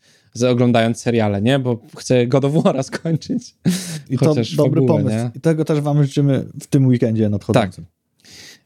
oglądając 0.51 0.99
seriale, 1.01 1.43
nie? 1.43 1.59
Bo 1.59 1.78
chcę 1.99 2.26
God 2.26 2.45
of 2.45 2.53
War'a 2.53 2.83
skończyć. 2.93 3.55
I 4.11 4.18
to 4.18 4.35
dobry 4.35 4.45
fabułę, 4.57 4.87
pomysł. 4.87 5.16
nie? 5.16 5.31
I 5.35 5.41
tego 5.41 5.64
też 5.64 5.81
wam 5.81 6.03
życzymy 6.05 6.45
w 6.62 6.66
tym 6.66 6.87
weekendzie 6.87 7.28
nadchodzącym. 7.28 7.85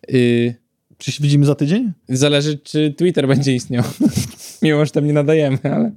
Yy, 0.08 0.54
Czy 0.98 1.12
się 1.12 1.22
widzimy 1.22 1.46
za 1.46 1.54
tydzień? 1.54 1.92
zależy, 2.08 2.58
czy 2.58 2.94
Twitter 2.98 3.28
będzie 3.28 3.54
istniał. 3.54 3.84
Mimo, 4.62 4.84
że 4.84 4.90
tam 4.90 5.06
nie 5.06 5.12
nadajemy, 5.12 5.58
ale... 5.62 5.92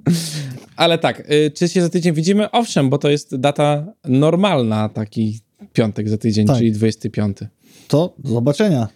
Ale 0.76 0.98
tak, 0.98 1.30
yy, 1.30 1.52
czy 1.52 1.68
się 1.70 1.82
za 1.82 1.90
tydzień 1.90 2.14
widzimy? 2.14 2.52
Owszem, 2.52 2.90
bo 2.90 2.98
to 2.98 3.10
jest 3.10 3.36
data 3.36 3.94
normalna, 4.06 4.90
taki 4.90 5.40
piątek 5.74 6.10
za 6.10 6.18
tydzień, 6.18 6.48
Tak. 6.48 6.58
czyli 6.58 6.72
25. 6.72 7.38
To 7.88 8.14
do 8.20 8.30
zobaczenia. 8.30 8.88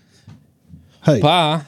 Hej. 1.02 1.22
Pa! 1.22 1.66